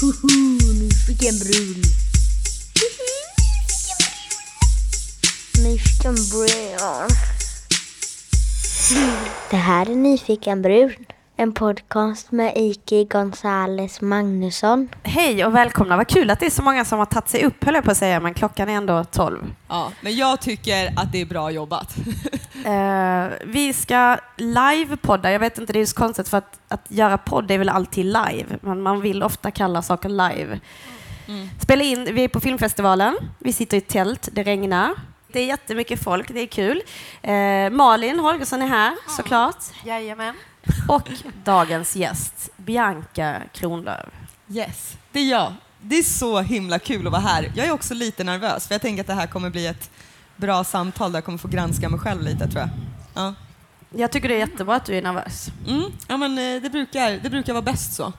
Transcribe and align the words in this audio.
Hoho, 0.00 0.72
nu 0.80 0.90
fick 1.06 1.22
jag 1.22 1.34
en 1.34 1.38
brun. 1.38 1.82
Nyfiken 5.64 6.14
brun. 6.14 7.08
Det 9.50 9.56
här 9.56 9.90
är 9.90 9.94
Nyfiken 9.94 10.62
brun. 10.62 10.94
En 11.40 11.52
podcast 11.52 12.32
med 12.32 12.52
Iki 12.56 13.04
Gonzales 13.04 14.00
Magnusson. 14.00 14.88
Hej 15.02 15.44
och 15.44 15.54
välkomna. 15.54 15.96
Vad 15.96 16.08
kul 16.08 16.30
att 16.30 16.40
det 16.40 16.46
är 16.46 16.50
så 16.50 16.62
många 16.62 16.84
som 16.84 16.98
har 16.98 17.06
tagit 17.06 17.28
sig 17.28 17.44
upp 17.44 17.64
höll 17.64 17.74
jag 17.74 17.84
på 17.84 17.90
att 17.90 17.96
säga, 17.96 18.20
men 18.20 18.34
klockan 18.34 18.68
är 18.68 18.72
ändå 18.72 19.04
12. 19.04 19.54
Ja, 19.68 19.92
men 20.00 20.16
jag 20.16 20.40
tycker 20.40 20.86
att 20.96 21.12
det 21.12 21.20
är 21.20 21.26
bra 21.26 21.50
jobbat. 21.50 21.96
Eh, 22.58 23.28
vi 23.44 23.72
ska 23.72 24.16
live-podda. 24.36 25.30
Jag 25.30 25.40
vet 25.40 25.58
inte, 25.58 25.72
det 25.72 25.80
är 25.80 25.86
så 25.86 25.96
konstigt 25.96 26.28
för 26.28 26.38
att, 26.38 26.60
att 26.68 26.84
göra 26.88 27.18
podd 27.18 27.50
är 27.50 27.58
väl 27.58 27.68
alltid 27.68 28.04
live, 28.04 28.46
men 28.60 28.82
man 28.82 29.00
vill 29.00 29.22
ofta 29.22 29.50
kalla 29.50 29.82
saker 29.82 30.08
live. 30.08 30.60
Spela 31.60 31.84
in, 31.84 32.08
vi 32.14 32.24
är 32.24 32.28
på 32.28 32.40
filmfestivalen, 32.40 33.16
vi 33.38 33.52
sitter 33.52 33.76
i 33.76 33.80
tält, 33.80 34.28
det 34.32 34.42
regnar. 34.42 34.90
Det 35.32 35.40
är 35.40 35.46
jättemycket 35.46 36.04
folk, 36.04 36.28
det 36.28 36.40
är 36.40 36.46
kul. 36.46 36.82
Eh, 37.22 37.70
Malin 37.70 38.18
Holgersson 38.18 38.62
är 38.62 38.66
här 38.66 38.94
såklart. 39.16 39.64
Jajamän. 39.84 40.34
Och 40.88 41.08
dagens 41.44 41.96
gäst, 41.96 42.48
Bianca 42.56 43.42
Kronlöf. 43.52 44.06
Yes, 44.50 44.96
det 45.12 45.20
är 45.20 45.30
jag. 45.30 45.52
Det 45.80 45.98
är 45.98 46.02
så 46.02 46.40
himla 46.40 46.78
kul 46.78 47.06
att 47.06 47.12
vara 47.12 47.22
här. 47.22 47.52
Jag 47.56 47.66
är 47.66 47.72
också 47.72 47.94
lite 47.94 48.24
nervös 48.24 48.66
för 48.68 48.74
jag 48.74 48.82
tänker 48.82 49.00
att 49.00 49.06
det 49.06 49.14
här 49.14 49.26
kommer 49.26 49.50
bli 49.50 49.66
ett 49.66 49.90
bra 50.36 50.64
samtal 50.64 51.12
där 51.12 51.16
jag 51.16 51.24
kommer 51.24 51.38
få 51.38 51.48
granska 51.48 51.88
mig 51.88 52.00
själv 52.00 52.22
lite 52.22 52.48
tror 52.48 52.60
jag. 52.60 52.68
Ja, 53.14 53.34
Jag 53.90 54.10
tycker 54.12 54.28
det 54.28 54.34
är 54.34 54.38
jättebra 54.38 54.76
att 54.76 54.84
du 54.84 54.98
är 54.98 55.02
nervös. 55.02 55.48
mm, 55.68 55.84
ja 56.08 56.16
men 56.16 56.38
eh, 56.38 56.62
det 56.62 56.70
brukar, 56.70 57.10
det 57.10 57.30
brukar 57.30 57.52
vara 57.52 57.62
bäst 57.62 57.92
så. 57.94 58.12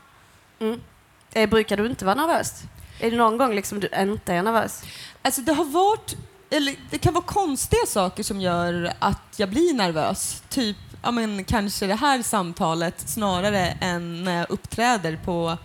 Eh, 1.34 1.49
brukar 1.49 1.77
du 1.77 1.85
inte 1.85 2.05
vara 2.05 2.16
nervös? 2.16 2.54
Är 2.99 3.12
det 3.12 3.18
någon 3.18 3.38
gång 3.38 3.54
liksom 3.55 3.79
du 3.79 3.90
inte 3.99 4.34
är 4.34 4.43
nervös? 4.43 4.84
Alltså 5.21 5.41
det 5.41 5.54
har 5.54 5.66
varit, 5.66 6.16
eller 6.49 6.76
det 6.90 6.98
kan 6.98 7.13
vara 7.13 7.23
konstiga 7.23 7.85
saker 7.88 8.23
som 8.23 8.41
gör 8.41 8.93
att 8.99 9.21
jag 9.38 9.49
blir 9.49 9.73
nervös. 9.73 10.43
Typ, 10.49 10.77
ja 11.03 11.11
men 11.11 11.43
kanske 11.43 11.87
det 11.87 11.95
här 11.95 12.21
samtalet 12.23 13.09
snarare 13.09 13.67
än 13.81 14.23
när 14.23 14.37
jag 14.37 14.49
uppträder 14.49 15.19
på 15.25 15.57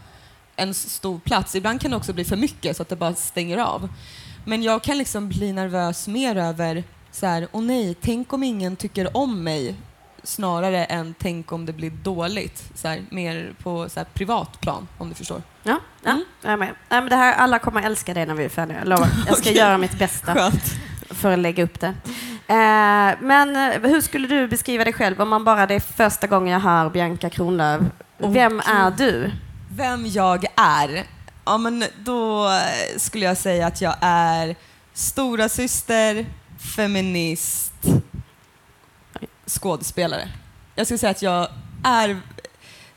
en 0.57 0.75
stor 0.75 1.19
plats. 1.19 1.55
Ibland 1.55 1.81
kan 1.81 1.91
det 1.91 1.97
också 1.97 2.13
bli 2.13 2.25
för 2.25 2.37
mycket 2.37 2.77
så 2.77 2.83
att 2.83 2.89
det 2.89 2.97
bara 2.97 3.15
stänger 3.15 3.59
av. 3.59 3.89
Men 4.45 4.63
jag 4.63 4.83
kan 4.83 4.99
liksom 4.99 5.29
bli 5.29 5.53
nervös 5.53 6.09
mer 6.09 6.37
över 6.37 6.85
så 7.11 7.27
här, 7.27 7.49
åh 7.53 7.63
nej, 7.63 7.95
tänk 8.01 8.33
om 8.33 8.43
ingen 8.43 8.77
tycker 8.77 9.17
om 9.17 9.43
mig 9.45 9.75
snarare 10.23 10.85
än 10.85 11.15
tänk 11.19 11.53
om 11.53 11.67
det 11.67 11.73
blir 11.73 11.91
dåligt. 11.91 12.65
Så 12.75 12.89
här, 12.89 13.03
mer 13.11 13.55
på 13.63 13.89
så 13.89 14.01
här, 14.01 14.07
privat 14.15 14.61
plan, 14.61 14.89
om 14.99 15.09
du 15.09 15.15
förstår. 15.15 15.43
Ja, 15.63 15.79
ja 16.05 16.11
Mm. 16.11 16.25
jag 16.43 16.53
är 16.53 16.57
med. 16.57 16.69
Nej, 16.89 17.01
men 17.01 17.09
det 17.11 17.17
här, 17.17 17.33
alla 17.35 17.59
kommer 17.59 17.83
älska 17.83 18.15
det 18.15 18.27
när 18.27 18.35
vi 18.35 18.45
är 18.45 18.49
färdiga. 18.49 18.79
Jag 18.79 18.89
lovar. 18.89 19.09
Jag 19.27 19.37
ska 19.37 19.43
Okej. 19.51 19.57
göra 19.57 19.79
mitt 19.79 19.99
bästa 19.99 20.35
Skönt. 20.35 20.63
för 21.11 21.33
att 21.33 21.39
lägga 21.39 21.65
upp 21.65 21.81
det. 21.81 21.95
Eh, 22.47 23.19
men 23.21 23.57
eh, 23.57 23.91
hur 23.91 24.01
skulle 24.01 24.29
du 24.29 24.49
beskriva 24.49 24.85
dig 24.85 24.93
själv 24.93 25.21
om 25.21 25.29
man 25.29 25.45
bara 25.45 25.67
det 25.67 25.75
är 25.75 25.81
första 25.81 26.27
gången 26.27 26.53
jag 26.53 26.61
hör 26.61 26.91
Bianca 26.91 27.31
Kronlöf? 27.31 27.83
Vem 28.19 28.61
är 28.61 28.91
du? 28.91 29.31
Vem 29.71 30.07
jag 30.07 30.45
är? 30.57 31.05
Ja, 31.45 31.59
men 31.59 31.85
då 31.99 32.51
skulle 32.97 33.25
jag 33.25 33.37
säga 33.37 33.67
att 33.67 33.81
jag 33.81 33.95
är 34.01 34.57
stora 34.93 35.49
syster, 35.49 36.27
feminist, 36.77 37.73
skådespelare. 39.47 40.29
Jag 40.75 40.87
skulle 40.87 40.99
säga 40.99 41.11
att 41.11 41.23
jag 41.23 41.49
är 41.85 42.21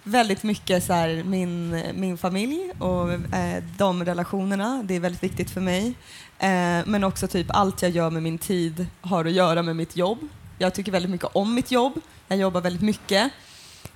väldigt 0.03 0.43
mycket 0.43 0.83
så 0.83 0.93
här, 0.93 1.23
min, 1.23 1.83
min 1.93 2.17
familj 2.17 2.71
och 2.79 3.11
eh, 3.13 3.63
de 3.77 4.05
relationerna. 4.05 4.81
Det 4.83 4.95
är 4.95 4.99
väldigt 4.99 5.23
viktigt 5.23 5.49
för 5.49 5.61
mig. 5.61 5.93
Eh, 6.39 6.85
men 6.85 7.03
också 7.03 7.27
typ 7.27 7.47
allt 7.49 7.81
jag 7.81 7.91
gör 7.91 8.09
med 8.09 8.23
min 8.23 8.37
tid 8.37 8.87
har 9.01 9.25
att 9.25 9.31
göra 9.31 9.61
med 9.61 9.75
mitt 9.75 9.97
jobb. 9.97 10.19
Jag 10.57 10.73
tycker 10.73 10.91
väldigt 10.91 11.11
mycket 11.11 11.29
om 11.33 11.55
mitt 11.55 11.71
jobb. 11.71 12.01
Jag 12.27 12.39
jobbar 12.39 12.61
väldigt 12.61 12.81
mycket. 12.81 13.31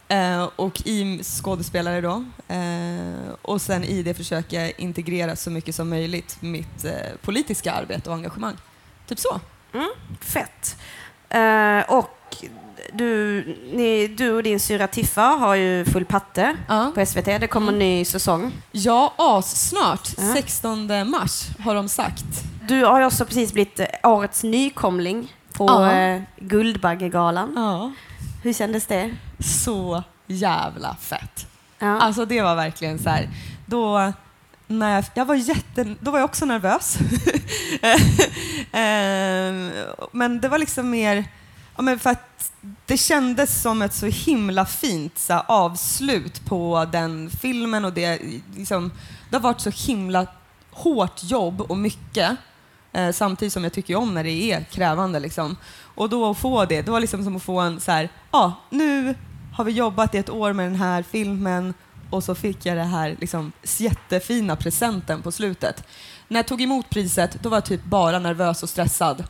Eh, 0.07 0.49
och 0.55 0.81
i 0.85 1.23
skådespelare 1.23 2.01
då. 2.01 2.25
Eh, 2.47 3.33
och 3.41 3.61
sen 3.61 3.83
i 3.83 4.03
det 4.03 4.13
försöker 4.13 4.61
jag 4.61 4.73
integrera 4.77 5.35
så 5.35 5.51
mycket 5.51 5.75
som 5.75 5.89
möjligt 5.89 6.37
mitt 6.39 6.85
eh, 6.85 6.91
politiska 7.21 7.71
arbete 7.71 8.09
och 8.09 8.15
engagemang. 8.15 8.55
Typ 9.07 9.19
så. 9.19 9.39
Mm, 9.73 9.89
fett. 10.19 10.77
Eh, 11.29 11.93
och 11.93 12.45
du, 12.93 13.43
ni, 13.73 14.07
du 14.07 14.31
och 14.31 14.43
din 14.43 14.59
syra 14.59 14.87
Tiffa 14.87 15.21
har 15.21 15.55
ju 15.55 15.85
full 15.85 16.05
patte 16.05 16.55
Ja, 16.67 16.91
på 16.95 17.05
SVT. 17.05 17.25
Det 17.25 17.47
kommer 17.47 17.71
en 17.73 17.79
ny 17.79 18.05
säsong. 18.05 18.51
ja 18.71 19.13
assnart. 19.17 20.09
Ja. 20.17 20.33
16 20.33 21.09
mars 21.09 21.47
har 21.59 21.75
de 21.75 21.89
sagt. 21.89 22.23
Du 22.67 22.83
har 22.85 22.99
ju 22.99 23.05
också 23.05 23.25
precis 23.25 23.53
blivit 23.53 23.79
eh, 23.79 23.85
årets 24.03 24.43
nykomling 24.43 25.33
på 25.53 25.65
Ja. 25.67 25.91
eh, 25.91 26.21
Guldbaggegalan. 26.37 27.53
Ja. 27.55 27.91
Hur 28.43 28.53
kändes 28.53 28.85
det? 28.85 29.15
Så 29.39 30.03
jävla 30.27 30.95
fett. 31.01 31.47
Ja. 31.79 31.99
Alltså 32.01 32.25
det 32.25 32.41
var 32.41 32.55
verkligen 32.55 32.99
så 32.99 33.09
här. 33.09 33.29
Då, 33.65 34.13
när 34.67 34.95
jag, 34.95 35.05
jag 35.13 35.25
var 35.25 35.35
jätte, 35.35 35.95
då 35.99 36.11
var 36.11 36.19
jag 36.19 36.25
också 36.25 36.45
nervös. 36.45 36.97
Ehm, 38.71 39.71
men 40.11 40.41
det 40.41 40.47
var 40.47 40.57
liksom 40.57 40.89
mer, 40.89 41.25
ja, 41.81 41.83
men 41.83 41.99
för 41.99 42.09
att 42.09 42.51
det 42.85 42.97
kändes 42.97 43.61
som 43.61 43.81
ett 43.81 43.93
så 43.93 44.05
himla 44.05 44.65
fint 44.65 45.17
så 45.17 45.33
här, 45.33 45.43
avslut 45.47 46.45
på 46.45 46.87
den 46.91 47.29
filmen 47.29 47.85
och 47.85 47.93
det, 47.93 48.21
liksom, 48.55 48.91
det 49.29 49.35
har 49.35 49.41
varit 49.41 49.61
så 49.61 49.69
himla 49.69 50.27
hårt 50.71 51.23
jobb 51.23 51.61
och 51.61 51.77
mycket. 51.77 52.37
Eh, 52.93 53.11
samtidigt 53.11 53.53
som 53.53 53.63
jag 53.63 53.73
tycker 53.73 53.95
om 53.95 54.13
när 54.13 54.23
det 54.23 54.51
är 54.51 54.63
krävande. 54.63 55.19
Liksom. 55.19 55.57
Och 55.95 56.09
då 56.09 56.31
att 56.31 56.37
få 56.37 56.65
det, 56.65 56.81
det 56.81 56.91
var 56.91 56.99
liksom 56.99 57.23
som 57.23 57.35
att 57.35 57.43
få 57.43 57.59
en 57.59 57.79
så 57.79 57.91
här, 57.91 58.09
ja, 58.31 58.53
nu 58.69 59.15
har 59.53 59.63
vi 59.63 59.71
jobbat 59.71 60.15
i 60.15 60.17
ett 60.17 60.29
år 60.29 60.53
med 60.53 60.65
den 60.65 60.75
här 60.75 61.03
filmen 61.03 61.73
och 62.09 62.23
så 62.23 62.35
fick 62.35 62.65
jag 62.65 62.77
det 62.77 62.83
här 62.83 63.15
liksom, 63.19 63.51
jättefina 63.77 64.55
presenten 64.55 65.21
på 65.21 65.31
slutet. 65.31 65.83
När 66.27 66.39
jag 66.39 66.47
tog 66.47 66.61
emot 66.61 66.89
priset, 66.89 67.37
då 67.41 67.49
var 67.49 67.57
jag 67.57 67.65
typ 67.65 67.83
bara 67.83 68.19
nervös 68.19 68.63
och 68.63 68.69
stressad. 68.69 69.23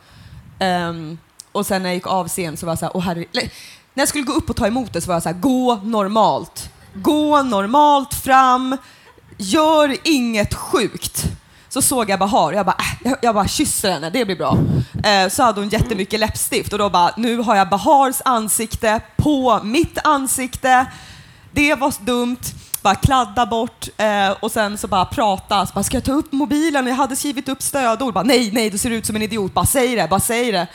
Ehm, 0.59 1.17
och 1.51 1.65
sen 1.65 1.83
när 1.83 1.89
jag 1.89 1.95
gick 1.95 2.07
av 2.07 2.27
scen 2.27 2.57
så 2.57 2.65
var 2.65 2.71
jag 2.71 2.79
så 2.79 2.85
här, 2.85 2.93
oh, 2.93 3.01
herre... 3.01 3.25
När 3.93 4.01
jag 4.01 4.07
skulle 4.07 4.23
gå 4.23 4.33
upp 4.33 4.49
och 4.49 4.55
ta 4.55 4.67
emot 4.67 4.93
det 4.93 5.01
så 5.01 5.07
var 5.07 5.15
jag 5.15 5.23
så 5.23 5.29
här, 5.29 5.39
gå 5.39 5.75
normalt. 5.83 6.69
Gå 6.93 7.43
normalt 7.43 8.13
fram, 8.13 8.77
gör 9.37 9.97
inget 10.03 10.53
sjukt. 10.53 11.23
Så 11.69 11.81
såg 11.81 12.09
jag 12.09 12.19
Bahar, 12.19 12.47
och 12.47 12.53
jag 12.53 12.65
bara, 12.65 12.75
äh, 12.79 13.09
jag, 13.09 13.17
jag 13.21 13.35
bara 13.35 13.47
kysser 13.47 13.91
henne, 13.91 14.09
det 14.09 14.25
blir 14.25 14.35
bra. 14.35 14.57
Eh, 15.03 15.29
så 15.29 15.43
hade 15.43 15.61
hon 15.61 15.69
jättemycket 15.69 16.19
läppstift 16.19 16.73
och 16.73 16.79
då 16.79 16.89
bara, 16.89 17.13
nu 17.17 17.37
har 17.37 17.55
jag 17.55 17.69
Bahars 17.69 18.21
ansikte 18.25 19.01
på 19.17 19.59
mitt 19.63 19.97
ansikte. 20.03 20.85
Det 21.51 21.75
var 21.75 21.93
dumt. 22.05 22.39
Bara 22.81 22.95
kladda 22.95 23.45
bort 23.45 23.87
eh, 23.97 24.31
och 24.39 24.51
sen 24.51 24.77
så 24.77 24.87
bara 24.87 25.05
prata. 25.05 25.65
Så 25.65 25.73
bara, 25.73 25.83
ska 25.83 25.97
jag 25.97 26.03
ta 26.03 26.11
upp 26.11 26.31
mobilen? 26.31 26.87
Jag 26.87 26.95
hade 26.95 27.15
skrivit 27.15 27.49
upp 27.49 27.61
stödord. 27.61 28.13
Bara, 28.13 28.23
nej, 28.23 28.51
nej, 28.51 28.69
du 28.69 28.77
ser 28.77 28.89
ut 28.89 29.05
som 29.05 29.15
en 29.15 29.21
idiot. 29.21 29.53
Bara 29.53 29.65
säg 29.65 29.95
det, 29.95 30.07
bara 30.09 30.19
säg 30.19 30.51
det. 30.51 30.67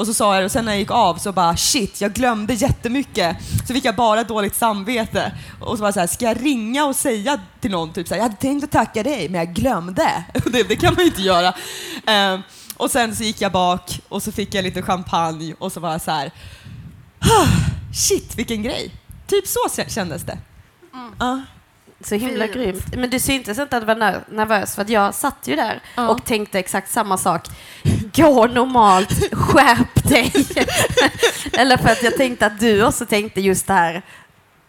Och 0.00 0.06
så 0.06 0.14
sa 0.14 0.36
jag 0.36 0.44
och 0.44 0.50
sen 0.50 0.64
när 0.64 0.72
jag 0.72 0.78
gick 0.78 0.90
av 0.90 1.14
så 1.16 1.32
bara 1.32 1.56
shit, 1.56 2.00
jag 2.00 2.12
glömde 2.12 2.54
jättemycket. 2.54 3.36
Så 3.66 3.74
fick 3.74 3.84
jag 3.84 3.96
bara 3.96 4.24
dåligt 4.24 4.54
samvete. 4.54 5.32
Och 5.60 5.76
så 5.78 5.82
var 5.84 5.92
så 5.92 6.00
här, 6.00 6.06
ska 6.06 6.24
jag 6.24 6.44
ringa 6.44 6.84
och 6.84 6.96
säga 6.96 7.40
till 7.60 7.70
någon 7.70 7.92
typ 7.92 8.08
så 8.08 8.14
här, 8.14 8.18
jag 8.18 8.22
hade 8.22 8.36
tänkt 8.40 8.64
att 8.64 8.70
tacka 8.70 9.02
dig 9.02 9.28
men 9.28 9.38
jag 9.38 9.54
glömde. 9.54 10.24
Och 10.44 10.50
det, 10.50 10.62
det 10.68 10.76
kan 10.76 10.94
man 10.94 11.00
ju 11.04 11.06
inte 11.10 11.22
göra. 11.22 11.48
Eh, 12.06 12.40
och 12.76 12.90
sen 12.90 13.16
så 13.16 13.22
gick 13.24 13.40
jag 13.40 13.52
bak 13.52 14.00
och 14.08 14.22
så 14.22 14.32
fick 14.32 14.54
jag 14.54 14.62
lite 14.62 14.82
champagne 14.82 15.54
och 15.58 15.72
så 15.72 15.80
var 15.80 15.92
jag 15.92 16.00
så 16.00 16.10
här, 16.10 16.30
"Ah, 17.18 17.46
shit 17.94 18.34
vilken 18.38 18.62
grej. 18.62 18.94
Typ 19.26 19.44
så 19.46 19.82
kändes 19.88 20.22
det. 20.22 20.38
Ja. 21.18 21.42
Så 22.04 22.14
himla 22.14 22.44
Fint. 22.44 22.54
grymt. 22.56 22.96
Men 22.96 23.10
du 23.10 23.18
syntes 23.20 23.58
inte 23.58 23.76
att 23.76 23.82
du 23.82 23.86
var 23.86 23.94
ner- 23.94 24.24
nervös 24.30 24.74
för 24.74 24.82
att 24.82 24.88
jag 24.88 25.14
satt 25.14 25.38
ju 25.44 25.56
där 25.56 25.80
Ja. 25.96 26.08
och 26.08 26.24
tänkte 26.24 26.58
exakt 26.58 26.90
samma 26.90 27.18
sak. 27.18 27.46
Gå 28.14 28.46
normalt, 28.46 29.34
skärp 29.34 30.08
dig. 30.08 30.32
Eller 31.58 31.76
för 31.76 31.88
att 31.90 32.02
jag 32.02 32.16
tänkte 32.16 32.46
att 32.46 32.60
du 32.60 32.84
också 32.84 33.06
tänkte 33.06 33.40
just 33.40 33.66
det 33.66 33.72
här. 33.72 34.02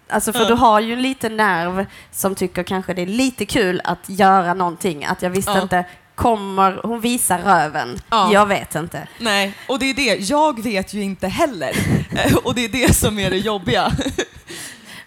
Alltså 0.10 0.34
för 0.34 0.40
Ja. 0.42 0.48
du 0.48 0.54
har 0.54 0.80
ju 0.80 0.94
en 0.94 1.02
liten 1.02 1.38
nerv 1.38 1.86
som 2.12 2.36
tycker 2.36 2.64
kanske 2.64 2.94
det 2.94 3.02
är 3.02 3.06
lite 3.06 3.46
kul 3.46 3.82
att 3.84 4.00
göra 4.10 4.54
någonting. 4.54 5.06
Att 5.06 5.22
jag 5.22 5.30
visste 5.30 5.52
Ja. 5.52 5.62
inte, 5.62 5.86
kommer 6.16 6.80
hon 6.84 7.02
visa 7.02 7.38
röven? 7.38 8.00
Ja. 8.10 8.34
Jag 8.34 8.46
vet 8.46 8.76
inte. 8.76 9.08
Nej, 9.20 9.54
och 9.68 9.80
det 9.80 9.86
är 9.90 9.94
det. 9.94 10.16
Jag 10.30 10.64
vet 10.64 10.94
ju 10.94 11.02
inte 11.04 11.28
heller. 11.28 11.72
Och 12.44 12.56
det 12.56 12.66
är 12.66 12.70
det 12.70 12.96
som 12.96 13.20
är 13.20 13.30
det 13.30 13.38
jobbiga. 13.38 13.92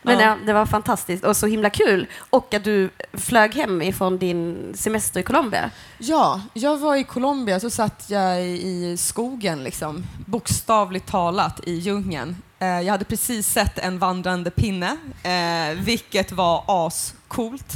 Men 0.07 0.19
Ja. 0.19 0.37
det 0.47 0.53
var 0.53 0.67
fantastiskt 0.67 1.25
och 1.25 1.37
så 1.37 1.47
himla 1.47 1.71
kul. 1.71 2.07
Och 2.31 2.55
att 2.55 2.65
du 2.65 2.91
flög 3.13 3.55
hem 3.55 3.83
ifrån 3.83 4.19
din 4.19 4.73
semester 4.77 5.21
i 5.21 5.23
Colombia. 5.23 5.71
Ja, 5.99 6.41
jag 6.55 6.77
var 6.77 6.97
i 6.97 7.05
Colombia 7.05 7.61
så 7.61 7.71
satt 7.71 8.05
jag 8.11 8.43
i 8.47 8.97
skogen, 8.99 9.65
liksom, 9.65 10.05
bokstavligt 10.27 11.07
talat 11.07 11.61
i 11.67 11.73
djungeln. 11.75 12.37
Eh, 12.59 12.67
jag 12.81 12.91
hade 12.93 13.05
precis 13.05 13.47
sett 13.49 13.79
en 13.79 13.99
vandrande 13.99 14.51
pinne, 14.51 14.97
eh, 15.23 15.79
vilket 15.85 16.33
var 16.33 16.65
ascoolt. 16.87 17.73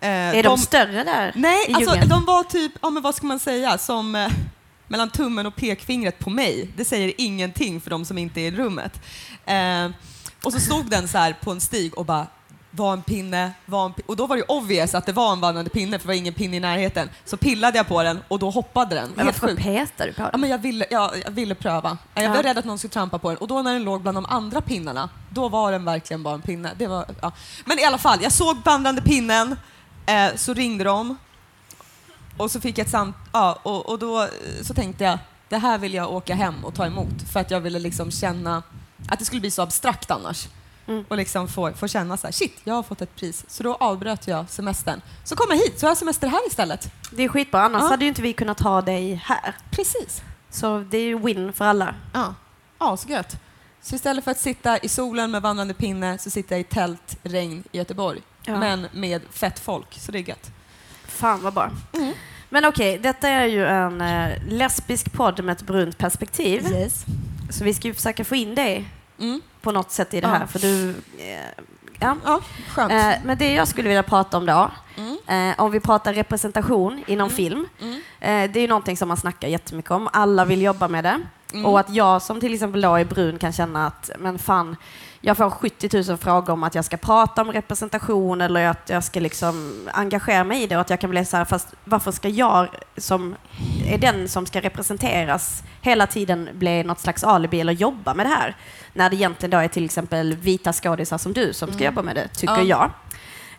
Eh, 0.00 0.08
Är 0.10 0.42
de, 0.42 0.58
större 0.58 1.04
där 1.04 1.32
Nej, 1.36 1.66
i 1.68 1.74
alltså 1.74 1.94
de 2.08 2.24
var 2.24 2.42
typ, 2.44 2.72
ja 2.82 2.90
men 2.90 3.02
vad 3.02 3.14
ska 3.14 3.26
man 3.26 3.38
säga, 3.38 3.78
som 3.78 4.28
mellan 4.88 5.10
tummen 5.10 5.46
och 5.46 5.56
pekfingret 5.56 6.18
på 6.18 6.30
mig. 6.30 6.70
Det 6.76 6.84
säger 6.84 7.12
ingenting 7.18 7.80
för 7.80 7.90
de 7.90 8.04
som 8.04 8.18
inte 8.18 8.40
är 8.40 8.52
i 8.52 8.56
rummet. 8.56 9.00
Och 10.44 10.52
så 10.52 10.60
stod 10.60 10.86
den 10.90 11.08
så 11.08 11.18
här 11.18 11.36
på 11.42 11.50
en 11.50 11.60
stig 11.60 11.98
och 11.98 12.04
bara 12.04 12.26
var 12.74 12.92
en 12.92 13.02
pinne, 13.02 13.52
var 13.66 13.84
en 13.86 13.92
pinne. 13.92 14.04
Och 14.06 14.16
då 14.16 14.26
var 14.26 14.36
det 14.36 14.40
ju 14.40 14.46
obvious 14.48 14.94
att 14.94 15.06
det 15.06 15.12
var 15.12 15.32
en 15.32 15.40
vandrande 15.40 15.70
pinne 15.70 15.98
för 15.98 16.06
det 16.06 16.08
var 16.08 16.14
ingen 16.18 16.34
pinne 16.34 16.56
i 16.56 16.60
närheten. 16.60 17.08
Så 17.24 17.36
pillade 17.36 17.76
jag 17.76 17.88
på 17.88 18.02
den 18.02 18.22
och 18.28 18.38
då 18.38 18.50
hoppade 18.50 18.94
den. 18.94 19.10
Men 19.16 19.26
varför 19.26 19.56
petar 19.56 20.06
du 20.06 20.12
på 20.12 20.22
Ja, 20.22 20.28
den? 20.30 20.40
men 20.40 20.50
jag, 20.50 20.58
ville, 20.58 20.86
jag, 20.90 21.10
jag 21.24 21.30
ville 21.30 21.54
pröva. 21.54 21.98
Jag 22.14 22.24
Ja. 22.24 22.32
var 22.32 22.42
rädd 22.42 22.58
att 22.58 22.64
någon 22.64 22.78
skulle 22.78 22.90
trampa 22.92 23.18
på 23.18 23.28
den. 23.28 23.38
Och 23.38 23.48
då 23.48 23.62
när 23.62 23.72
den 23.72 23.82
låg 23.84 24.02
bland 24.02 24.16
de 24.16 24.26
andra 24.28 24.60
pinnarna, 24.60 25.08
då 25.30 25.48
var 25.48 25.72
den 25.72 25.84
verkligen 25.84 26.22
bara 26.22 26.34
en 26.34 26.42
pinne. 26.42 26.70
Det 26.78 26.86
var, 26.86 27.06
ja. 27.22 27.32
Men 27.64 27.78
i 27.78 27.84
alla 27.84 27.98
fall, 27.98 28.18
jag 28.22 28.32
såg 28.32 28.56
vandrande 28.64 29.02
pinnen, 29.02 29.56
eh, 30.06 30.34
så 30.36 30.54
ringde 30.54 30.84
de. 30.84 31.16
Och 32.36 32.50
så 32.50 32.60
fick 32.60 32.78
jag 32.78 32.84
ett 32.84 32.90
samt... 32.90 33.16
Ja, 33.32 33.58
och, 33.62 33.88
och 33.88 33.98
då 33.98 34.22
eh, 34.22 34.28
så 34.62 34.74
tänkte 34.74 35.04
jag, 35.04 35.18
det 35.48 35.58
här 35.58 35.78
vill 35.78 35.94
jag 35.94 36.12
åka 36.12 36.34
hem 36.34 36.64
och 36.64 36.74
ta 36.74 36.86
emot. 36.86 37.22
För 37.32 37.40
att 37.40 37.50
jag 37.50 37.60
ville 37.60 37.78
liksom 37.78 38.10
känna 38.10 38.62
att 39.08 39.18
det 39.18 39.24
skulle 39.24 39.40
bli 39.40 39.50
så 39.50 39.62
abstrakt 39.62 40.10
annars. 40.10 40.48
Mm. 40.86 41.04
Och 41.08 41.16
liksom 41.16 41.48
få, 41.48 41.72
få 41.72 41.88
känna 41.88 42.16
så 42.16 42.26
här, 42.26 42.32
shit, 42.32 42.60
jag 42.64 42.74
har 42.74 42.82
fått 42.82 43.02
ett 43.02 43.16
pris. 43.16 43.44
Så 43.48 43.62
då 43.62 43.74
avbröt 43.74 44.26
jag 44.26 44.50
semestern. 44.50 45.00
Så 45.24 45.36
kom 45.36 45.46
jag 45.50 45.56
hit, 45.56 45.80
så 45.80 45.86
har 45.86 45.90
jag 45.90 45.98
semester 45.98 46.28
här 46.28 46.46
istället. 46.48 46.92
Det 47.10 47.22
är 47.22 47.28
skitbra, 47.28 47.62
annars 47.62 47.82
Ja. 47.82 47.88
hade 47.88 48.04
ju 48.04 48.08
inte 48.08 48.22
vi 48.22 48.32
kunnat 48.32 48.60
ha 48.60 48.82
dig 48.82 49.14
här. 49.14 49.54
Precis. 49.70 50.22
Så 50.50 50.78
det 50.90 50.98
är 50.98 51.04
ju 51.06 51.18
win 51.18 51.52
för 51.52 51.64
alla. 51.64 51.94
Ja, 52.12 52.34
ja 52.78 52.96
så 52.96 53.08
gött. 53.08 53.36
Så 53.82 53.94
istället 53.94 54.24
för 54.24 54.30
att 54.30 54.38
sitta 54.38 54.78
i 54.78 54.88
solen 54.88 55.30
med 55.30 55.42
vandrande 55.42 55.74
pinne 55.74 56.18
så 56.18 56.30
sitter 56.30 56.54
jag 56.56 56.60
i 56.60 56.64
tält, 56.64 57.18
regn 57.22 57.64
i 57.72 57.78
Göteborg. 57.78 58.20
Ja. 58.44 58.58
Men 58.58 58.86
med 58.92 59.22
fett 59.30 59.58
folk, 59.58 59.98
så 60.00 60.12
det 60.12 60.18
är 60.18 60.28
gött. 60.28 60.50
Fan 61.06 61.42
vad 61.42 61.54
bra. 61.54 61.70
Mm. 61.92 62.12
Men 62.48 62.64
okej, 62.64 62.98
detta 62.98 63.28
är 63.28 63.46
ju 63.46 63.66
en 63.66 64.00
eh, 64.00 64.30
lesbisk 64.48 65.12
podd 65.12 65.44
med 65.44 65.52
ett 65.52 65.62
brunt 65.62 65.98
perspektiv. 65.98 66.66
Yes. 66.72 67.04
Så 67.52 67.64
vi 67.64 67.74
ska 67.74 67.88
ju 67.88 67.94
försöka 67.94 68.24
få 68.24 68.34
in 68.34 68.54
dig 68.54 68.84
Mm. 69.18 69.40
på 69.60 69.72
något 69.72 69.90
sätt 69.90 70.14
i 70.14 70.20
det 70.20 70.26
Ja. 70.28 70.34
här. 70.34 70.46
För 70.46 70.58
du, 70.58 70.90
eh, 71.18 71.64
ja. 72.00 72.16
Ja, 72.24 72.40
skönt. 72.68 72.92
Eh, 72.92 73.12
men 73.24 73.38
det 73.38 73.52
jag 73.52 73.68
skulle 73.68 73.88
vilja 73.88 74.02
prata 74.02 74.36
om 74.36 74.46
då, 74.46 74.70
Mm. 74.96 75.50
eh, 75.50 75.60
om 75.60 75.70
vi 75.70 75.80
pratar 75.80 76.12
representation 76.14 77.04
inom 77.06 77.30
film. 77.30 77.68
Mm. 77.80 78.00
Det 78.52 78.56
är 78.56 78.60
ju 78.62 78.68
någonting 78.68 78.96
som 78.96 79.08
man 79.08 79.16
snackar 79.16 79.48
jättemycket 79.48 79.90
om. 79.90 80.08
Alla 80.12 80.44
vill 80.44 80.62
jobba 80.62 80.88
med 80.88 81.04
det. 81.04 81.20
Mm. 81.52 81.66
Och 81.66 81.80
att 81.80 81.90
jag 81.90 82.22
som 82.22 82.40
till 82.40 82.54
exempel 82.54 82.80
då 82.80 82.94
är 82.96 83.04
brun 83.04 83.38
kan 83.38 83.52
känna 83.52 83.86
att, 83.86 84.10
men 84.18 84.38
fan, 84.38 84.76
jag 85.20 85.36
får 85.36 85.50
70 85.50 86.02
000 86.08 86.18
frågor 86.18 86.52
om 86.52 86.62
att 86.62 86.74
jag 86.74 86.84
ska 86.84 86.96
prata 86.96 87.42
om 87.42 87.52
representation 87.52 88.40
eller 88.40 88.66
att 88.66 88.88
jag 88.90 89.04
ska 89.04 89.20
liksom 89.20 89.88
engagera 89.92 90.44
mig 90.44 90.62
i 90.62 90.66
det 90.66 90.74
och 90.76 90.80
att 90.80 90.90
jag 90.90 91.00
kan 91.00 91.10
bli 91.10 91.24
så 91.24 91.36
här, 91.36 91.44
fast 91.44 91.68
varför 91.84 92.12
ska 92.12 92.28
jag 92.28 92.68
som 92.96 93.34
är 93.86 93.98
den 93.98 94.28
som 94.28 94.46
ska 94.46 94.60
representeras 94.60 95.62
hela 95.80 96.06
tiden 96.06 96.48
bli 96.54 96.82
något 96.84 97.00
slags 97.00 97.24
alibi 97.24 97.60
eller 97.60 97.72
jobba 97.72 98.14
med 98.14 98.26
det 98.26 98.30
här? 98.30 98.56
När 98.92 99.10
det 99.10 99.16
egentligen 99.16 99.50
då 99.50 99.58
är 99.58 99.68
till 99.68 99.84
exempel 99.84 100.36
vita 100.36 100.72
skådisar 100.72 101.18
som 101.18 101.32
du 101.32 101.52
som 101.52 101.72
ska 101.72 101.84
jobba 101.84 102.02
med 102.02 102.16
det, 102.16 102.28
tycker 102.28 102.54
Mm. 102.54 102.66
Ja. 102.68 102.90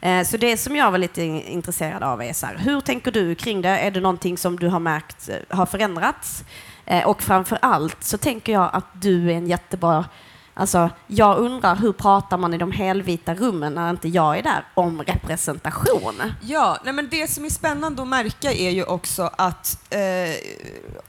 jag. 0.01 0.19
Eh, 0.19 0.23
Så 0.25 0.37
det 0.37 0.57
som 0.57 0.75
jag 0.75 0.91
var 0.91 0.97
lite 0.97 1.23
in- 1.23 1.41
intresserad 1.41 2.03
av 2.03 2.21
är 2.21 2.33
så 2.33 2.45
här, 2.45 2.57
hur 2.57 2.81
tänker 2.81 3.11
du 3.11 3.35
kring 3.35 3.61
det? 3.61 3.69
Är 3.69 3.91
det 3.91 3.99
någonting 3.99 4.37
som 4.37 4.59
du 4.59 4.67
har 4.67 4.79
märkt 4.79 5.29
eh, 5.29 5.57
har 5.57 5.65
förändrats? 5.65 6.43
Eh, 6.85 7.05
Och 7.07 7.21
framför 7.21 7.57
allt 7.61 8.03
så 8.03 8.17
tänker 8.17 8.53
jag 8.53 8.69
att 8.73 8.85
du 9.01 9.31
är 9.31 9.35
en 9.35 9.47
jättebra 9.47 10.05
Alltså, 10.55 10.89
jag 11.07 11.37
undrar 11.37 11.75
hur 11.75 11.91
pratar 11.93 12.37
man 12.37 12.53
i 12.53 12.57
de 12.57 12.71
helvita 12.71 13.35
rummen 13.35 13.73
när 13.73 13.89
inte 13.89 14.07
jag 14.07 14.37
är 14.37 14.43
där 14.43 14.65
om 14.73 15.01
representation? 15.03 16.21
Ja, 16.41 16.77
nej 16.83 16.93
men 16.93 17.09
det 17.09 17.29
som 17.29 17.45
är 17.45 17.49
spännande 17.49 18.01
att 18.01 18.07
märka 18.07 18.53
är 18.53 18.69
ju 18.69 18.83
också 18.83 19.29
att 19.37 19.93
eh, 19.93 19.99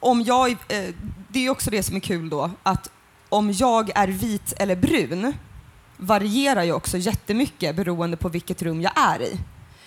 om 0.01 0.23
jag, 0.23 0.51
eh, 0.51 0.95
det 1.29 1.47
är 1.47 1.51
också 1.51 1.71
det 1.71 1.83
som 1.83 1.97
är 1.97 2.01
kul 2.01 2.29
då, 2.31 2.51
att 2.63 2.91
om 3.29 3.53
jag 3.53 3.91
är 3.95 4.09
vit 4.09 4.53
eller 4.57 4.77
brun 4.77 5.35
varierar 5.97 6.63
ju 6.63 6.73
också 6.73 6.99
jättemycket 6.99 7.77
beroende 7.77 8.17
på 8.17 8.29
vilket 8.29 8.63
rum 8.63 8.81
jag 8.81 8.93
är 8.97 9.23
i. 9.23 9.39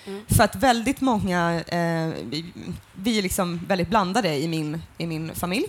Mm. 0.07 0.21
För 0.27 0.43
att 0.43 0.55
väldigt 0.55 1.01
många, 1.01 1.63
eh, 1.67 2.13
vi, 2.23 2.45
vi 2.93 3.17
är 3.17 3.21
liksom 3.21 3.59
väldigt 3.67 3.89
blandade 3.89 4.35
i 4.35 4.47
min, 4.47 4.81
i 4.97 5.07
min 5.07 5.35
familj. 5.35 5.65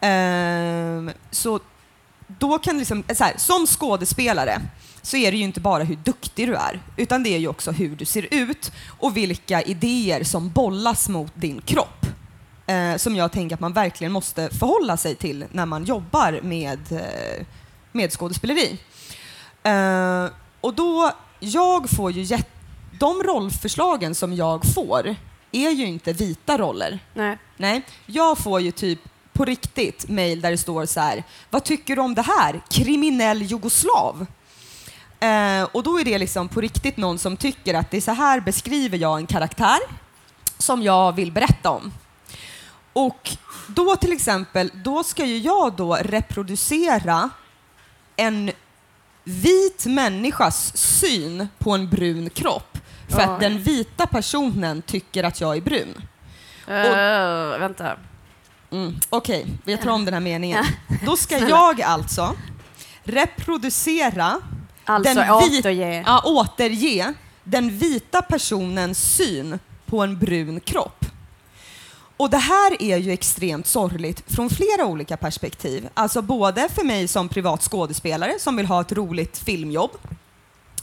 Eh, 0.00 1.14
så 1.30 1.60
då 2.26 2.58
kan 2.58 2.78
liksom, 2.78 3.04
eh, 3.08 3.16
så 3.16 3.24
här, 3.24 3.34
som 3.36 3.66
skådespelare 3.66 4.60
så 5.02 5.16
är 5.16 5.30
det 5.32 5.36
ju 5.38 5.44
inte 5.44 5.60
bara 5.60 5.84
hur 5.84 5.96
duktig 5.96 6.48
du 6.48 6.54
är, 6.54 6.80
utan 6.96 7.22
det 7.22 7.30
är 7.34 7.38
ju 7.38 7.48
också 7.48 7.70
hur 7.70 7.96
du 7.96 8.04
ser 8.04 8.26
ut 8.30 8.72
och 8.86 9.16
vilka 9.16 9.62
idéer 9.62 10.24
som 10.24 10.50
bollas 10.50 11.08
mot 11.08 11.32
din 11.34 11.60
kropp. 11.60 12.06
Eh, 12.66 12.96
som 12.96 13.16
jag 13.16 13.32
tänker 13.32 13.54
att 13.54 13.60
man 13.60 13.72
verkligen 13.72 14.12
måste 14.12 14.48
förhålla 14.50 14.96
sig 14.96 15.14
till 15.14 15.44
när 15.52 15.66
man 15.66 15.84
jobbar 15.84 16.40
med, 16.42 16.92
eh, 16.92 17.46
med 17.92 18.12
skådespeleri. 18.12 18.78
Eh, 19.62 20.26
och 20.60 20.74
då, 20.74 21.12
jag 21.40 21.90
får 21.90 22.12
ju 22.12 22.22
jätte 22.22 22.59
de 22.98 23.22
rollförslagen 23.22 24.14
som 24.14 24.34
jag 24.34 24.74
får 24.74 25.16
är 25.52 25.70
ju 25.70 25.86
inte 25.86 26.12
vita 26.12 26.58
roller. 26.58 26.98
Nej. 27.14 27.38
Nej, 27.56 27.82
jag 28.06 28.38
får 28.38 28.60
ju 28.60 28.70
typ 28.70 28.98
på 29.32 29.44
riktigt 29.44 30.08
mejl 30.08 30.40
där 30.40 30.50
det 30.50 30.58
står 30.58 30.86
så 30.86 31.00
här, 31.00 31.24
vad 31.50 31.64
tycker 31.64 31.96
du 31.96 32.02
om 32.02 32.14
det 32.14 32.22
här? 32.22 32.60
Kriminell 32.70 33.42
jugoslav. 33.42 34.26
Eh, 35.20 35.62
och 35.62 35.82
då 35.82 36.00
är 36.00 36.04
det 36.04 36.18
liksom 36.18 36.48
på 36.48 36.60
riktigt 36.60 36.96
någon 36.96 37.18
som 37.18 37.36
tycker 37.36 37.74
att 37.74 37.90
det 37.90 37.96
är 37.96 38.00
så 38.00 38.12
här 38.12 38.40
beskriver 38.40 38.98
jag 38.98 39.18
en 39.18 39.26
karaktär 39.26 39.78
som 40.58 40.82
jag 40.82 41.14
vill 41.14 41.32
berätta 41.32 41.70
om. 41.70 41.92
Och 42.92 43.30
då 43.66 43.96
till 43.96 44.12
exempel, 44.12 44.70
då 44.74 45.04
ska 45.04 45.24
ju 45.24 45.38
jag 45.38 45.72
då 45.76 45.94
reproducera 45.94 47.30
en 48.16 48.50
vit 49.24 49.86
människas 49.86 50.76
syn 50.76 51.48
på 51.58 51.70
en 51.70 51.88
brun 51.88 52.30
kropp 52.30 52.69
för 53.10 53.20
att 53.20 53.30
Oj. 53.30 53.36
den 53.40 53.62
vita 53.62 54.06
personen 54.06 54.82
tycker 54.82 55.24
att 55.24 55.40
jag 55.40 55.56
är 55.56 55.60
brun. 55.60 55.94
Uh, 56.68 57.58
vänta. 57.58 57.96
Mm. 58.72 58.96
Okej, 59.10 59.46
jag 59.64 59.82
tar 59.82 59.90
om 59.90 60.04
den 60.04 60.14
här 60.14 60.20
meningen. 60.20 60.64
Då 61.06 61.16
ska 61.16 61.38
jag 61.38 61.82
alltså 61.82 62.36
reproducera, 63.04 64.40
Alltså 64.84 65.14
Den 65.14 65.30
återge. 65.30 66.04
ja, 66.06 66.22
återge 66.24 67.14
den 67.44 67.78
vita 67.78 68.22
personens 68.22 69.14
syn 69.16 69.58
på 69.86 70.00
en 70.00 70.18
brun 70.18 70.60
kropp. 70.60 71.04
Och 72.16 72.30
det 72.30 72.38
här 72.38 72.82
är 72.82 72.96
ju 72.96 73.12
extremt 73.12 73.66
sorgligt 73.66 74.22
från 74.34 74.50
flera 74.50 74.86
olika 74.86 75.16
perspektiv. 75.16 75.88
Alltså 75.94 76.22
både 76.22 76.68
för 76.68 76.84
mig 76.84 77.08
som 77.08 77.28
privat 77.28 77.62
skådespelare 77.62 78.34
som 78.38 78.56
vill 78.56 78.66
ha 78.66 78.80
ett 78.80 78.92
roligt 78.92 79.38
filmjobb 79.38 79.90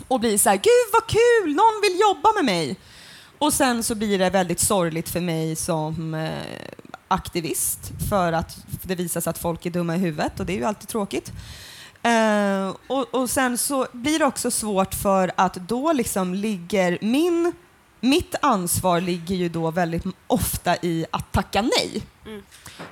och 0.07 0.19
blir 0.19 0.37
så 0.37 0.49
här, 0.49 0.55
gud 0.55 0.93
vad 0.93 1.07
kul, 1.07 1.55
någon 1.55 1.81
vill 1.81 1.99
jobba 1.99 2.33
med 2.35 2.45
mig. 2.45 2.75
Och 3.37 3.53
sen 3.53 3.83
så 3.83 3.95
blir 3.95 4.19
det 4.19 4.29
väldigt 4.29 4.59
sorgligt 4.59 5.09
för 5.09 5.21
mig 5.21 5.55
som 5.55 6.13
eh, 6.13 6.31
aktivist 7.07 7.91
för 8.09 8.33
att 8.33 8.57
det 8.83 8.95
visar 8.95 9.21
sig 9.21 9.29
att 9.29 9.37
folk 9.37 9.65
är 9.65 9.69
dumma 9.69 9.95
i 9.95 9.99
huvudet 9.99 10.39
och 10.39 10.45
det 10.45 10.53
är 10.53 10.57
ju 10.57 10.63
alltid 10.63 10.87
tråkigt. 10.87 11.31
Eh, 12.03 12.75
och, 12.87 13.15
och 13.15 13.29
sen 13.29 13.57
så 13.57 13.87
blir 13.91 14.19
det 14.19 14.25
också 14.25 14.51
svårt 14.51 14.93
för 14.93 15.31
att 15.35 15.53
då 15.53 15.93
liksom 15.93 16.33
ligger 16.33 16.97
min, 17.01 17.53
mitt 17.99 18.35
ansvar 18.41 19.01
ligger 19.01 19.35
ju 19.35 19.49
då 19.49 19.71
väldigt 19.71 20.03
ofta 20.27 20.75
i 20.75 21.05
att 21.11 21.31
tacka 21.31 21.61
nej. 21.61 22.01
Mm. 22.25 22.43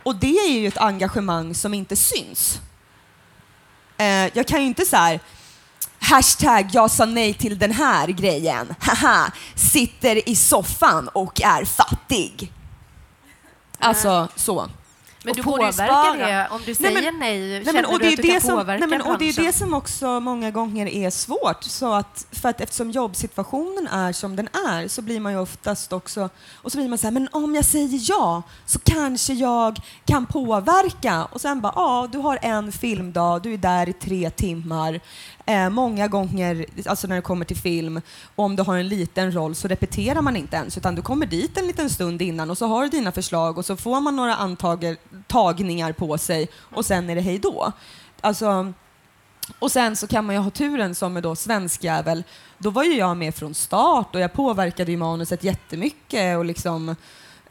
Och 0.04 0.16
det 0.16 0.38
är 0.38 0.52
ju 0.52 0.68
ett 0.68 0.78
engagemang 0.78 1.56
som 1.56 1.74
inte 1.74 1.96
syns. 1.96 2.60
Eh, 3.98 4.38
jag 4.38 4.48
kan 4.48 4.62
ju 4.62 4.68
inte 4.68 4.86
så 4.86 4.98
här 4.98 5.20
Hashtag 6.10 6.70
jag 6.72 6.92
sa 6.92 7.06
nej 7.06 7.34
till 7.34 7.60
den 7.60 7.72
här 7.72 8.08
grejen. 8.08 8.76
Haha, 8.80 9.32
sitter 9.56 10.30
i 10.30 10.36
soffan 10.36 11.08
och 11.08 11.42
är 11.42 11.66
fattig. 11.66 12.52
Alltså 13.80 14.28
så. 14.36 14.70
Men 15.24 15.32
Och 15.32 15.36
du 15.38 15.44
påverkar 15.44 16.18
det. 16.18 16.48
Om 16.52 16.60
du 16.60 16.66
Nej, 16.66 16.76
säger 16.76 17.12
men- 17.12 17.20
nej, 17.20 17.40
Nej, 17.40 17.66
känner 17.66 17.74
men, 17.82 17.86
och 17.86 18.00
du 18.00 18.08
att 18.08 18.18
du 18.18 18.24
kan 18.24 18.42
som, 18.42 18.50
påverka 18.50 18.80
nej, 18.80 18.90
men, 18.90 19.02
och 19.02 19.18
det 19.20 19.30
är 19.30 19.34
det 19.46 19.54
som 19.54 19.74
också 19.74 20.20
många 20.20 20.52
gånger 20.52 20.88
är 20.88 21.10
svårt. 21.10 21.64
Så 21.64 21.94
att, 21.94 22.26
för 22.32 22.50
att 22.50 22.62
eftersom 22.62 22.92
jobbsituationen 22.92 23.88
är 23.88 24.14
som 24.14 24.36
den 24.36 24.48
är 24.68 24.88
så 24.88 25.02
blir 25.02 25.20
man 25.20 25.32
ju 25.32 25.40
oftast 25.40 25.94
också... 25.94 26.30
Och 26.56 26.72
så 26.72 26.78
blir 26.78 26.90
man 26.90 26.98
så 26.98 27.08
här, 27.08 27.12
men 27.12 27.30
om 27.32 27.56
jag 27.56 27.66
säger 27.66 28.00
ja 28.10 28.42
så 28.66 28.80
kanske 28.80 29.34
jag 29.34 29.80
kan 30.06 30.26
påverka. 30.26 31.26
Och 31.26 31.42
sen 31.42 31.62
bara, 31.62 31.74
ja, 31.76 32.08
du 32.12 32.18
har 32.18 32.40
en 32.42 32.72
filmdag, 32.72 33.42
du 33.42 33.54
är 33.54 33.58
där 33.58 33.90
i 33.90 33.94
tre 33.94 34.30
timmar. 34.30 35.00
Eh, 35.48 35.70
många 35.70 36.08
gånger, 36.08 36.66
alltså 36.86 37.08
när 37.08 37.16
det 37.16 37.22
kommer 37.22 37.46
till 37.46 37.58
film, 37.58 38.02
om 38.36 38.56
du 38.56 38.64
har 38.64 38.78
en 38.78 38.88
liten 38.88 39.32
roll 39.32 39.56
så 39.56 39.68
repeterar 39.68 40.22
man 40.22 40.36
inte 40.36 40.56
ens 40.56 40.78
utan 40.78 40.96
du 40.96 41.02
kommer 41.02 41.26
dit 41.26 41.58
en 41.58 41.68
liten 41.68 41.90
stund 41.90 42.22
innan 42.22 42.50
och 42.50 42.58
så 42.58 42.68
har 42.68 42.84
du 42.84 42.90
dina 42.90 43.12
förslag 43.12 43.58
och 43.58 43.66
så 43.66 43.78
får 43.78 44.02
man 44.02 44.16
några 44.16 44.36
antager, 44.36 44.98
tagningar 45.28 45.92
på 45.92 46.18
sig 46.18 46.48
och 46.56 46.86
sen 46.86 47.10
är 47.10 47.16
det 47.16 47.22
hej 47.22 47.40
då. 47.40 47.72
Alltså, 48.22 48.74
Och 49.60 49.72
sen 49.72 49.96
så 49.96 50.08
kan 50.08 50.26
man 50.26 50.36
ju 50.36 50.42
ha 50.42 50.50
turen 50.50 50.96
som 50.96 51.18
är 51.18 51.22
då 51.22 51.36
svenskjävel. 51.36 52.24
Då 52.58 52.70
var 52.70 52.84
ju 52.84 52.98
jag 52.98 53.18
med 53.18 53.36
från 53.36 53.54
start 53.54 54.16
och 54.16 54.22
jag 54.22 54.34
påverkade 54.34 54.92
ju 54.92 54.98
manuset 54.98 55.44
jättemycket 55.44 56.38
och 56.38 56.46
liksom 56.46 56.90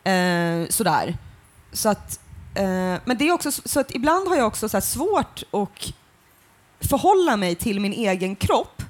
eh, 0.04 0.68
sådär. 0.68 1.16
Så 1.72 1.88
att, 1.88 2.20
eh, 2.54 2.98
men 3.04 3.16
det 3.18 3.28
är 3.28 3.32
också 3.32 3.52
så 3.52 3.80
att 3.80 3.94
ibland 3.94 4.28
har 4.28 4.36
jag 4.36 4.46
också 4.46 4.68
så 4.68 4.76
här 4.76 4.82
svårt 4.82 5.42
att 5.52 5.92
förhålla 6.88 7.36
mig 7.36 7.54
till 7.54 7.80
min 7.80 7.92
egen 7.92 8.36
kropp 8.36 8.82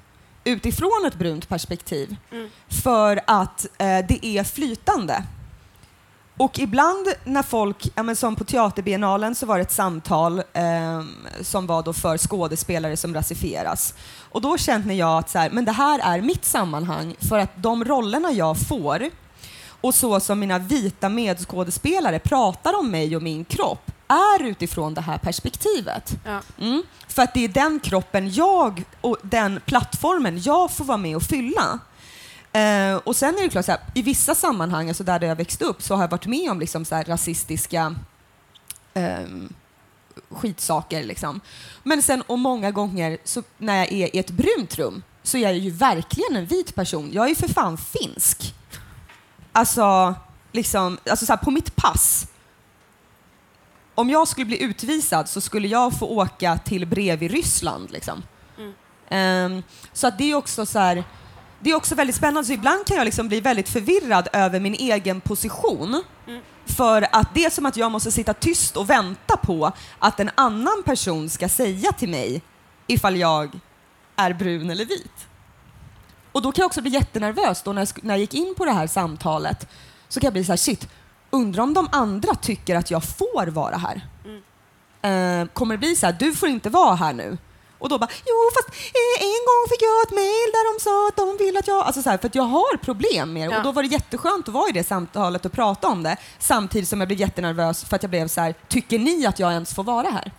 utifrån 0.43 1.05
ett 1.07 1.15
brunt 1.15 1.49
perspektiv. 1.49 2.15
För 2.67 3.21
att 3.27 3.65
eh, 3.77 4.05
det 4.07 4.25
är 4.25 4.43
flytande. 4.43 5.23
Och 6.37 6.59
ibland 6.59 7.07
när 7.23 7.43
folk, 7.43 7.87
ja, 7.95 8.03
men 8.03 8.15
som 8.15 8.35
på 8.35 8.43
Teaterbiennalen 8.43 9.35
så 9.35 9.45
var 9.45 9.57
det 9.57 9.61
ett 9.61 9.71
samtal 9.71 10.39
eh, 10.39 11.03
som 11.41 11.67
var 11.67 11.83
då 11.83 11.93
för 11.93 12.17
skådespelare 12.17 12.97
som 12.97 13.13
rasifieras. 13.13 13.93
Och 14.19 14.41
då 14.41 14.57
kände 14.57 14.93
jag 14.93 15.17
att 15.17 15.29
så 15.29 15.39
här, 15.39 15.49
men 15.49 15.65
det 15.65 15.71
här 15.71 15.99
är 15.99 16.21
mitt 16.21 16.45
sammanhang 16.45 17.15
för 17.19 17.39
att 17.39 17.51
de 17.55 17.85
rollerna 17.85 18.31
jag 18.31 18.57
får 18.67 19.09
och 19.81 19.95
så 19.95 20.19
som 20.19 20.39
mina 20.39 20.59
vita 20.59 21.09
medskådespelare 21.09 22.19
pratar 22.19 22.79
om 22.79 22.91
mig 22.91 23.15
och 23.15 23.23
min 23.23 23.45
kropp 23.45 23.91
är 24.07 24.43
utifrån 24.43 24.93
det 24.93 25.01
här 25.01 25.17
perspektivet. 25.17 26.15
Ja. 26.25 26.41
Mm. 26.59 26.83
För 27.07 27.21
att 27.21 27.33
det 27.33 27.43
är 27.43 27.47
den 27.47 27.79
kroppen 27.79 28.31
jag 28.31 28.83
och 29.01 29.17
den 29.21 29.59
plattformen 29.65 30.41
jag 30.41 30.71
får 30.71 30.85
vara 30.85 30.97
med 30.97 31.15
och 31.15 31.23
fylla. 31.23 31.79
Eh, 32.53 32.95
och 32.95 33.15
sen 33.15 33.37
är 33.37 33.43
det 33.43 33.49
klart, 33.49 33.65
så 33.65 33.71
här, 33.71 33.81
i 33.93 34.01
vissa 34.01 34.35
sammanhang, 34.35 34.87
alltså 34.87 35.03
där 35.03 35.21
jag 35.21 35.35
växte 35.35 35.65
upp, 35.65 35.81
så 35.81 35.95
har 35.95 36.03
jag 36.03 36.11
varit 36.11 36.25
med 36.25 36.51
om 36.51 36.59
liksom, 36.59 36.85
så 36.85 36.95
här, 36.95 37.03
rasistiska 37.03 37.95
ehm, 38.93 39.53
skitsaker. 40.29 41.03
Liksom. 41.03 41.41
Men 41.83 42.01
sen, 42.01 42.21
och 42.21 42.39
många 42.39 42.71
gånger 42.71 43.17
så, 43.23 43.43
när 43.57 43.77
jag 43.77 43.91
är 43.91 44.15
i 44.15 44.19
ett 44.19 44.31
brunt 44.31 44.75
rum, 44.77 45.03
så 45.23 45.37
är 45.37 45.41
jag 45.41 45.57
ju 45.57 45.71
verkligen 45.71 46.35
en 46.35 46.45
vit 46.45 46.75
person. 46.75 47.09
Jag 47.13 47.25
är 47.25 47.29
ju 47.29 47.35
för 47.35 47.47
fan 47.47 47.77
finsk. 47.77 48.53
Alltså, 49.51 50.15
liksom, 50.51 50.97
alltså 51.09 51.25
så 51.25 51.33
här, 51.33 51.37
på 51.37 51.51
mitt 51.51 51.75
pass, 51.75 52.27
om 53.95 54.09
jag 54.09 54.27
skulle 54.27 54.45
bli 54.45 54.63
utvisad 54.63 55.29
så 55.29 55.41
skulle 55.41 55.67
jag 55.67 55.99
få 55.99 56.07
åka 56.07 56.57
till 56.57 56.85
bredvid 56.87 57.31
Ryssland. 57.31 57.91
Liksom. 57.91 58.23
Ehm, 59.09 59.63
så 59.93 60.07
att 60.07 60.17
det 60.17 60.31
är 60.31 60.35
också 60.35 60.65
så 60.65 60.79
här, 60.79 61.03
det 61.59 61.71
är 61.71 61.75
också 61.75 61.95
väldigt 61.95 62.15
spännande. 62.15 62.47
Så 62.47 62.53
ibland 62.53 62.85
kan 62.85 62.97
jag 62.97 63.05
liksom 63.05 63.27
bli 63.27 63.39
väldigt 63.39 63.69
förvirrad 63.69 64.27
över 64.33 64.59
min 64.59 64.73
egen 64.73 65.21
position. 65.21 66.03
För 66.65 67.07
att 67.11 67.33
det 67.33 67.45
är 67.45 67.49
som 67.49 67.65
att 67.65 67.77
jag 67.77 67.91
måste 67.91 68.11
sitta 68.11 68.33
tyst 68.33 68.77
och 68.77 68.89
vänta 68.89 69.37
på 69.37 69.71
att 69.99 70.19
en 70.19 70.29
annan 70.35 70.83
person 70.85 71.29
ska 71.29 71.49
säga 71.49 71.91
till 71.91 72.09
mig 72.09 72.41
ifall 72.87 73.17
jag 73.17 73.59
är 74.15 74.33
brun 74.33 74.69
eller 74.69 74.85
vit. 74.85 75.27
Och 76.31 76.41
då 76.41 76.51
kan 76.51 76.61
jag 76.61 76.67
också 76.67 76.81
bli 76.81 76.91
jättenervös 76.91 77.61
då 77.61 77.73
när 77.73 77.81
jag, 77.81 78.03
när 78.03 78.13
jag 78.13 78.19
gick 78.19 78.33
in 78.33 78.55
på 78.57 78.65
det 78.65 78.71
här 78.71 78.87
samtalet. 78.87 79.67
Så 80.07 80.19
kan 80.19 80.27
jag 80.27 80.33
bli 80.33 80.43
så 80.43 80.51
här, 80.51 80.57
shit, 80.57 80.89
undrar 81.35 81.63
om 81.63 81.73
de 81.73 81.89
andra 81.91 82.35
tycker 82.35 82.75
att 82.75 82.91
jag 82.91 83.03
får 83.03 83.47
vara 83.47 83.77
här? 83.77 84.01
Eh, 85.01 85.47
kommer 85.47 85.75
det 85.75 85.79
bli 85.79 85.95
så 85.95 86.05
här, 86.05 86.15
du 86.19 86.33
får 86.33 86.49
inte 86.49 86.69
vara 86.69 86.95
här 86.95 87.13
nu? 87.13 87.37
Och 87.77 87.89
då 87.89 87.97
bara, 87.97 88.09
jo 88.25 88.35
fast 88.53 88.69
eh, 88.69 89.25
en 89.25 89.41
gång 89.49 89.63
fick 89.69 89.81
jag 89.81 90.03
ett 90.03 90.11
mail 90.11 90.49
där 90.53 90.73
de 90.73 90.83
sa 90.83 91.07
att 91.07 91.15
de 91.15 91.45
vill 91.45 91.57
att 91.57 91.67
jag... 91.67 91.85
Alltså 91.85 92.01
så 92.01 92.09
här, 92.09 92.17
för 92.17 92.27
att 92.27 92.35
jag 92.35 92.43
har 92.43 92.77
problem 92.77 93.33
med 93.33 93.49
det. 93.49 93.53
Ja. 93.53 93.57
Och 93.57 93.63
då 93.63 93.71
var 93.71 93.83
det 93.83 93.89
jätteskönt 93.89 94.47
att 94.47 94.53
vara 94.53 94.69
i 94.69 94.71
det 94.71 94.83
samtalet 94.83 95.45
och 95.45 95.51
prata 95.51 95.87
om 95.87 96.03
det. 96.03 96.17
Samtidigt 96.39 96.89
som 96.89 97.01
jag 97.01 97.07
blev 97.07 97.19
jättenervös 97.19 97.83
för 97.83 97.95
att 97.95 98.03
jag 98.03 98.09
blev 98.09 98.27
så 98.27 98.41
här, 98.41 98.55
tycker 98.67 98.99
ni 98.99 99.25
att 99.25 99.39
jag 99.39 99.51
ens 99.51 99.73
får 99.75 99.83
vara 99.83 100.07
här? 100.09 100.31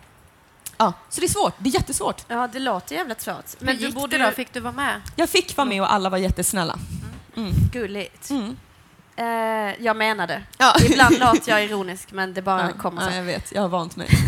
Ja, 0.78 0.92
så 1.08 1.20
det 1.20 1.26
är 1.26 1.28
svårt. 1.28 1.54
Det 1.58 1.68
är 1.68 1.74
jättesvårt. 1.74 2.22
ja, 2.28 2.48
det 2.52 2.58
låter 2.58 2.94
jävligt 2.94 3.20
svårt. 3.20 3.54
Men 3.58 3.68
Hur 3.68 3.80
du 3.80 3.86
gick 3.86 3.94
borde 3.94 4.18
det 4.18 4.24
då? 4.24 4.30
Fick 4.30 4.52
du 4.52 4.60
vara 4.60 4.72
med? 4.72 5.00
Jag 5.16 5.28
fick 5.28 5.56
vara 5.56 5.68
med 5.68 5.82
och 5.82 5.92
alla 5.92 6.10
var 6.10 6.18
jättesnälla. 6.18 6.78
Gulligt. 7.72 8.30
Mm. 8.30 8.56
Eh, 9.16 9.84
jag 9.84 9.96
menade. 9.96 10.42
Ja. 10.58 10.74
Ibland 10.90 11.18
låter 11.20 11.50
jag 11.52 11.64
ironisk, 11.64 12.12
men 12.12 12.34
det 12.34 12.42
bara 12.42 12.72
kommer 12.72 13.02
ja, 13.02 13.10
så. 13.10 13.16
jag 13.16 13.22
vet, 13.24 13.52
jag 13.52 13.62
har 13.62 13.68
vant 13.68 13.96
mig. 13.96 14.08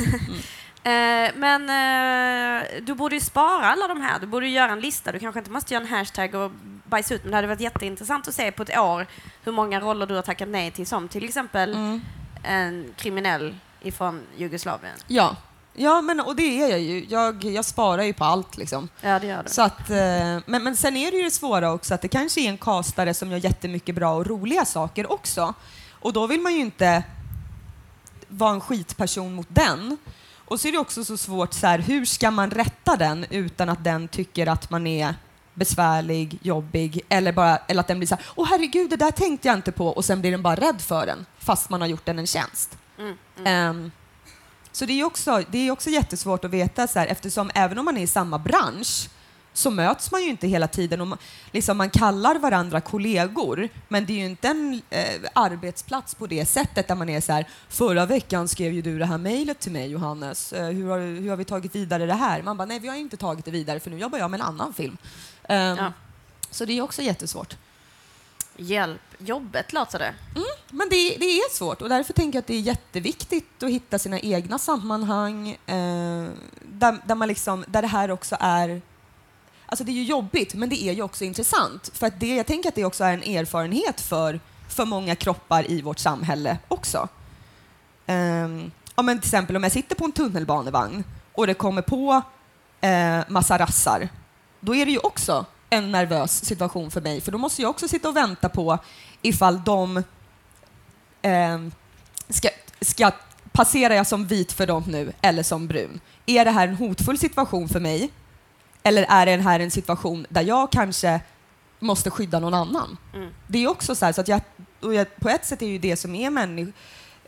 Eh, 0.78 1.30
men 1.34 1.62
eh, 1.70 2.64
du 2.82 2.94
borde 2.94 3.14
ju 3.14 3.20
spara 3.20 3.66
alla 3.66 3.88
de 3.88 4.00
här. 4.00 4.18
Du 4.18 4.26
borde 4.26 4.46
ju 4.46 4.52
göra 4.52 4.72
en 4.72 4.80
lista. 4.80 5.12
Du 5.12 5.18
kanske 5.18 5.38
inte 5.38 5.50
måste 5.50 5.74
göra 5.74 5.84
en 5.84 5.90
hashtag 5.90 6.34
och 6.34 6.50
bajsa 6.84 7.14
ut, 7.14 7.22
men 7.24 7.30
det 7.30 7.36
hade 7.36 7.48
varit 7.48 7.60
jätteintressant 7.60 8.28
att 8.28 8.34
se 8.34 8.52
på 8.52 8.62
ett 8.62 8.78
år 8.78 9.06
hur 9.44 9.52
många 9.52 9.80
roller 9.80 10.06
du 10.06 10.14
har 10.14 10.22
tackat 10.22 10.48
nej 10.48 10.70
till, 10.70 10.86
som 10.86 11.08
till 11.08 11.24
exempel 11.24 11.72
Mm. 11.74 12.00
en 12.42 12.94
kriminell 12.96 13.54
ifrån 13.82 14.22
Jugoslavien. 14.36 14.94
Ja. 15.06 15.36
Ja, 15.78 16.00
men 16.00 16.20
och 16.20 16.36
det 16.36 16.62
är 16.62 16.68
jag 16.68 16.80
ju. 16.80 17.06
Jag, 17.08 17.44
jag 17.44 17.64
sparar 17.64 18.02
ju 18.02 18.12
på 18.12 18.24
allt 18.24 18.56
liksom. 18.56 18.88
Ja, 19.00 19.18
det 19.18 19.26
gör 19.26 19.42
du. 19.42 19.50
Så 19.50 19.62
att, 19.62 19.90
eh, 19.90 19.96
men, 20.46 20.62
men 20.64 20.76
sen 20.76 20.96
är 20.96 21.10
det 21.10 21.16
ju 21.16 21.24
det 21.24 21.30
svåra 21.30 21.72
också 21.72 21.94
att 21.94 22.02
det 22.02 22.08
kanske 22.08 22.40
är 22.40 22.48
en 22.48 22.58
kastare 22.58 23.14
som 23.14 23.30
gör 23.30 23.38
jättemycket 23.38 23.94
bra 23.94 24.14
och 24.14 24.26
roliga 24.26 24.64
saker 24.64 25.12
också. 25.12 25.54
Och 25.90 26.12
då 26.12 26.26
vill 26.26 26.40
man 26.40 26.54
ju 26.54 26.60
inte 26.60 27.02
vara 28.28 28.52
en 28.52 28.60
skitperson 28.60 29.34
mot 29.34 29.48
den. 29.50 29.96
Och 30.44 30.60
så 30.60 30.68
är 30.68 30.72
det 30.72 30.78
också 30.78 31.04
så 31.04 31.16
svårt, 31.16 31.52
så 31.54 31.66
här, 31.66 31.78
hur 31.78 32.04
ska 32.04 32.30
man 32.30 32.50
rätta 32.50 32.96
den 32.96 33.26
utan 33.30 33.68
att 33.68 33.84
den 33.84 34.08
tycker 34.08 34.46
att 34.46 34.70
man 34.70 34.86
är 34.86 35.14
besvärlig, 35.54 36.38
jobbig 36.42 37.00
eller, 37.08 37.32
bara, 37.32 37.56
eller 37.56 37.80
att 37.80 37.86
den 37.88 37.98
blir 37.98 38.06
så 38.06 38.14
här, 38.14 38.24
åh 38.34 38.46
herregud, 38.50 38.90
det 38.90 38.96
där 38.96 39.10
tänkte 39.10 39.48
jag 39.48 39.54
inte 39.54 39.72
på 39.72 39.86
och 39.88 40.04
sen 40.04 40.20
blir 40.20 40.30
den 40.30 40.42
bara 40.42 40.54
rädd 40.54 40.80
för 40.80 41.06
den 41.06 41.26
fast 41.38 41.70
man 41.70 41.80
har 41.80 41.88
gjort 41.88 42.04
den 42.04 42.18
en 42.18 42.26
tjänst. 42.26 42.78
Mm, 42.98 43.16
Ehm, 43.44 43.90
så 44.78 44.86
det 44.86 45.00
är 45.00 45.04
också, 45.04 45.42
det 45.50 45.58
är 45.58 45.70
också 45.70 45.90
jättesvårt 45.90 46.44
att 46.44 46.50
veta 46.50 46.86
så 46.86 46.98
här, 46.98 47.06
eftersom 47.06 47.50
även 47.54 47.78
om 47.78 47.84
man 47.84 47.96
är 47.96 48.02
i 48.02 48.06
samma 48.06 48.38
bransch 48.38 49.08
så 49.52 49.70
möts 49.70 50.12
man 50.12 50.22
ju 50.22 50.28
inte 50.28 50.48
hela 50.48 50.68
tiden. 50.68 51.00
Och 51.00 51.06
man, 51.06 51.18
liksom 51.52 51.76
man 51.76 51.90
kallar 51.90 52.38
varandra 52.38 52.80
kollegor, 52.80 53.68
men 53.88 54.06
det 54.06 54.12
är 54.12 54.16
ju 54.16 54.24
inte 54.24 54.48
en 54.48 54.82
eh, 54.90 55.04
arbetsplats 55.32 56.14
på 56.14 56.26
det 56.26 56.46
sättet 56.46 56.88
där 56.88 56.94
man 56.94 57.08
är 57.08 57.20
så 57.20 57.32
här, 57.32 57.48
förra 57.68 58.06
veckan 58.06 58.48
skrev 58.48 58.72
ju 58.72 58.82
du 58.82 58.98
det 58.98 59.06
här 59.06 59.18
mejlet 59.18 59.60
till 59.60 59.72
mig 59.72 59.90
Johannes, 59.90 60.52
eh, 60.52 60.66
hur, 60.66 60.88
har, 60.88 60.98
hur 60.98 61.30
har 61.30 61.36
vi 61.36 61.44
tagit 61.44 61.74
vidare 61.74 62.06
det 62.06 62.14
här? 62.14 62.42
Man 62.42 62.56
bara, 62.56 62.64
nej 62.64 62.78
vi 62.78 62.88
har 62.88 62.96
inte 62.96 63.16
tagit 63.16 63.44
det 63.44 63.50
vidare 63.50 63.80
för 63.80 63.90
nu 63.90 63.98
jobbar 63.98 64.18
jag 64.18 64.30
med 64.30 64.40
en 64.40 64.46
annan 64.46 64.74
film. 64.74 64.96
Ehm, 65.48 65.76
Ja. 65.76 65.92
Så 66.50 66.64
det 66.64 66.78
är 66.78 66.82
också 66.82 67.02
jättesvårt. 67.02 67.56
Hjälp. 68.56 69.00
Jobbet 69.18 69.72
låter 69.72 69.98
det. 69.98 70.14
Mm, 70.34 70.48
men 70.70 70.88
det, 70.88 71.16
det 71.18 71.24
är 71.24 71.54
svårt 71.54 71.82
och 71.82 71.88
därför 71.88 72.12
tänker 72.12 72.36
jag 72.36 72.40
att 72.40 72.46
det 72.46 72.54
är 72.54 72.60
jätteviktigt 72.60 73.62
att 73.62 73.70
hitta 73.70 73.98
sina 73.98 74.20
egna 74.20 74.58
sammanhang 74.58 75.48
eh, 75.48 76.28
där, 76.62 77.06
där, 77.06 77.14
man 77.14 77.28
liksom, 77.28 77.64
där 77.68 77.82
det 77.82 77.88
här 77.88 78.10
också 78.10 78.36
är... 78.40 78.82
Alltså 79.66 79.84
det 79.84 79.90
är 79.90 79.94
ju 79.94 80.02
jobbigt, 80.02 80.54
men 80.54 80.68
det 80.68 80.82
är 80.82 80.92
ju 80.92 81.02
också 81.02 81.24
intressant. 81.24 81.90
För 81.94 82.06
att 82.06 82.20
det, 82.20 82.36
jag 82.36 82.46
tänker 82.46 82.68
att 82.68 82.74
det 82.74 82.84
också 82.84 83.04
är 83.04 83.12
en 83.12 83.22
erfarenhet 83.22 84.00
för, 84.00 84.40
för 84.68 84.84
många 84.84 85.16
kroppar 85.16 85.70
i 85.70 85.82
vårt 85.82 85.98
samhälle 85.98 86.58
också. 86.68 87.08
Um, 88.06 88.70
ja, 88.96 89.02
men 89.02 89.20
till 89.20 89.28
exempel 89.28 89.56
om 89.56 89.62
jag 89.62 89.72
sitter 89.72 89.94
på 89.94 90.04
en 90.04 90.12
tunnelbanevagn 90.12 91.04
och 91.32 91.46
det 91.46 91.54
kommer 91.54 91.82
på 91.82 92.22
eh, 92.80 93.20
massa 93.28 93.58
rassar, 93.58 94.08
då 94.60 94.74
är 94.74 94.86
det 94.86 94.92
ju 94.92 94.98
också 94.98 95.46
en 95.70 95.92
nervös 95.92 96.44
situation 96.44 96.90
för 96.90 97.00
mig, 97.00 97.20
för 97.20 97.32
då 97.32 97.38
måste 97.38 97.62
jag 97.62 97.70
också 97.70 97.88
sitta 97.88 98.08
och 98.08 98.16
vänta 98.16 98.48
på 98.48 98.78
ifall 99.22 99.64
de 99.64 99.96
eh, 101.22 101.58
ska, 102.28 102.48
ska 102.80 103.10
passerar 103.52 103.94
jag 103.94 104.06
som 104.06 104.26
vit 104.26 104.52
för 104.52 104.66
dem 104.66 104.84
nu 104.86 105.12
eller 105.20 105.42
som 105.42 105.66
brun? 105.66 106.00
Är 106.26 106.44
det 106.44 106.50
här 106.50 106.68
en 106.68 106.76
hotfull 106.76 107.18
situation 107.18 107.68
för 107.68 107.80
mig? 107.80 108.10
Eller 108.82 109.02
är 109.08 109.26
det 109.26 109.42
här 109.42 109.60
en 109.60 109.70
situation 109.70 110.26
där 110.28 110.42
jag 110.42 110.72
kanske 110.72 111.20
måste 111.78 112.10
skydda 112.10 112.40
någon 112.40 112.54
annan? 112.54 112.96
Mm. 113.14 113.30
Det 113.46 113.64
är 113.64 113.68
också 113.68 113.94
så 113.94 114.04
här, 114.04 114.12
så 114.12 114.20
att 114.20 114.28
jag, 114.28 114.40
jag, 114.80 115.16
på 115.16 115.28
ett 115.28 115.44
sätt 115.44 115.62
är 115.62 115.66
ju 115.66 115.78
det 115.78 115.96
som 115.96 116.14
är 116.14 116.30
människa, 116.30 116.72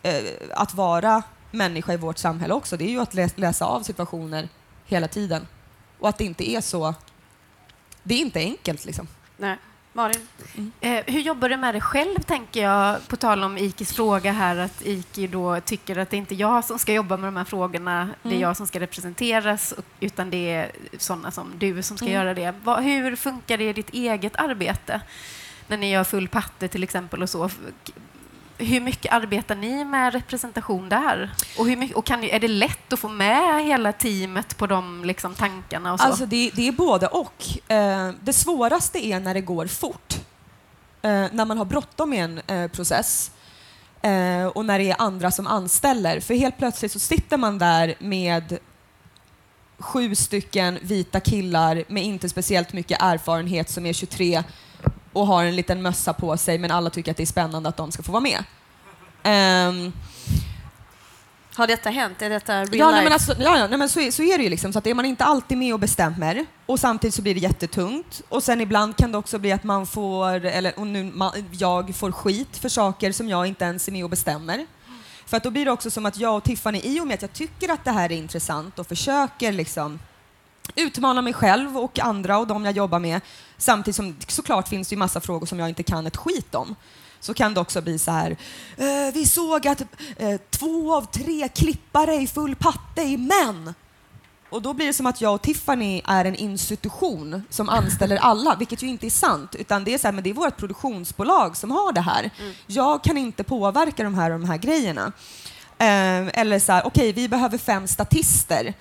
eh, 0.03 0.23
att 0.51 0.75
vara 0.75 1.23
människa 1.51 1.93
i 1.93 1.97
vårt 1.97 2.19
samhälle 2.19 2.55
också, 2.55 2.77
det 2.77 2.85
är 2.85 2.91
ju 2.91 3.01
att 3.01 3.15
läsa, 3.15 3.35
läsa 3.37 3.65
av 3.65 3.83
situationer 3.83 4.49
hela 4.87 5.09
tiden. 5.09 5.47
Och 5.99 6.09
att 6.09 6.19
det 6.19 6.25
inte 6.25 6.51
är 6.51 6.61
så, 6.61 6.95
det 8.03 8.15
är 8.15 8.19
inte 8.19 8.39
enkelt 8.39 8.85
liksom. 8.85 9.09
Nej. 9.37 9.57
Malin? 9.93 10.21
Eh, 10.81 11.05
hur 11.07 11.21
jobbar 11.21 11.49
du 11.49 11.57
med 11.57 11.75
det 11.75 11.81
själv, 11.81 12.19
tänker 12.21 12.63
jag, 12.63 13.09
på 13.09 13.17
tal 13.17 13.45
om 13.45 13.59
Ikis 13.59 13.93
fråga 13.93 14.33
här, 14.33 14.57
att 14.57 14.83
Iki 14.87 15.27
då 15.27 15.61
tycker 15.61 15.99
att 15.99 16.11
det 16.11 16.17
inte 16.17 16.35
är 16.35 16.37
jag 16.37 16.65
som 16.65 16.79
ska 16.79 16.93
jobba 16.93 17.17
med 17.17 17.29
de 17.29 17.37
här 17.37 17.45
frågorna, 17.45 18.09
det 18.23 18.29
är 18.29 18.33
Mm. 18.33 18.41
jag 18.43 18.57
som 18.57 18.67
ska 18.67 18.81
representeras, 18.81 19.75
utan 20.01 20.31
det 20.31 20.51
är 20.51 20.71
sådana 20.99 21.31
som 21.31 21.53
du 21.59 21.83
som 21.83 21.97
ska 21.97 22.07
Mm. 22.07 22.15
göra 22.17 22.35
det. 22.35 22.55
Vad, 22.65 22.83
hur 22.85 23.17
funkar 23.17 23.59
det 23.59 23.69
i 23.69 23.73
ditt 23.73 23.91
eget 23.91 24.37
arbete? 24.37 25.01
När 25.67 25.77
ni 25.77 25.91
gör 25.91 26.05
full 26.05 26.29
patte 26.29 26.69
till 26.69 26.83
exempel 26.83 27.23
och 27.23 27.31
så. 27.31 27.51
Hur 28.61 28.81
mycket 28.81 29.13
arbetar 29.13 29.55
ni 29.55 29.85
med 29.85 30.13
representation 30.13 30.89
där? 30.89 31.31
Och, 31.59 31.67
hur 31.67 31.77
mycket, 31.77 31.97
och 31.97 32.07
kan, 32.07 32.25
är 32.25 32.41
det 32.41 32.49
lätt 32.49 32.93
att 32.93 32.99
få 32.99 33.09
med 33.09 33.65
hela 33.65 33.93
teamet 33.93 34.57
på 34.57 34.67
de 34.67 35.05
liksom, 35.05 35.35
tankarna? 35.35 35.93
Och 35.93 36.01
så? 36.01 36.07
Alltså 36.07 36.27
det, 36.27 36.51
det 36.55 36.69
är 36.69 36.73
både 36.73 37.07
och. 37.07 37.45
Eh, 37.69 38.11
det 38.21 38.33
svåraste 38.33 39.07
är 39.07 39.21
när 39.21 39.35
det 39.35 39.41
går 39.41 39.67
fort. 39.67 40.15
Eh, 41.03 41.27
när 41.33 41.45
man 41.45 41.59
har 41.59 41.65
bråttom 41.65 42.13
i 42.13 42.19
en 42.19 42.41
eh, 42.47 42.71
process. 42.71 43.31
Eh, 44.03 44.47
och 44.47 44.65
när 44.65 44.79
det 44.79 44.91
är 44.91 44.97
andra 44.99 45.31
som 45.31 45.47
anställer. 45.47 46.21
För 46.21 46.35
helt 46.35 46.59
plötsligt 46.59 46.93
så 46.93 46.99
sitter 46.99 47.37
man 47.37 47.59
där 47.59 47.95
med 47.99 48.59
sju 49.79 50.15
stycken 50.15 50.79
vita 50.83 51.21
killar 51.21 51.85
med 51.89 52.05
inte 52.05 52.29
speciellt 52.29 52.73
mycket 52.73 53.03
erfarenhet 53.03 53.71
som 53.71 53.87
är 53.87 53.93
23 53.93 54.43
och 55.13 55.27
har 55.27 55.45
en 55.45 55.57
liten 55.57 55.83
mössa 55.83 56.13
på 56.13 56.37
sig 56.37 56.59
men 56.59 56.71
alla 56.71 56.91
tycker 56.91 57.11
att 57.11 57.17
det 57.17 57.23
är 57.23 57.27
spännande 57.27 57.69
att 57.69 57.77
de 57.77 57.93
ska 57.93 58.03
få 58.03 58.13
vara 58.13 58.21
med. 58.23 58.45
Ehm, 59.23 59.93
Har 61.55 61.67
detta 61.67 61.91
hänt? 61.91 62.23
Är 62.23 62.31
detta 62.31 62.65
real 62.65 62.79
Ja, 62.79 62.91
nej, 62.91 63.05
men, 63.05 63.13
alltså, 63.13 63.35
ja, 63.39 63.59
ja, 63.59 63.67
nej, 63.67 63.79
men 63.79 63.89
så, 63.89 64.01
är, 64.01 64.11
så 64.11 64.23
är 64.23 64.39
det 64.39 64.45
ju. 64.45 64.51
Liksom, 64.51 64.73
så 64.73 64.79
att 64.79 64.87
är 64.87 64.95
man 64.95 65.05
inte 65.05 65.25
alltid 65.25 65.59
med 65.59 65.75
och 65.75 65.81
bestämmer 65.81 66.47
och 66.67 66.81
samtidigt 66.81 67.15
så 67.15 67.23
blir 67.23 67.35
det 67.35 67.41
jättetungt. 67.41 68.23
Och 68.29 68.43
sen 68.43 68.61
ibland 68.61 68.97
kan 68.97 69.13
det 69.13 69.19
också 69.19 69.39
bli 69.39 69.53
att 69.53 69.65
man 69.65 69.87
får, 69.87 70.45
eller 70.45 70.79
och 70.79 70.87
nu, 70.87 71.05
man, 71.05 71.33
jag 71.51 71.95
får 71.97 72.13
skit 72.13 72.57
för 72.57 72.69
saker 72.69 73.13
som 73.13 73.29
jag 73.29 73.47
inte 73.47 73.65
ens 73.65 73.89
är 73.89 73.93
med 73.93 74.05
och 74.05 74.11
bestämmer. 74.11 74.67
För 75.27 75.37
att 75.37 75.43
då 75.43 75.51
blir 75.51 75.65
det 75.65 75.71
också 75.71 75.91
som 75.91 76.07
att 76.07 76.17
jag 76.17 76.37
och 76.37 76.45
Tiffany, 76.45 76.81
i 76.85 77.01
och 77.01 77.07
med 77.07 77.15
att 77.15 77.23
jag 77.23 77.33
tycker 77.33 77.69
att 77.69 77.85
det 77.85 77.91
här 77.91 78.13
är 78.13 78.17
intressant 78.17 78.79
och 78.79 78.87
försöker 78.87 79.53
liksom 79.53 79.99
utmana 80.77 81.23
mig 81.23 81.33
själv 81.33 81.79
och 81.79 81.99
andra 81.99 82.39
och 82.39 82.47
de 82.47 82.65
jag 82.65 82.77
jobbar 82.77 82.99
med, 82.99 83.21
samtidigt 83.59 83.97
som 83.97 84.17
såklart 84.27 84.69
finns 84.69 84.89
det 84.89 84.95
ju 84.95 84.99
massa 84.99 85.21
frågor 85.21 85.47
som 85.47 85.59
jag 85.59 85.69
inte 85.69 85.83
kan 85.83 86.07
ett 86.07 86.17
skit 86.17 86.55
om 86.55 86.77
så 87.21 87.35
kan 87.35 87.55
det 87.55 87.61
också 87.61 87.83
bli 87.83 87.99
så 87.99 88.11
här. 88.11 88.37
Eh, 88.77 89.15
vi 89.15 89.27
såg 89.27 89.69
att 89.69 89.81
eh, 90.17 90.41
två 90.51 90.95
av 90.97 91.03
tre 91.03 91.49
klippare 91.49 92.15
i 92.15 92.27
full 92.27 92.57
patte 92.57 93.03
är 93.03 93.19
män. 93.19 93.75
Och 94.51 94.63
då 94.63 94.73
blir 94.73 94.87
det 94.87 94.93
som 94.93 95.07
att 95.07 95.21
jag 95.21 95.35
och 95.35 95.43
Tiffany 95.43 96.03
är 96.05 96.25
en 96.25 96.35
institution 96.35 97.43
som 97.51 97.69
anställer 97.69 98.17
alla, 98.21 98.57
vilket 98.57 98.83
ju 98.83 98.87
inte 98.87 99.07
är 99.07 99.11
sant. 99.11 99.55
Utan 99.59 99.85
det 99.85 99.95
är 99.95 99.99
så 99.99 100.07
här, 100.07 100.13
men 100.13 100.25
det 100.25 100.31
är 100.31 100.35
vårt 100.35 100.57
produktionsbolag 100.57 101.57
som 101.57 101.71
har 101.71 101.93
det 101.93 102.01
här. 102.01 102.31
Jag 102.67 103.05
kan 103.05 103.17
inte 103.17 103.45
påverka 103.45 104.03
de 104.03 104.15
här 104.15 104.31
och 104.31 104.41
de 104.41 104.49
här 104.49 104.59
grejerna. 104.59 105.13
Eh, 105.79 106.41
eller 106.41 106.59
så 106.59 106.73
här, 106.73 106.87
okej, 106.87 107.13
vi 107.13 107.29
behöver 107.29 107.59
fem 107.59 107.87
statister. 107.87 108.75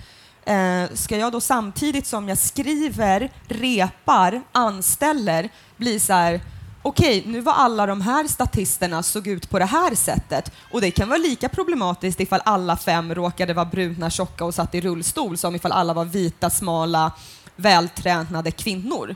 Eh, 0.50 0.90
ska 0.94 1.18
jag 1.18 1.32
då 1.32 1.42
samtidigt 1.42 2.08
som 2.08 2.30
jag 2.30 2.38
skriver, 2.38 3.32
repar, 3.48 4.42
anställer, 4.52 5.50
bli 5.78 6.00
så 6.00 6.14
här, 6.14 6.42
okej, 6.82 7.24
nu 7.26 7.42
var 7.42 7.54
alla 7.54 7.86
de 7.86 8.02
här 8.02 8.28
statisterna 8.28 9.04
såg 9.04 9.28
ut 9.28 9.50
på 9.50 9.60
det 9.60 9.66
här 9.66 9.96
sättet 9.96 10.52
och 10.72 10.82
det 10.82 10.92
kan 10.92 11.10
vara 11.10 11.18
lika 11.18 11.50
problematiskt 11.50 12.20
ifall 12.20 12.42
alla 12.46 12.78
fem 12.78 13.16
råkade 13.16 13.54
vara 13.54 13.66
bruna, 13.66 14.10
tjocka 14.10 14.46
och 14.46 14.56
satt 14.56 14.76
i 14.76 14.82
rullstol 14.82 15.38
som 15.38 15.56
ifall 15.56 15.72
alla 15.72 15.94
var 15.94 16.06
vita, 16.06 16.50
smala, 16.50 17.12
vältränade 17.56 18.52
kvinnor. 18.52 19.16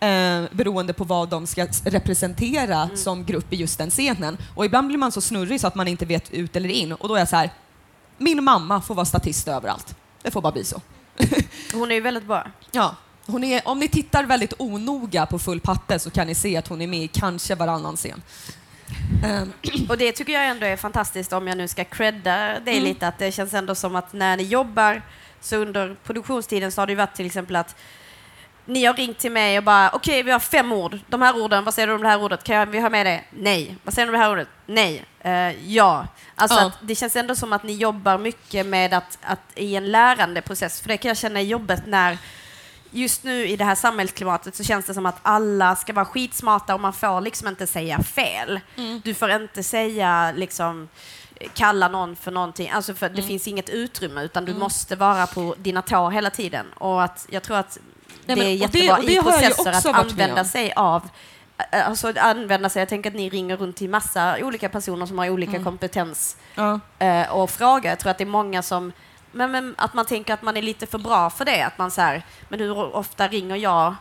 Eh, 0.00 0.42
beroende 0.52 0.92
på 0.92 1.04
vad 1.04 1.28
de 1.28 1.46
ska 1.46 1.66
representera 1.84 2.88
som 2.94 3.24
grupp 3.24 3.52
i 3.52 3.56
just 3.56 3.78
den 3.78 3.90
scenen. 3.90 4.38
Och 4.54 4.64
ibland 4.64 4.88
blir 4.88 4.98
man 4.98 5.12
så 5.12 5.20
snurrig 5.20 5.60
så 5.60 5.66
att 5.66 5.74
man 5.74 5.88
inte 5.88 6.04
vet 6.04 6.30
ut 6.30 6.56
eller 6.56 6.68
in 6.68 6.92
och 6.92 7.08
då 7.08 7.14
är 7.14 7.18
jag 7.18 7.28
så 7.28 7.36
här, 7.36 7.50
min 8.18 8.44
mamma 8.44 8.80
får 8.80 8.94
vara 8.94 9.06
statist 9.06 9.48
överallt. 9.48 9.96
Det 10.22 10.30
får 10.30 10.40
bara 10.40 10.52
bli 10.52 10.64
så. 10.64 10.80
Hon 11.72 11.90
är 11.90 11.94
ju 11.94 12.00
väldigt 12.00 12.24
bra. 12.24 12.46
Ja. 12.72 12.96
Hon 13.26 13.44
är, 13.44 13.68
om 13.68 13.78
ni 13.78 13.88
tittar 13.88 14.24
väldigt 14.24 14.52
onoga 14.58 15.26
på 15.26 15.38
Full 15.38 15.60
patte 15.60 15.98
så 15.98 16.10
kan 16.10 16.26
ni 16.26 16.34
se 16.34 16.56
att 16.56 16.68
hon 16.68 16.82
är 16.82 16.86
med 16.86 17.02
i 17.02 17.08
kanske 17.08 17.54
varannan 17.54 17.96
scen. 17.96 18.22
Ehm, 19.24 19.52
Och 19.88 19.98
det 19.98 20.12
tycker 20.12 20.32
jag 20.32 20.46
ändå 20.46 20.66
är 20.66 20.76
fantastiskt 20.76 21.32
om 21.32 21.46
jag 21.48 21.56
nu 21.56 21.68
ska 21.68 21.84
credda 21.84 22.60
dig 22.60 22.74
Mm. 22.74 22.84
lite, 22.84 23.08
att 23.08 23.18
det 23.18 23.32
känns 23.32 23.54
ändå 23.54 23.74
som 23.74 23.96
att 23.96 24.12
när 24.12 24.36
ni 24.36 24.42
jobbar 24.42 25.02
så 25.40 25.56
under 25.56 25.96
produktionstiden 26.04 26.72
så 26.72 26.80
har 26.80 26.86
det 26.86 26.90
ju 26.92 26.96
varit 26.96 27.14
till 27.14 27.26
exempel 27.26 27.56
att 27.56 27.76
ni 28.64 28.84
har 28.84 28.94
ringt 28.94 29.18
till 29.18 29.32
mig 29.32 29.58
och 29.58 29.64
bara 29.64 29.90
okej, 29.90 30.22
vi 30.22 30.30
har 30.30 30.38
fem 30.38 30.72
ord. 30.72 30.98
De 31.06 31.22
här 31.22 31.42
orden, 31.42 31.64
vad 31.64 31.74
säger 31.74 31.88
du 31.88 31.94
om 31.94 32.02
det 32.02 32.08
här 32.08 32.22
ordet? 32.22 32.44
Kan 32.44 32.56
jag, 32.56 32.66
vi 32.66 32.80
ha 32.80 32.90
med 32.90 33.06
det? 33.06 33.24
Nej. 33.30 33.76
Vad 33.84 33.94
säger 33.94 34.06
du 34.06 34.12
om 34.12 34.18
det 34.18 34.24
här 34.24 34.32
ordet? 34.32 34.48
Nej. 34.66 35.04
Eh, 35.20 35.72
ja. 35.72 36.06
Alltså 36.34 36.58
att 36.58 36.78
det 36.82 36.94
känns 36.94 37.16
ändå 37.16 37.34
som 37.34 37.52
att 37.52 37.62
ni 37.62 37.72
jobbar 37.72 38.18
mycket 38.18 38.66
med 38.66 38.94
att, 38.94 39.18
att 39.22 39.40
i 39.54 39.76
en 39.76 39.90
lärandeprocess, 39.90 40.80
för 40.80 40.88
det 40.88 40.96
kan 40.96 41.08
jag 41.08 41.16
känna 41.16 41.40
i 41.40 41.44
jobbet 41.44 41.86
när 41.86 42.18
just 42.90 43.24
nu 43.24 43.46
i 43.48 43.56
det 43.56 43.64
här 43.64 43.74
samhällsklimatet 43.74 44.54
så 44.54 44.64
känns 44.64 44.86
det 44.86 44.94
som 44.94 45.06
att 45.06 45.18
alla 45.22 45.76
ska 45.76 45.92
vara 45.92 46.04
skitsmarta 46.04 46.74
och 46.74 46.80
man 46.80 46.92
får 46.92 47.20
liksom 47.20 47.48
inte 47.48 47.66
säga 47.66 48.02
fel. 48.02 48.60
Du 49.02 49.14
får 49.14 49.30
inte 49.30 49.62
säga 49.62 50.32
liksom 50.36 50.88
kalla 51.54 51.88
någon 51.88 52.16
för 52.16 52.30
någonting, 52.30 52.70
alltså 52.70 52.94
för 52.94 53.08
det 53.08 53.22
finns 53.22 53.48
inget 53.48 53.70
utrymme 53.70 54.22
utan 54.22 54.44
du 54.44 54.54
måste 54.54 54.96
vara 54.96 55.26
på 55.26 55.54
dina 55.58 55.82
tår 55.82 56.10
hela 56.10 56.30
tiden. 56.30 56.66
Och 56.72 57.02
att 57.02 57.26
jag 57.30 57.42
tror 57.42 57.56
att 57.56 57.78
Nej, 58.26 58.36
det 58.36 58.42
är 58.42 58.44
det- 58.44 58.52
jättebra 58.54 58.96
och 58.96 59.04
det 59.04 59.12
i 59.12 59.18
processer 59.18 59.70
att 59.70 59.86
använda 59.86 60.44
sig 60.44 60.72
av 60.76 61.08
eh, 61.72 61.88
Alltså 61.88 62.08
att 62.08 62.18
använda 62.18 62.68
sig, 62.68 62.80
jag 62.80 62.88
tänker 62.88 63.10
att 63.10 63.16
ni 63.16 63.30
ringer 63.30 63.56
runt 63.56 63.76
till 63.76 63.90
massa 63.90 64.36
olika 64.42 64.68
personer 64.68 65.06
som 65.06 65.18
har 65.18 65.30
olika 65.30 65.52
Mm. 65.52 65.64
kompetens 65.64 66.36
ja. 66.54 66.80
eh, 66.98 67.30
och 67.32 67.50
frågar. 67.50 67.90
Jag 67.90 67.98
tror 67.98 68.10
att 68.10 68.18
det 68.18 68.24
är 68.24 68.26
många 68.26 68.62
som, 68.62 68.92
men, 69.32 69.50
men 69.50 69.74
att 69.78 69.94
man 69.94 70.06
tänker 70.06 70.34
att 70.34 70.42
man 70.42 70.56
är 70.56 70.62
lite 70.62 70.86
för 70.86 70.98
bra 70.98 71.30
för 71.30 71.44
det. 71.44 71.62
Att 71.62 71.78
man 71.78 71.90
så 71.90 72.00
här, 72.00 72.22
men 72.48 72.60
hur 72.60 72.96
ofta 72.96 73.28
ringer 73.28 73.56
jag 73.56 73.94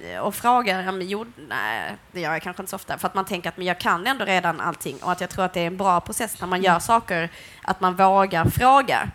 eh, 0.00 0.18
och 0.18 0.34
frågar? 0.34 0.82
Ja, 0.82 0.92
men, 0.92 1.08
jo, 1.08 1.26
nej, 1.48 1.96
det 2.12 2.20
gör 2.20 2.32
jag 2.32 2.42
kanske 2.42 2.62
inte 2.62 2.70
så 2.70 2.76
ofta. 2.76 2.98
För 2.98 3.08
att 3.08 3.14
man 3.14 3.24
tänker 3.24 3.48
att 3.48 3.56
men 3.56 3.66
jag 3.66 3.80
kan 3.80 4.06
ändå 4.06 4.24
redan 4.24 4.60
allting. 4.60 4.96
Och 5.02 5.12
att 5.12 5.20
jag 5.20 5.30
tror 5.30 5.44
att 5.44 5.52
det 5.52 5.60
är 5.60 5.66
en 5.66 5.76
bra 5.76 6.00
process 6.00 6.40
när 6.40 6.46
man 6.48 6.58
Mm. 6.58 6.72
gör 6.72 6.78
saker, 6.78 7.28
att 7.62 7.80
man 7.80 7.94
vågar 7.96 8.44
fråga. 8.44 9.08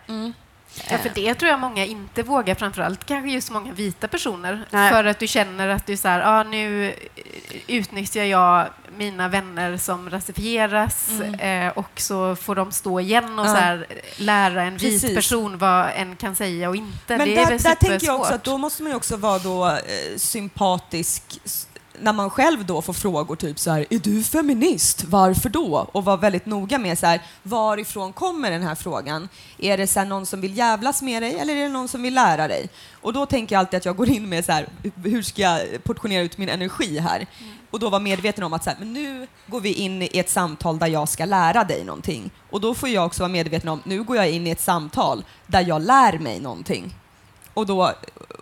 Ja, 0.90 0.98
för 0.98 1.10
det 1.14 1.34
tror 1.34 1.50
jag 1.50 1.60
många 1.60 1.84
inte 1.84 2.22
vågar, 2.22 2.54
framförallt 2.54 3.04
kanske 3.04 3.30
just 3.30 3.50
många 3.50 3.72
vita 3.72 4.08
personer. 4.08 4.64
Nej. 4.70 4.92
För 4.92 5.04
att 5.04 5.18
du 5.18 5.26
känner 5.26 5.68
att 5.68 5.86
du 5.86 5.96
så 5.96 6.08
här, 6.08 6.20
ah, 6.40 6.42
nu 6.42 6.86
eh, 6.88 6.94
utnyttjar 7.66 8.24
jag 8.24 8.66
mina 8.96 9.28
vänner 9.28 9.76
som 9.76 10.10
rasifieras 10.10 11.10
eh, 11.20 11.68
och 11.68 11.90
så 12.00 12.36
får 12.36 12.54
de 12.54 12.72
stå 12.72 13.00
igen 13.00 13.38
och 13.38 13.46
Ja. 13.46 13.50
så 13.54 13.56
här, 13.60 13.86
lära 14.16 14.62
en 14.62 14.76
vit 14.76 15.02
Precis. 15.02 15.14
person 15.16 15.58
vad 15.58 15.86
en 15.96 16.16
kan 16.16 16.36
säga 16.36 16.68
och 16.68 16.76
inte. 16.76 17.16
Men 17.16 17.28
det 17.28 17.36
är 17.36 17.44
där, 17.44 17.50
väl 17.50 17.58
där 17.62 17.74
tänker 17.74 18.06
jag 18.06 18.20
också 18.20 18.34
att 18.34 18.44
då 18.44 18.58
måste 18.58 18.82
man 18.82 18.94
också 18.94 19.16
vara 19.16 19.38
då, 19.38 19.66
eh, 19.68 19.76
sympatisk 20.16 21.22
när 22.00 22.12
man 22.12 22.30
själv 22.30 22.66
då 22.66 22.82
får 22.82 22.92
frågor 22.92 23.36
typ 23.36 23.58
så 23.58 23.70
här, 23.70 23.86
är 23.90 23.98
du 23.98 24.22
feminist? 24.22 25.04
Varför 25.04 25.48
då? 25.48 25.88
Och 25.92 26.04
vara 26.04 26.16
väldigt 26.16 26.46
noga 26.46 26.78
med 26.78 26.98
så 26.98 27.06
här, 27.06 27.22
varifrån 27.42 28.12
kommer 28.12 28.50
den 28.50 28.62
här 28.62 28.74
frågan? 28.74 29.28
Är 29.58 29.78
det 29.78 29.86
så 29.86 29.98
här, 29.98 30.06
någon 30.06 30.26
som 30.26 30.40
vill 30.40 30.58
jävlas 30.58 31.02
med 31.02 31.22
dig 31.22 31.38
eller 31.38 31.56
är 31.56 31.62
det 31.62 31.68
någon 31.68 31.88
som 31.88 32.02
vill 32.02 32.14
lära 32.14 32.48
dig? 32.48 32.68
Och 32.92 33.12
då 33.12 33.26
tänker 33.26 33.54
jag 33.54 33.60
alltid 33.60 33.76
att 33.76 33.84
jag 33.84 33.96
går 33.96 34.08
in 34.08 34.28
med 34.28 34.44
så 34.44 34.52
här, 34.52 34.68
hur 35.04 35.22
ska 35.22 35.42
jag 35.42 35.84
portionera 35.84 36.22
ut 36.22 36.38
min 36.38 36.48
energi 36.48 36.98
här? 36.98 37.26
Och 37.70 37.78
då 37.78 37.90
vara 37.90 38.02
medveten 38.02 38.44
om 38.44 38.52
att 38.52 38.64
så 38.64 38.70
här, 38.70 38.76
men 38.78 38.92
nu 38.92 39.26
går 39.46 39.60
vi 39.60 39.72
in 39.72 40.02
i 40.02 40.18
ett 40.18 40.30
samtal 40.30 40.78
där 40.78 40.86
jag 40.86 41.08
ska 41.08 41.24
lära 41.24 41.64
dig 41.64 41.84
någonting. 41.84 42.30
Och 42.50 42.60
då 42.60 42.74
får 42.74 42.88
jag 42.88 43.06
också 43.06 43.22
vara 43.22 43.32
medveten 43.32 43.68
om, 43.68 43.82
nu 43.84 44.02
går 44.02 44.16
jag 44.16 44.30
in 44.30 44.46
i 44.46 44.50
ett 44.50 44.60
samtal 44.60 45.24
där 45.46 45.64
jag 45.68 45.82
lär 45.82 46.18
mig 46.18 46.40
någonting 46.40 46.94
och, 47.54 47.66
då, 47.66 47.94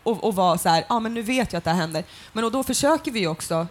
och, 0.02 0.24
och 0.24 0.34
vara 0.34 0.58
så 0.58 0.68
här, 0.68 0.84
ja 0.88 0.94
ah, 0.94 1.00
men 1.00 1.14
nu 1.14 1.22
vet 1.22 1.52
jag 1.52 1.58
att 1.58 1.64
det 1.64 1.70
här 1.70 1.76
händer. 1.80 2.04
Men 2.32 2.44
och 2.44 2.52
då 2.52 2.62
försöker 2.64 3.10
vi 3.12 3.26
också, 3.26 3.66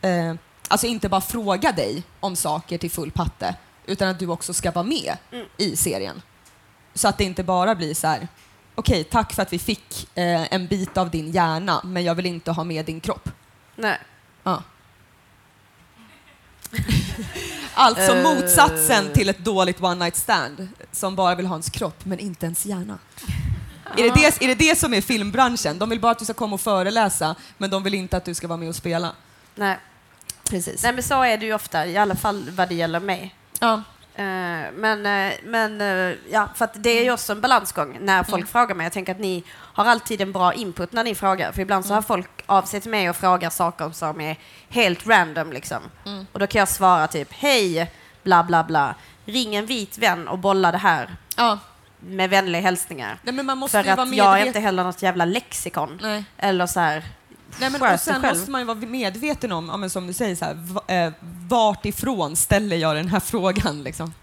eh, 0.00 0.34
alltså 0.68 0.86
inte 0.86 1.08
bara 1.08 1.20
fråga 1.20 1.72
dig 1.72 2.02
om 2.20 2.36
saker 2.36 2.78
till 2.78 2.90
full 2.90 3.10
patte, 3.10 3.54
utan 3.86 4.08
att 4.08 4.18
du 4.18 4.26
också 4.26 4.54
ska 4.54 4.70
vara 4.70 4.84
med 4.84 5.16
Mm. 5.32 5.46
i 5.56 5.76
serien. 5.76 6.22
Så 6.94 7.08
att 7.08 7.18
det 7.18 7.24
inte 7.24 7.44
bara 7.44 7.74
blir 7.74 7.94
så 7.94 8.06
här, 8.06 8.28
okej 8.74 9.04
tack 9.04 9.32
för 9.32 9.42
att 9.42 9.52
vi 9.52 9.58
fick 9.58 10.08
eh, 10.18 10.54
en 10.54 10.66
bit 10.66 10.96
av 10.96 11.10
din 11.10 11.30
hjärna, 11.32 11.80
men 11.84 12.04
jag 12.04 12.14
vill 12.14 12.26
inte 12.26 12.50
ha 12.52 12.64
med 12.64 12.84
din 12.84 13.00
kropp. 13.00 13.28
Nej. 13.76 13.98
Ja. 14.42 14.62
alltså 17.74 18.16
Eh. 18.16 18.22
motsatsen 18.22 19.12
till 19.12 19.28
ett 19.28 19.38
dåligt 19.38 19.82
one 19.82 19.94
night 20.04 20.16
stand 20.16 20.68
som 20.92 21.16
bara 21.16 21.34
vill 21.34 21.46
ha 21.46 21.54
ens 21.54 21.70
kropp 21.70 22.04
men 22.04 22.18
inte 22.18 22.46
ens 22.46 22.66
hjärna. 22.66 22.98
Är, 23.96 24.02
det 24.02 24.14
det, 24.14 24.44
är 24.44 24.48
det 24.48 24.54
det 24.54 24.78
som 24.78 24.94
är 24.94 25.00
filmbranschen? 25.00 25.78
De 25.78 25.88
vill 25.90 26.00
bara 26.00 26.12
att 26.12 26.18
du 26.18 26.24
ska 26.24 26.34
komma 26.34 26.54
och 26.54 26.60
föreläsa 26.60 27.34
men 27.58 27.70
de 27.70 27.82
vill 27.82 27.94
inte 27.94 28.16
att 28.16 28.24
du 28.24 28.34
ska 28.34 28.48
vara 28.48 28.58
med 28.58 28.68
och 28.68 28.74
spela. 28.76 29.12
Nej. 29.54 29.78
Precis. 30.50 30.82
Nej, 30.82 30.92
men 30.92 31.02
så 31.02 31.22
är 31.22 31.38
det 31.38 31.46
ju 31.46 31.54
ofta, 31.54 31.86
i 31.86 31.96
alla 31.96 32.16
fall 32.16 32.50
vad 32.50 32.68
det 32.68 32.74
gäller 32.74 33.00
mig. 33.00 33.34
Ja. 33.60 33.82
Eh, 34.14 34.24
Men, 34.74 35.06
eh, 35.06 35.32
men 35.44 35.80
eh, 35.80 36.16
ja, 36.30 36.48
för 36.54 36.68
det 36.74 36.90
är 36.90 37.04
ju 37.04 37.12
också 37.12 37.32
en 37.32 37.40
balansgång 37.40 37.98
när 38.00 38.22
folk 38.22 38.48
frågar 38.48 38.74
mig. 38.74 38.84
Jag 38.84 38.92
tänker 38.92 39.12
att 39.12 39.20
ni 39.20 39.44
har 39.50 39.84
alltid 39.84 40.20
en 40.20 40.32
bra 40.32 40.54
input 40.54 40.92
när 40.92 41.04
ni 41.04 41.14
frågar. 41.14 41.52
För 41.52 41.62
ibland 41.62 41.86
så 41.86 41.94
har 41.94 42.02
folk 42.02 42.28
av 42.46 42.62
sig 42.62 42.80
till 42.80 42.90
mig 42.90 43.10
och 43.10 43.16
frågar 43.16 43.50
saker 43.50 43.90
som 43.90 44.20
är 44.20 44.36
helt 44.68 45.06
random. 45.06 45.52
Liksom. 45.52 45.82
Och 46.32 46.38
då 46.38 46.46
kan 46.46 46.58
jag 46.58 46.68
svara 46.68 47.06
typ, 47.06 47.28
hej, 47.32 47.92
bla 48.22 48.44
bla 48.44 48.64
bla. 48.64 48.94
Ring 49.24 49.54
en 49.54 49.66
vit 49.66 49.98
vän 49.98 50.28
och 50.28 50.38
bolla 50.38 50.72
det 50.72 50.78
här 50.78 51.16
ja. 51.36 51.58
Med 52.00 52.30
vänliga 52.30 52.62
hälsningar. 52.62 53.18
Nej, 53.22 53.34
men 53.34 53.46
man 53.46 53.58
måste 53.58 53.82
För 53.82 53.90
ju 53.90 53.96
vara 53.96 54.08
att 54.08 54.16
jag 54.16 54.40
är 54.40 54.46
inte 54.46 54.60
heller 54.60 54.84
något 54.84 55.02
jävla 55.02 55.24
lexikon. 55.24 55.98
Nej. 56.02 56.24
Eller 56.38 56.66
så 56.66 56.80
här, 56.80 57.04
Nej, 57.60 57.70
men 57.70 57.82
och 57.82 58.00
sen 58.00 58.20
måste 58.20 58.50
man 58.50 58.60
ju 58.60 58.64
vara 58.64 58.78
medveten 58.78 59.52
om, 59.52 59.68
ja, 59.68 59.76
men 59.76 59.90
som 59.90 60.06
du 60.06 60.12
säger, 60.12 60.36
så 60.36 60.44
här, 60.44 61.06
eh, 61.06 61.12
vart 61.48 61.86
ifrån 61.86 62.36
ställer 62.36 62.76
jag 62.76 62.96
den 62.96 63.08
här 63.08 63.20
frågan? 63.24 63.82
Liksom. 63.82 64.14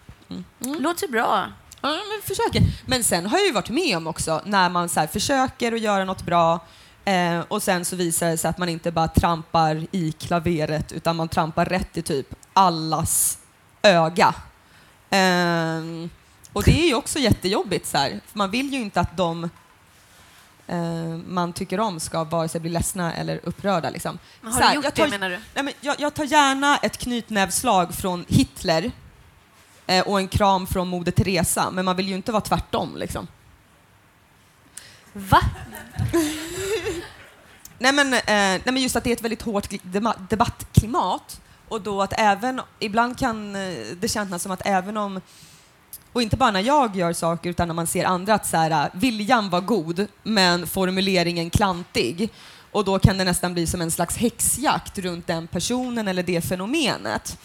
låter 0.59 1.07
bra. 1.07 1.45
Ja, 1.81 1.89
men 1.89 2.21
försöker. 2.23 2.61
Men 2.85 3.03
sen 3.03 3.25
har 3.25 3.37
jag 3.37 3.47
ju 3.47 3.53
varit 3.53 3.69
med 3.69 3.97
om 3.97 4.07
också 4.07 4.41
när 4.45 4.69
man 4.69 4.89
så 4.89 4.99
här, 4.99 5.07
försöker 5.07 5.71
att 5.71 5.79
göra 5.79 6.05
något 6.05 6.21
bra 6.21 6.59
eh, 7.05 7.39
och 7.47 7.63
sen 7.63 7.85
så 7.85 7.95
visar 7.95 8.27
det 8.29 8.37
sig 8.37 8.49
att 8.49 8.57
man 8.57 8.69
inte 8.69 8.91
bara 8.91 9.07
trampar 9.07 9.87
i 9.91 10.11
klaveret 10.11 10.91
utan 10.91 11.15
man 11.15 11.27
trampar 11.27 11.65
rätt 11.65 11.97
i 11.97 12.01
typ 12.01 12.27
allas 12.53 13.37
öga. 13.81 14.35
Ehm, 15.09 16.09
och 16.57 16.63
det 16.63 16.83
är 16.83 16.87
ju 16.87 16.95
också 16.95 17.19
jättejobbigt 17.19 17.87
så 17.87 17.97
här, 17.97 18.09
för 18.09 18.37
man 18.37 18.51
vill 18.51 18.73
ju 18.73 18.79
inte 18.79 18.99
att 18.99 19.17
de 19.17 19.49
eh, 20.67 20.77
man 21.27 21.53
tycker 21.53 21.79
om 21.79 21.99
ska 21.99 22.23
vare 22.23 22.49
sig 22.49 22.61
bli 22.61 22.69
ledsna 22.69 23.13
eller 23.13 23.39
upprörda. 23.43 23.89
Liksom. 23.89 24.19
Men 24.41 24.53
har 24.53 24.61
här, 24.61 24.69
du 24.69 24.75
gjort 24.75 24.83
jag 24.83 24.95
tar- 24.95 25.03
det 25.03 25.09
menar 25.09 25.29
du? 25.29 25.39
Nej, 25.53 25.63
men 25.63 25.73
jag, 25.81 25.95
jag 25.99 26.13
tar 26.13 26.23
gärna 26.23 26.77
ett 26.77 26.97
knytnävslag 26.97 27.93
från 27.95 28.25
Hitler 28.27 28.91
eh, 29.87 30.07
och 30.07 30.19
en 30.19 30.27
kram 30.27 30.67
från 30.67 30.87
Moder 30.87 31.11
Teresa, 31.11 31.71
men 31.71 31.85
man 31.85 31.95
vill 31.95 32.07
ju 32.07 32.15
inte 32.15 32.31
vara 32.31 32.41
tvärtom. 32.41 32.97
Liksom. 32.97 33.27
Va? 35.13 35.41
Nej, 37.79 37.93
men, 37.93 38.13
eh, 38.13 38.21
nej, 38.25 38.61
men 38.65 38.77
just 38.77 38.95
att 38.95 39.03
det 39.03 39.09
är 39.09 39.15
ett 39.15 39.21
väldigt 39.21 39.41
hårt 39.41 39.69
debattklimat 40.29 41.41
och 41.67 41.81
då 41.81 42.01
att 42.01 42.13
även, 42.17 42.61
ibland 42.79 43.19
kan 43.19 43.55
eh, 43.55 43.77
det 43.99 44.07
kännas 44.07 44.43
som 44.43 44.51
att 44.51 44.61
även 44.65 44.97
om 44.97 45.21
och 46.17 46.21
inte 46.21 46.37
bara 46.37 46.51
när 46.51 46.63
jag 46.63 46.95
gör 46.95 47.13
saker 47.13 47.49
utan 47.49 47.67
när 47.67 47.75
man 47.75 47.87
ser 47.87 48.05
andra 48.05 48.33
att 48.33 48.45
så 48.45 48.57
här, 48.57 48.71
äh, 48.71 48.89
viljan 48.93 49.49
var 49.49 49.61
god 49.61 50.07
men 50.23 50.67
formuleringen 50.67 51.49
klantig. 51.49 52.29
Och 52.71 52.85
då 52.85 52.99
kan 52.99 53.17
det 53.17 53.23
nästan 53.23 53.53
bli 53.53 53.67
som 53.67 53.81
en 53.81 53.91
slags 53.91 54.17
häxjakt 54.17 54.97
runt 54.97 55.27
den 55.27 55.47
personen 55.47 56.07
eller 56.07 56.23
det 56.23 56.41
fenomenet. 56.41 57.37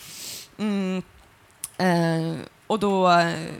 Mm. 0.58 1.02
Eh, 1.76 2.36
och, 2.66 2.78
då, 2.78 3.10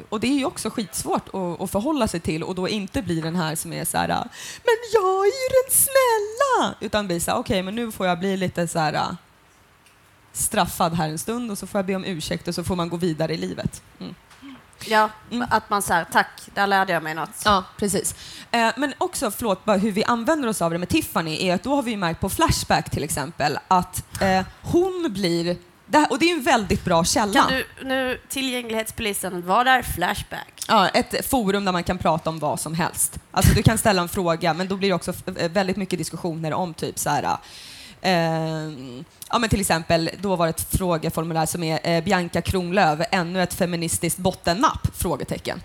och 0.09 0.20
det 0.20 0.27
är 0.27 0.38
ju 0.38 0.44
också 0.44 0.70
skitsvårt 0.70 1.29
att, 1.29 1.61
att 1.61 1.70
förhålla 1.70 2.09
sig 2.09 2.20
till 2.20 2.42
och 2.42 2.55
då 2.55 2.68
inte 2.68 3.03
bli 3.03 3.20
den 3.20 3.37
här 3.37 3.55
som 3.55 3.72
är 3.72 3.85
så 3.85 3.98
här 3.98 4.09
äh, 4.09 4.25
men 4.64 4.77
jag 4.92 5.27
är 5.27 5.42
ju 5.42 5.48
den 5.48 5.70
snälla! 5.70 6.75
Utan 6.81 7.07
bli 7.07 7.20
så 7.20 7.31
här, 7.31 7.38
okej 7.38 7.62
men 7.62 7.75
nu 7.75 7.92
får 7.92 8.07
jag 8.07 8.18
bli 8.18 8.37
lite 8.37 8.68
så 8.68 8.79
här 8.79 8.94
äh, 8.94 9.11
straffad 10.33 10.94
här 10.94 11.09
en 11.09 11.18
stund 11.18 11.51
och 11.51 11.59
så 11.59 11.66
får 11.66 11.79
jag 11.79 11.87
be 11.87 11.94
om 11.94 12.05
ursäkt 12.05 12.48
och 12.48 12.55
så 12.55 12.64
får 12.64 12.77
man 12.77 12.88
gå 12.88 12.96
vidare 12.96 13.35
i 13.35 13.37
livet. 13.37 13.83
Mm. 14.01 14.14
Ja, 14.88 15.08
Mm. 15.30 15.48
att 15.50 15.70
man 15.70 15.82
säger 15.82 16.04
tack, 16.12 16.28
där 16.54 16.66
lärde 16.66 16.92
jag 16.92 17.02
mig 17.02 17.14
något. 17.14 17.42
Ja, 17.44 17.64
precis. 17.78 18.14
Eh, 18.50 18.68
men 18.76 18.94
också, 18.98 19.30
förlåt, 19.30 19.64
bara 19.64 19.76
hur 19.76 19.92
vi 19.92 20.04
använder 20.04 20.48
oss 20.48 20.62
av 20.62 20.70
det 20.70 20.78
med 20.78 20.88
Tiffany 20.88 21.48
är 21.48 21.54
att 21.54 21.62
då 21.62 21.74
har 21.74 21.82
vi 21.82 21.96
märkt 21.96 22.20
på 22.20 22.28
Flashback 22.28 22.90
till 22.90 23.04
exempel 23.04 23.58
att 23.68 24.04
eh, 24.22 24.42
hon 24.62 25.06
blir, 25.12 25.56
det 25.86 25.98
här, 25.98 26.10
och 26.12 26.18
det 26.18 26.30
är 26.30 26.34
en 26.34 26.42
väldigt 26.42 26.84
bra 26.84 27.04
källa. 27.04 27.32
Kan 27.42 27.52
du 27.52 27.66
nu, 27.84 28.20
tillgänglighetspolisen, 28.28 29.46
vad 29.46 29.68
är 29.68 29.82
Flashback? 29.82 30.64
Ja, 30.68 30.88
ett 30.88 31.26
forum 31.30 31.64
där 31.64 31.72
man 31.72 31.84
kan 31.84 31.98
prata 31.98 32.30
om 32.30 32.38
vad 32.38 32.60
som 32.60 32.74
helst. 32.74 33.18
Alltså 33.30 33.54
du 33.54 33.62
kan 33.62 33.78
ställa 33.78 34.02
en 34.02 34.08
fråga, 34.08 34.54
men 34.54 34.68
då 34.68 34.76
blir 34.76 34.88
det 34.88 34.94
också 34.94 35.12
väldigt 35.50 35.76
mycket 35.76 35.98
diskussioner 35.98 36.52
om 36.54 36.74
typ 36.74 36.98
så 36.98 37.10
här. 37.10 37.36
Eh, 38.02 38.12
ja, 39.30 39.38
men 39.38 39.48
till 39.48 39.60
exempel, 39.60 40.10
då 40.20 40.36
var 40.36 40.46
det 40.46 40.50
ett 40.50 40.76
frågeformulär 40.76 41.46
som 41.46 41.62
är 41.62 41.80
eh, 41.82 42.04
Bianca 42.04 42.40
Kronlöf, 42.40 43.00
ännu 43.10 43.42
ett 43.42 43.54
feministiskt 43.54 44.18
bottennapp? 44.18 44.88
Frågetecken. 44.94 45.62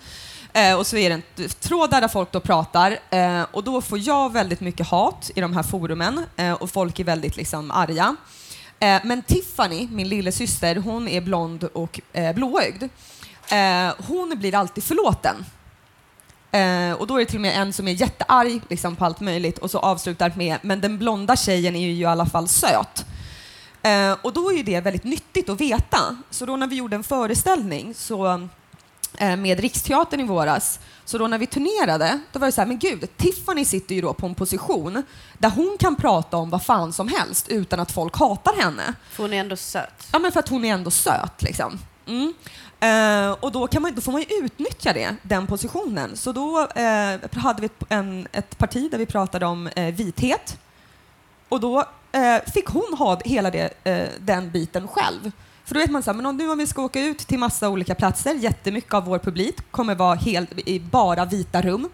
Eh, 0.54 0.78
och 0.78 0.88
så 0.88 0.98
är 0.98 1.10
det 1.10 1.16
en 1.16 1.50
tråd 1.60 1.90
där 1.90 2.08
folk 2.08 2.32
då 2.32 2.40
pratar 2.40 3.00
eh, 3.10 3.42
och 3.52 3.64
då 3.64 3.82
får 3.82 4.00
jag 4.00 4.34
väldigt 4.34 4.60
mycket 4.60 4.88
hat 4.88 5.32
i 5.36 5.42
de 5.42 5.54
här 5.54 5.64
forumen 5.64 6.26
eh, 6.36 6.52
och 6.52 6.70
folk 6.70 7.00
är 7.00 7.04
väldigt 7.04 7.38
liksom 7.38 7.72
arga. 7.72 8.16
Eh, 8.80 9.00
men 9.04 9.22
Tiffany, 9.22 9.88
min 9.92 10.10
lillasyster, 10.10 10.76
hon 10.76 11.08
är 11.08 11.22
blond 11.22 11.64
och 11.64 12.00
eh, 12.14 12.36
blåögd. 12.36 12.84
Eh, 13.52 13.94
hon 14.08 14.34
blir 14.40 14.56
alltid 14.56 14.84
förlåten. 14.84 15.36
Eh, 16.58 16.94
och 16.94 17.08
då 17.08 17.16
är 17.16 17.20
det 17.20 17.26
till 17.26 17.38
och 17.38 17.42
med 17.42 17.62
en 17.62 17.74
som 17.74 17.88
är 17.88 17.92
jättearg 17.92 18.62
liksom, 18.70 18.96
på 18.96 19.06
allt 19.06 19.20
möjligt 19.20 19.58
och 19.58 19.72
så 19.72 19.80
avslutar 19.80 20.34
med 20.36 20.58
men 20.62 20.82
den 20.82 20.98
blonda 20.98 21.36
tjejen 21.36 21.76
är 21.76 21.88
ju 21.88 22.02
i 22.02 22.06
alla 22.06 22.26
fall 22.26 22.48
söt. 22.48 23.06
Eh, 23.82 24.12
och 24.22 24.34
då 24.34 24.54
är 24.54 24.64
det 24.64 24.82
väldigt 24.82 25.04
nyttigt 25.04 25.50
att 25.50 25.62
veta. 25.62 26.18
Så 26.30 26.46
då 26.46 26.56
när 26.56 26.68
vi 26.68 26.76
gjorde 26.76 26.96
en 26.96 27.04
föreställning 27.04 27.94
så, 27.94 28.48
eh, 29.18 29.36
med 29.36 29.60
Riksteatern 29.60 30.20
i 30.20 30.24
våras, 30.24 30.80
så 31.06 31.18
då 31.18 31.28
när 31.28 31.38
vi 31.38 31.48
turnerade, 31.48 32.20
då 32.32 32.40
var 32.40 32.48
det 32.48 32.52
så 32.52 32.62
här, 32.62 32.68
men 32.68 32.80
gud, 32.80 33.18
Tiffany 33.18 33.66
sitter 33.66 33.96
ju 33.96 34.02
då 34.02 34.14
på 34.14 34.26
en 34.26 34.36
position 34.36 35.04
där 35.38 35.50
hon 35.50 35.78
kan 35.80 35.96
prata 35.96 36.38
om 36.38 36.50
vad 36.50 36.64
fan 36.64 36.94
som 36.94 37.08
helst 37.08 37.48
utan 37.48 37.80
att 37.80 37.92
folk 37.92 38.18
hatar 38.18 38.56
henne. 38.56 38.94
För 39.12 39.24
hon 39.24 39.34
är 39.34 39.40
ändå 39.40 39.56
söt. 39.56 40.08
Ja, 40.12 40.20
men 40.20 40.32
för 40.32 40.40
att 40.40 40.50
hon 40.50 40.66
är 40.66 40.74
ändå 40.74 40.92
söt. 40.92 41.42
Liksom. 41.42 41.80
Mm. 42.08 42.34
Eh, 42.80 43.32
och 43.32 43.52
då, 43.52 43.68
kan 43.68 43.82
man, 43.82 43.96
då 43.96 44.02
får 44.02 44.12
man 44.12 44.22
ju 44.22 44.46
utnyttja 44.46 44.94
det, 44.94 45.16
den 45.22 45.48
positionen. 45.48 46.18
Så 46.18 46.32
då 46.32 46.68
eh, 46.76 47.40
hade 47.40 47.62
vi 47.62 47.66
ett, 47.66 47.84
en, 47.90 48.28
ett 48.32 48.58
parti 48.58 48.92
där 48.92 48.98
vi 48.98 49.06
pratade 49.06 49.46
om 49.46 49.68
eh, 49.68 49.96
vithet. 49.96 50.58
Och 51.50 51.60
då 51.60 51.84
eh, 52.12 52.52
fick 52.54 52.68
hon 52.68 52.98
ha 52.98 53.20
hela 53.26 53.52
det, 53.52 53.74
eh, 53.84 54.08
den 54.20 54.52
biten 54.52 54.88
själv. 54.88 55.32
För 55.66 55.74
då 55.74 55.80
vet 55.80 55.92
man 55.92 56.04
så 56.04 56.12
här, 56.12 56.16
men 56.16 56.26
om 56.26 56.38
nu 56.38 56.52
om 56.52 56.58
vi 56.58 56.68
ska 56.68 56.82
åka 56.82 57.02
ut 57.02 57.18
till 57.18 57.40
massa 57.40 57.70
olika 57.70 57.96
platser, 57.96 58.34
jättemycket 58.34 58.94
av 58.94 59.06
vår 59.06 59.20
publik 59.20 59.72
kommer 59.72 59.96
vara 59.96 60.16
helt, 60.16 60.50
i 60.60 60.80
bara 60.80 61.26
vita 61.26 61.62
rum. 61.62 61.90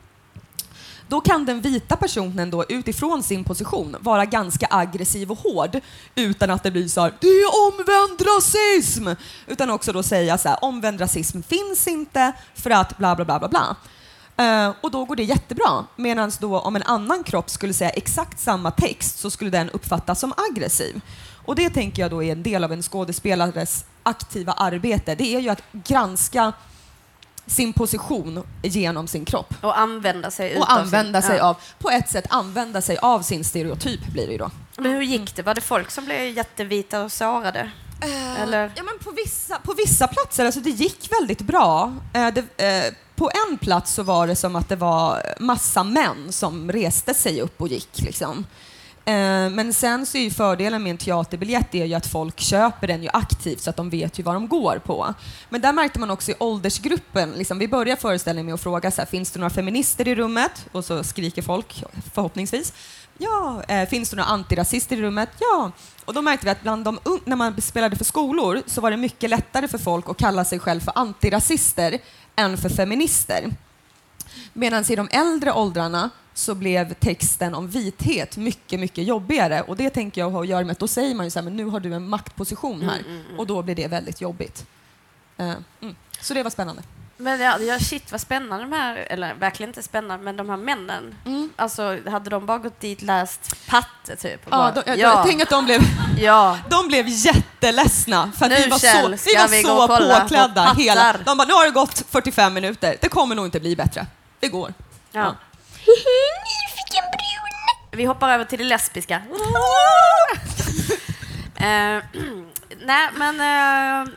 Då 1.13 1.21
kan 1.21 1.45
den 1.45 1.61
vita 1.61 1.95
personen 1.95 2.49
då 2.49 2.65
utifrån 2.69 3.23
sin 3.23 3.43
position 3.43 3.95
vara 3.99 4.25
ganska 4.25 4.67
aggressiv 4.69 5.31
och 5.31 5.37
hård 5.37 5.79
utan 6.15 6.49
att 6.49 6.63
det 6.63 6.71
blir 6.71 6.87
så 6.87 7.01
här, 7.01 7.13
det 7.19 7.27
är 7.27 7.67
omvänd 7.67 8.21
rasism! 8.35 9.07
Utan 9.47 9.69
också 9.69 9.93
då 9.93 10.03
säga 10.03 10.37
så 10.37 10.49
här, 10.49 10.63
omvänd 10.63 11.01
rasism 11.01 11.41
finns 11.41 11.87
inte 11.87 12.33
för 12.55 12.69
att 12.69 12.97
bla 12.97 13.15
bla 13.15 13.25
bla 13.25 13.39
bla 13.39 13.49
bla. 13.49 13.75
Uh, 14.41 14.75
och 14.81 14.91
då 14.91 15.05
går 15.05 15.15
det 15.15 15.23
jättebra. 15.23 15.85
Medan 15.95 16.31
då 16.39 16.59
om 16.59 16.75
en 16.75 16.83
annan 16.83 17.23
kropp 17.23 17.49
skulle 17.49 17.73
säga 17.73 17.89
exakt 17.89 18.39
samma 18.39 18.71
text 18.71 19.19
så 19.19 19.29
skulle 19.29 19.49
den 19.49 19.69
uppfattas 19.69 20.19
som 20.19 20.33
aggressiv. 20.51 21.01
Och 21.45 21.55
det 21.55 21.69
tänker 21.69 22.01
jag 22.01 22.11
då 22.11 22.23
är 22.23 22.31
en 22.31 22.43
del 22.43 22.63
av 22.63 22.71
en 22.71 22.83
skådespelares 22.83 23.85
aktiva 24.03 24.53
arbete. 24.53 25.15
Det 25.15 25.35
är 25.35 25.39
ju 25.39 25.49
att 25.49 25.63
granska 25.71 26.53
sin 27.47 27.73
position 27.73 28.43
genom 28.61 29.07
sin 29.07 29.25
kropp 29.25 29.53
Och 29.61 29.79
använda 29.79 30.31
sig 30.31 30.57
och 30.57 30.71
använda 30.71 31.21
sin, 31.21 31.29
sig 31.29 31.37
ja. 31.37 31.43
av, 31.43 31.57
på 31.79 31.89
ett 31.89 32.09
sätt 32.09 32.25
använda 32.29 32.81
sig 32.81 32.97
av 32.97 33.21
sin 33.21 33.43
stereotyp 33.43 34.05
blir 34.05 34.25
det 34.25 34.31
ju 34.31 34.37
då. 34.37 34.51
Men 34.77 34.91
hur 34.91 35.01
gick 35.01 35.35
det? 35.35 35.41
Var 35.41 35.53
det 35.53 35.61
folk 35.61 35.91
som 35.91 36.05
blev 36.05 36.37
jättevita 36.37 37.03
och 37.03 37.11
sårade? 37.11 37.71
Eller? 38.37 38.71
Ja, 38.75 38.83
men 38.83 38.99
på, 39.03 39.11
vissa, 39.11 39.59
på 39.59 39.73
vissa 39.73 40.07
platser, 40.07 40.45
alltså 40.45 40.59
det 40.59 40.69
gick 40.69 41.11
väldigt 41.11 41.41
bra. 41.41 41.93
Eh, 42.13 42.27
det, 42.27 42.63
eh, 42.63 42.93
på 43.15 43.31
en 43.49 43.57
plats 43.57 43.93
så 43.93 44.03
var 44.03 44.27
det 44.27 44.35
som 44.35 44.55
att 44.55 44.69
det 44.69 44.75
var 44.75 45.21
massa 45.39 45.83
män 45.83 46.31
som 46.31 46.71
reste 46.71 47.13
sig 47.13 47.41
upp 47.41 47.61
och 47.61 47.67
gick. 47.67 48.01
Liksom. 48.01 48.45
Eh, 49.05 49.49
men 49.49 49.73
sen 49.73 50.05
så 50.05 50.17
är 50.17 50.21
ju 50.21 50.31
fördelen 50.31 50.83
med 50.83 50.89
en 50.89 50.97
teaterbiljett 50.97 51.75
är 51.75 51.85
ju 51.85 51.93
att 51.93 52.07
folk 52.07 52.39
köper 52.39 52.87
den 52.87 53.03
ju 53.03 53.09
aktivt 53.13 53.61
så 53.61 53.69
att 53.69 53.75
de 53.75 53.89
vet 53.89 54.19
ju 54.19 54.23
vad 54.23 54.35
de 54.35 54.47
går 54.47 54.81
på. 54.85 55.13
Men 55.49 55.61
där 55.61 55.73
märkte 55.73 55.99
man 55.99 56.11
också 56.11 56.31
i 56.31 56.35
åldersgruppen, 56.39 57.31
liksom, 57.31 57.59
vi 57.59 57.67
börjar 57.67 57.95
föreställningen 57.95 58.45
med 58.45 58.53
att 58.53 58.61
fråga 58.61 58.91
så 58.91 59.01
här, 59.01 59.05
finns 59.05 59.31
det 59.31 59.39
några 59.39 59.49
feminister 59.49 60.07
i 60.07 60.15
rummet? 60.15 60.65
Och 60.71 60.85
så 60.85 61.03
skriker 61.03 61.41
folk, 61.41 61.83
förhoppningsvis. 62.13 62.73
Ja, 63.17 63.63
eh, 63.67 63.89
finns 63.89 64.09
det 64.09 64.15
några 64.15 64.29
antirasister 64.29 64.97
i 64.97 65.01
rummet? 65.01 65.29
Ja. 65.39 65.71
Och 66.05 66.13
då 66.13 66.21
märkte 66.21 66.45
vi 66.45 66.51
att 66.51 66.61
bland 66.61 66.85
de 66.85 66.99
när 67.25 67.35
man 67.35 67.61
spelade 67.61 67.95
för 67.95 68.05
skolor 68.05 68.61
så 68.65 68.81
var 68.81 68.91
det 68.91 68.97
mycket 68.97 69.29
lättare 69.29 69.67
för 69.67 69.77
folk 69.77 70.09
att 70.09 70.17
kalla 70.17 70.45
sig 70.45 70.59
själv 70.59 70.79
för 70.79 70.93
antirasister 70.95 71.99
än 72.35 72.57
för 72.57 72.69
feminister. 72.69 73.51
Medan 74.53 74.91
i 74.91 74.95
de 74.95 75.07
äldre 75.11 75.51
åldrarna 75.51 76.09
så 76.33 76.55
blev 76.55 76.93
texten 76.93 77.55
om 77.55 77.67
vithet 77.67 78.37
mycket, 78.37 78.79
mycket 78.79 79.03
jobbigare. 79.03 79.61
Och 79.61 79.77
det 79.77 79.89
tänker 79.89 80.21
jag 80.21 80.29
har 80.29 80.41
att 80.41 80.47
göra 80.47 80.63
med 80.65 80.71
att 80.71 80.79
då 80.79 80.87
säger 80.87 81.15
man 81.15 81.25
ju 81.25 81.29
så 81.29 81.39
här, 81.39 81.43
men 81.43 81.57
nu 81.57 81.65
har 81.65 81.79
du 81.79 81.93
en 81.93 82.09
maktposition 82.09 82.81
här. 82.81 83.03
Och 83.37 83.47
då 83.47 83.61
blir 83.61 83.75
det 83.75 83.87
väldigt 83.87 84.21
jobbigt. 84.21 84.65
Eh, 85.37 85.53
mm. 85.81 85.95
Så 86.21 86.33
det 86.33 86.43
var 86.43 86.49
spännande. 86.49 86.83
Men 87.17 87.39
ja, 87.39 87.59
ja, 87.59 87.79
shit 87.79 88.11
vad 88.11 88.21
spännande 88.21 88.65
de 88.65 88.71
här, 88.71 88.95
eller 88.95 89.33
verkligen 89.33 89.69
inte 89.69 89.83
spännande, 89.83 90.25
men 90.25 90.37
de 90.37 90.49
här 90.49 90.57
männen. 90.57 91.15
Mm. 91.25 91.49
Alltså, 91.55 91.97
hade 92.09 92.29
de 92.29 92.45
bara 92.45 92.57
gått 92.57 92.79
dit 92.79 93.01
läst 93.01 93.67
patte 93.67 94.15
typ? 94.15 94.41
Ja, 94.43 94.49
bara, 94.49 94.71
de, 94.71 94.83
ja, 94.85 94.95
jag 94.95 95.25
tänker 95.25 95.43
att 95.45 95.49
de 95.49 95.65
blev, 95.65 95.81
ja. 96.17 96.57
de 96.69 96.87
blev 96.87 97.05
jätteledsna 97.07 98.31
för 98.37 98.45
att 98.45 98.51
Nu, 98.51 98.57
vi 98.57 98.69
var 98.69 98.79
Kjell, 98.79 99.17
så, 99.17 99.29
vi 99.29 99.35
var 99.35 99.47
vi 99.47 99.63
så 99.63 99.87
på 99.87 99.97
påklädda. 99.97 100.65
pattar? 100.65 100.75
Hela, 100.75 101.15
de 101.25 101.37
bara, 101.37 101.47
nu 101.47 101.53
har 101.53 101.65
det 101.65 101.71
gått 101.71 102.03
45 102.09 102.53
minuter, 102.53 102.95
det 103.01 103.09
kommer 103.09 103.35
nog 103.35 103.45
inte 103.45 103.59
bli 103.59 103.75
bättre. 103.75 104.05
Det 104.39 104.47
går. 104.47 104.73
ja. 105.11 105.35
Nyfiken 106.47 107.05
brun. 107.11 107.97
Vi 107.97 108.05
hoppar 108.05 108.29
över 108.29 108.45
till 108.45 108.59
det 108.59 108.65
lesbiska. 108.65 109.21
Eh, 111.55 112.03
nej, 112.85 113.09
men 113.15 113.41
uh, 113.41 114.13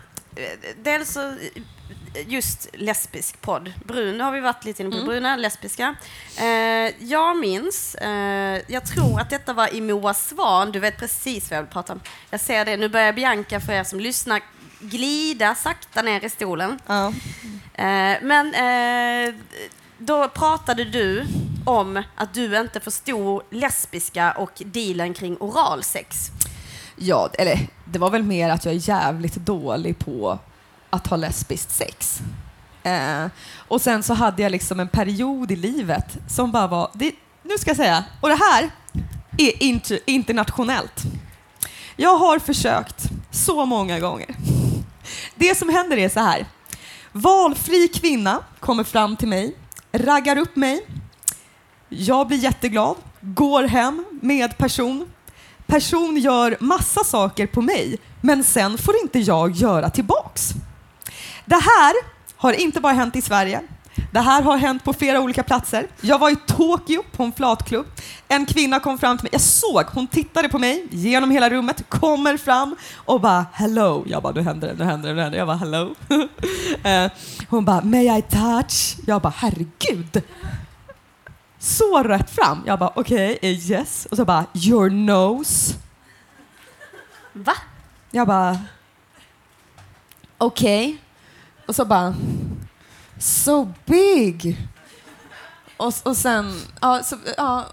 dels 0.82 1.12
så 1.12 1.34
just 2.26 2.68
lesbisk 2.72 3.40
podd. 3.40 3.72
Brun 3.84 4.20
har 4.20 4.32
vi 4.32 4.40
varit 4.40 4.64
lite 4.64 4.82
inne 4.82 4.96
på. 4.96 5.04
Bruna, 5.04 5.36
lesbiska. 5.36 5.94
Eh, 6.38 7.04
jag 7.04 7.36
minns, 7.36 7.94
eh, 7.94 8.62
jag 8.66 8.86
tror 8.86 9.20
att 9.20 9.30
detta 9.30 9.52
var 9.52 9.74
i 9.74 9.80
Moa 9.80 10.14
Svan. 10.14 10.72
Du 10.72 10.78
vet 10.78 10.98
precis 10.98 11.50
vad 11.50 11.56
jag 11.56 11.62
vill 11.62 11.72
prata 11.72 11.92
om. 11.92 12.00
Jag 12.30 12.40
ser 12.40 12.64
det. 12.64 12.76
Nu 12.76 12.88
börjar 12.88 13.12
Bianca, 13.12 13.60
för 13.60 13.72
er 13.72 13.84
som 13.84 14.00
lyssnar, 14.00 14.42
glida 14.80 15.54
sakta 15.54 16.02
ner 16.02 16.24
i 16.24 16.30
stolen. 16.30 16.78
Eh, 17.74 18.16
men 18.22 18.54
eh, 18.54 19.34
då 19.98 20.28
pratade 20.28 20.84
du 20.84 21.26
om 21.66 22.02
att 22.16 22.34
du 22.34 22.60
inte 22.60 22.80
förstod 22.80 23.42
lesbiska 23.50 24.32
och 24.32 24.62
dealen 24.64 25.14
kring 25.14 25.36
oralsex. 25.40 26.30
Ja, 26.96 27.30
eller 27.38 27.58
det 27.84 27.98
var 27.98 28.10
väl 28.10 28.22
mer 28.22 28.50
att 28.50 28.64
jag 28.64 28.74
är 28.74 28.88
jävligt 28.88 29.34
dålig 29.34 29.98
på 29.98 30.38
att 30.90 31.06
ha 31.06 31.16
lesbiskt 31.16 31.70
sex. 31.70 32.20
Eh, 32.82 33.26
och 33.56 33.80
sen 33.80 34.02
så 34.02 34.14
hade 34.14 34.42
jag 34.42 34.52
liksom 34.52 34.80
en 34.80 34.88
period 34.88 35.50
i 35.50 35.56
livet 35.56 36.18
som 36.28 36.52
bara 36.52 36.66
var, 36.66 36.90
det, 36.94 37.12
nu 37.42 37.58
ska 37.58 37.70
jag 37.70 37.76
säga, 37.76 38.04
och 38.20 38.28
det 38.28 38.34
här 38.34 38.70
är 39.38 39.62
inter, 39.62 39.98
internationellt. 40.06 41.02
Jag 41.96 42.18
har 42.18 42.38
försökt 42.38 43.10
så 43.30 43.64
många 43.64 44.00
gånger. 44.00 44.36
Det 45.34 45.58
som 45.58 45.68
händer 45.68 45.96
är 45.96 46.08
så 46.08 46.20
här. 46.20 46.46
Valfri 47.12 47.88
kvinna 47.88 48.40
kommer 48.60 48.84
fram 48.84 49.16
till 49.16 49.28
mig, 49.28 49.56
raggar 49.92 50.38
upp 50.38 50.56
mig. 50.56 50.86
Jag 51.88 52.26
blir 52.26 52.38
jätteglad, 52.38 52.96
går 53.20 53.62
hem 53.62 54.04
med 54.20 54.58
person. 54.58 55.06
Person 55.66 56.16
gör 56.16 56.56
massa 56.60 57.04
saker 57.04 57.46
på 57.46 57.62
mig, 57.62 57.98
men 58.20 58.44
sen 58.44 58.78
får 58.78 58.94
inte 59.02 59.18
jag 59.18 59.50
göra 59.50 59.90
tillbaks. 59.90 60.50
Det 61.44 61.54
här 61.54 61.94
har 62.36 62.52
inte 62.52 62.80
bara 62.80 62.92
hänt 62.92 63.16
i 63.16 63.22
Sverige. 63.22 63.60
Det 64.12 64.20
här 64.20 64.42
har 64.42 64.56
hänt 64.56 64.84
på 64.84 64.92
flera 64.92 65.20
olika 65.20 65.42
platser. 65.42 65.86
Jag 66.00 66.18
var 66.18 66.30
i 66.30 66.36
Tokyo 66.46 67.02
på 67.12 67.22
en 67.22 67.32
flatklubb. 67.32 67.86
En 68.28 68.46
kvinna 68.46 68.80
kom 68.80 68.98
fram 68.98 69.18
till 69.18 69.24
mig. 69.24 69.30
Jag 69.32 69.40
såg, 69.40 69.84
hon 69.86 70.06
tittade 70.06 70.48
på 70.48 70.58
mig 70.58 70.86
genom 70.90 71.30
hela 71.30 71.50
rummet, 71.50 71.88
kommer 71.88 72.36
fram 72.36 72.76
och 72.96 73.20
bara 73.20 73.46
hello. 73.52 74.04
Jag 74.06 74.22
bara, 74.22 74.32
nu 74.32 74.42
händer 74.42 74.68
det, 74.68 74.74
nu 74.74 74.84
händer 74.84 75.08
det, 75.08 75.14
nu 75.14 75.20
händer 75.20 75.30
det. 75.30 75.38
Jag 75.38 75.46
bara 75.46 75.56
hello. 75.56 75.94
Eh, 76.84 77.10
hon 77.48 77.64
bara, 77.64 77.80
may 77.80 78.18
I 78.18 78.22
touch? 78.22 78.96
Jag 79.06 79.22
bara, 79.22 79.32
herregud. 79.36 80.22
Så 81.66 82.02
rätt 82.02 82.30
fram. 82.30 82.62
Jag 82.66 82.78
bara, 82.78 82.92
okej, 82.94 83.36
okay, 83.36 83.50
yes. 83.50 84.06
Och 84.10 84.16
så 84.16 84.24
bara, 84.24 84.46
your 84.54 84.90
nose. 84.90 85.74
Va? 87.32 87.52
Jag 88.10 88.26
bara, 88.26 88.58
okej. 90.38 90.86
Okay. 90.86 90.98
Och 91.66 91.74
så 91.74 91.84
bara, 91.84 92.14
so 93.20 93.72
big. 93.84 94.68
Och, 95.76 95.92
och 96.02 96.16
sen, 96.16 96.60
ja, 96.80 97.02
så, 97.02 97.16
ja, 97.36 97.64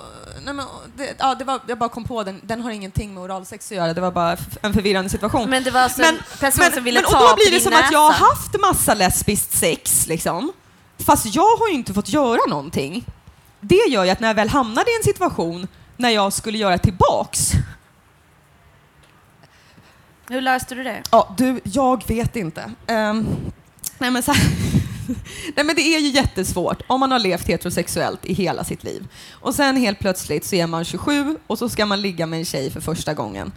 nej 0.46 0.54
men, 0.54 0.66
det, 0.96 1.16
ja, 1.20 1.36
det 1.36 1.44
var, 1.44 1.60
jag 1.68 1.78
bara 1.78 1.90
kom 1.90 2.04
på 2.04 2.24
den, 2.24 2.42
den 2.44 2.62
har 2.62 2.72
ingenting 2.72 3.14
med 3.14 3.24
oralsex 3.24 3.72
att 3.72 3.78
göra, 3.78 3.94
det 3.94 4.02
var 4.02 4.12
bara 4.12 4.38
en 4.62 4.74
förvirrande 4.74 5.10
situation. 5.10 5.50
Men 5.50 5.64
det 5.64 5.72
var 5.72 5.82
alltså 5.82 6.02
men, 6.02 6.16
en 6.16 6.22
person 6.40 6.64
men, 6.64 6.72
som 6.72 6.84
ville 6.84 7.02
men, 7.02 7.12
ta 7.12 7.18
Och 7.18 7.30
då 7.30 7.36
blir 7.36 7.52
det 7.52 7.60
som 7.60 7.72
näsa. 7.72 7.86
att 7.86 7.92
jag 7.92 8.12
har 8.12 8.28
haft 8.28 8.60
massa 8.62 8.94
lesbiskt 8.94 9.58
sex, 9.58 10.08
liksom. 10.08 10.54
Fast 10.98 11.36
jag 11.36 11.58
har 11.58 11.68
ju 11.68 11.74
inte 11.74 11.94
fått 11.94 12.10
göra 12.10 12.50
någonting. 12.50 13.06
Det 13.64 13.90
gör 13.90 14.04
ju 14.04 14.10
att 14.10 14.20
när 14.20 14.28
jag 14.28 14.36
väl 14.36 14.50
hamnade 14.50 14.92
i 14.92 14.96
en 15.00 15.04
situation 15.04 15.68
när 15.98 16.10
jag 16.10 16.34
skulle 16.34 16.58
göra 16.58 16.78
tillbaks 16.78 17.54
hur 20.30 20.42
löste 20.42 20.76
du 20.76 20.84
det? 20.84 21.04
Ja, 21.12 21.36
du, 21.38 21.60
jag 21.64 22.08
vet 22.08 22.36
inte. 22.36 22.72
Um, 22.88 23.28
nej, 23.98 24.12
men 24.12 24.24
så 24.24 24.32
här, 24.32 24.46
nej 25.56 25.66
men 25.66 25.76
det 25.76 25.82
är 25.82 26.00
ju 26.00 26.08
jättesvårt 26.08 26.82
om 26.88 27.00
man 27.00 27.12
har 27.12 27.20
levt 27.20 27.48
heterosexuellt 27.48 28.26
i 28.26 28.34
hela 28.34 28.64
sitt 28.64 28.84
liv. 28.84 29.08
Och 29.32 29.56
sen 29.56 29.78
helt 29.78 30.00
plötsligt 30.00 30.46
så 30.46 30.56
är 30.56 30.68
man 30.68 30.86
27 30.86 31.38
och 31.48 31.58
så 31.58 31.70
ska 31.70 31.86
man 31.86 32.02
ligga 32.02 32.26
med 32.26 32.40
en 32.40 32.46
tjej 32.46 32.72
för 32.72 32.82
första 32.82 33.14
gången. 33.14 33.52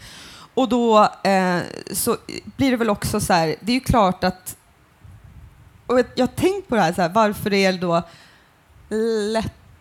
Och 0.55 0.69
då 0.69 1.09
eh, 1.25 1.59
så 1.92 2.16
blir 2.57 2.71
det 2.71 2.77
väl 2.77 2.90
också 2.90 3.21
så 3.21 3.33
här, 3.33 3.57
det 3.61 3.73
är 3.73 3.75
ju 3.75 3.81
klart 3.81 4.25
att... 4.25 4.57
Och 5.87 5.99
jag 5.99 6.27
har 6.27 6.35
tänkt 6.35 6.69
på 6.69 6.75
det 6.75 6.81
här, 6.83 6.92
så 6.92 7.03
här 7.03 7.09
varför 7.09 7.51
det 7.51 7.64
är 7.64 7.73
då 7.73 8.03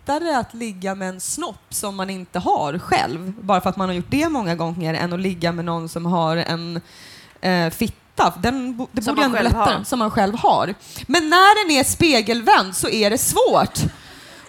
lättare 0.06 0.36
att 0.36 0.54
ligga 0.54 0.96
med 0.96 1.10
en 1.10 1.20
snopp 1.20 1.74
som 1.74 1.96
man 1.96 2.10
inte 2.10 2.39
har 2.39 2.80
själv, 2.80 3.34
bara 3.41 3.62
för 3.62 3.70
att 3.70 3.78
man 3.78 3.89
har 3.89 3.96
gjort 3.96 4.10
det 4.10 4.30
många 4.30 4.56
gånger, 4.56 4.94
än 4.94 5.13
att 5.13 5.20
ligga 5.20 5.52
med 5.52 5.65
någon 5.65 5.89
som 5.89 6.06
har 6.06 6.38
en 6.38 6.82
eh, 7.41 7.70
fitta 7.70 8.34
den, 8.41 8.88
det 8.91 9.02
som 9.02 9.15
borde 9.15 9.26
ändå 9.26 9.41
lättare, 9.41 9.74
har. 9.76 9.84
som 9.84 10.00
man 10.00 10.12
själv 10.12 10.36
har. 10.38 10.74
Men 11.08 11.30
när 11.30 11.63
den 11.65 11.78
är 11.80 11.84
spegelvänd 11.84 12.76
så 12.76 12.89
är 12.89 13.10
det 13.10 13.18
svårt. 13.18 13.80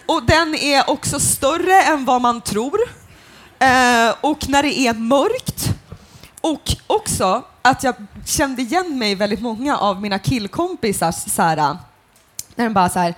Och 0.05 0.23
den 0.25 0.55
är 0.55 0.89
också 0.89 1.19
större 1.19 1.81
än 1.81 2.05
vad 2.05 2.21
man 2.21 2.41
tror. 2.41 2.79
Eh, 3.59 4.15
och 4.21 4.49
när 4.49 4.63
det 4.63 4.79
är 4.79 4.93
mörkt. 4.93 5.69
Och 6.41 6.75
också 6.87 7.43
att 7.61 7.83
jag 7.83 7.95
kände 8.25 8.61
igen 8.61 8.97
mig 8.97 9.15
väldigt 9.15 9.41
många 9.41 9.77
av 9.77 10.01
mina 10.01 10.19
killkompisar 10.19 11.11
så 11.11 11.41
här, 11.41 11.77
när 12.55 12.65
de 12.65 12.73
bara 12.73 12.89
så 12.89 12.99
här, 12.99 13.15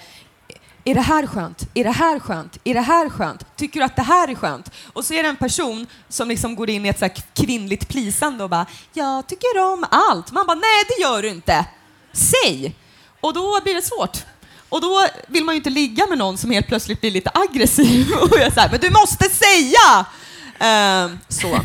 är 0.83 0.95
det 0.95 1.01
här 1.01 1.27
skönt? 1.27 1.67
Är 1.73 1.83
det 1.83 1.91
här 1.91 2.19
skönt? 2.19 2.57
Är 2.63 2.73
det 2.73 2.81
här 2.81 3.09
skönt? 3.09 3.57
Tycker 3.57 3.79
du 3.79 3.85
att 3.85 3.95
det 3.95 4.01
här 4.01 4.27
är 4.27 4.35
skönt? 4.35 4.71
Och 4.93 5.05
så 5.05 5.13
är 5.13 5.23
det 5.23 5.29
en 5.29 5.35
person 5.35 5.87
som 6.09 6.27
liksom 6.27 6.55
går 6.55 6.69
in 6.69 6.85
i 6.85 6.89
ett 6.89 6.99
så 6.99 7.09
kvinnligt 7.33 7.87
plisande 7.87 8.43
och 8.43 8.49
bara, 8.49 8.65
jag 8.93 9.27
tycker 9.27 9.59
om 9.73 9.85
allt. 9.91 10.31
Man 10.31 10.47
bara, 10.47 10.55
nej 10.55 10.83
det 10.87 11.01
gör 11.01 11.21
du 11.21 11.29
inte. 11.29 11.65
Säg! 12.13 12.75
Och 13.21 13.33
då 13.33 13.59
blir 13.63 13.75
det 13.75 13.81
svårt. 13.81 14.17
Och 14.69 14.81
då 14.81 15.07
vill 15.27 15.43
man 15.43 15.55
ju 15.55 15.57
inte 15.57 15.69
ligga 15.69 16.07
med 16.07 16.17
någon 16.17 16.37
som 16.37 16.51
helt 16.51 16.67
plötsligt 16.67 17.01
blir 17.01 17.11
lite 17.11 17.31
aggressiv 17.33 18.13
och 18.21 18.39
är 18.39 18.51
så 18.51 18.59
här, 18.59 18.69
men 18.71 18.79
du 18.79 18.89
måste 18.89 19.29
säga! 19.29 20.05
Uh, 20.61 21.15
så. 21.27 21.59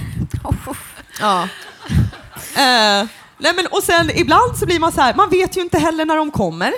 Ja. 1.21 1.43
Uh, 1.43 3.09
nej 3.39 3.53
men, 3.55 3.67
och 3.67 3.83
sen 3.83 4.11
ibland 4.15 4.59
så 4.59 4.67
blir 4.67 4.81
man 4.81 4.93
så 4.93 5.01
här, 5.01 5.15
man 5.15 5.31
vet 5.31 5.57
ju 5.57 5.61
inte 5.61 5.79
heller 5.79 6.05
när 6.05 6.17
de 6.17 6.31
kommer. 6.31 6.73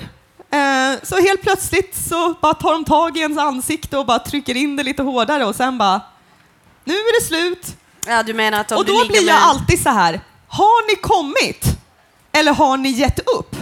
Eh, 0.51 0.99
så 1.03 1.17
helt 1.21 1.43
plötsligt 1.43 1.97
så 2.09 2.35
bara 2.43 2.55
tar 2.55 2.73
de 2.73 2.85
tag 2.85 3.17
i 3.17 3.21
ens 3.21 3.39
ansikte 3.39 3.99
och 3.99 4.07
bara 4.07 4.19
trycker 4.19 4.57
in 4.57 4.77
det 4.77 4.83
lite 4.83 5.03
hårdare 5.03 5.45
och 5.45 5.55
sen 5.55 5.79
bara, 5.79 6.01
nu 6.85 6.95
är 6.95 7.21
det 7.21 7.27
slut. 7.27 7.77
Ja, 8.07 8.23
du 8.23 8.35
menar 8.35 8.61
att 8.61 8.73
om 8.73 8.79
och 8.79 8.85
då 8.85 9.07
blir 9.07 9.17
jag 9.17 9.25
med... 9.25 9.45
alltid 9.45 9.83
så 9.83 9.91
här, 9.91 10.21
har 10.49 10.89
ni 10.89 10.95
kommit? 10.97 11.65
Eller 12.33 12.53
har 12.53 12.77
ni 12.77 12.89
gett 12.89 13.19
upp? 13.19 13.57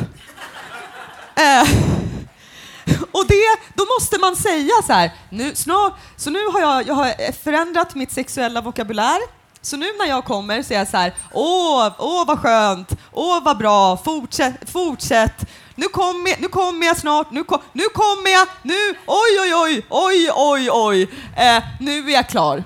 Eh, 1.37 1.63
och 3.13 3.27
det, 3.29 3.59
då 3.75 3.87
måste 3.99 4.19
man 4.19 4.37
säga 4.37 4.75
så 4.87 4.93
här, 4.93 5.11
nu, 5.31 5.55
snart, 5.55 5.93
så 6.17 6.31
nu 6.31 6.47
har 6.53 6.61
jag, 6.61 6.89
jag 6.89 6.95
har 6.95 7.33
förändrat 7.33 7.95
mitt 7.95 8.13
sexuella 8.13 8.61
vokabulär. 8.61 9.19
Så 9.63 9.77
nu 9.77 9.87
när 9.99 10.07
jag 10.07 10.25
kommer 10.25 10.63
så 10.63 10.75
är 10.75 10.79
jag 10.79 10.89
så 10.89 10.97
här, 10.97 11.15
åh, 11.33 11.93
åh 11.99 12.27
vad 12.27 12.39
skönt, 12.39 12.93
åh 13.13 13.43
vad 13.43 13.59
bra, 13.59 13.97
fortsätt, 13.97 14.71
fortsätt 14.71 15.44
nu 15.75 15.89
kommer 15.89 16.31
jag, 16.31 16.41
nu 16.41 16.49
kommer 16.49 16.87
jag 16.87 16.99
snart, 16.99 17.31
nu, 17.31 17.45
kom, 17.45 17.61
nu 17.73 17.85
kommer 17.95 18.31
jag, 18.31 18.49
nu, 18.63 18.75
oj, 19.07 19.41
oj, 19.41 19.55
oj, 19.55 19.87
oj, 19.91 20.31
oj, 20.35 20.71
oj, 20.73 21.03
eh, 21.37 21.63
nu 21.81 22.11
är 22.11 22.13
jag 22.15 22.29
klar. 22.29 22.65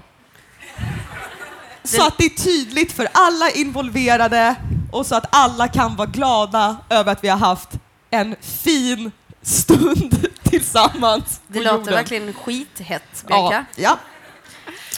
Så 1.84 2.06
att 2.06 2.18
det 2.18 2.24
är 2.24 2.28
tydligt 2.44 2.92
för 2.92 3.08
alla 3.12 3.50
involverade 3.50 4.54
och 4.92 5.06
så 5.06 5.14
att 5.14 5.26
alla 5.30 5.68
kan 5.68 5.96
vara 5.96 6.08
glada 6.08 6.76
över 6.90 7.12
att 7.12 7.24
vi 7.24 7.28
har 7.28 7.38
haft 7.38 7.68
en 8.10 8.36
fin 8.40 9.12
stund 9.42 10.28
tillsammans 10.42 11.40
Det 11.46 11.58
låter 11.60 11.78
jorden. 11.78 11.94
verkligen 11.94 12.32
skithett, 12.32 13.24
Bianca. 13.26 13.64
Ja, 13.76 13.82
ja. 13.82 13.98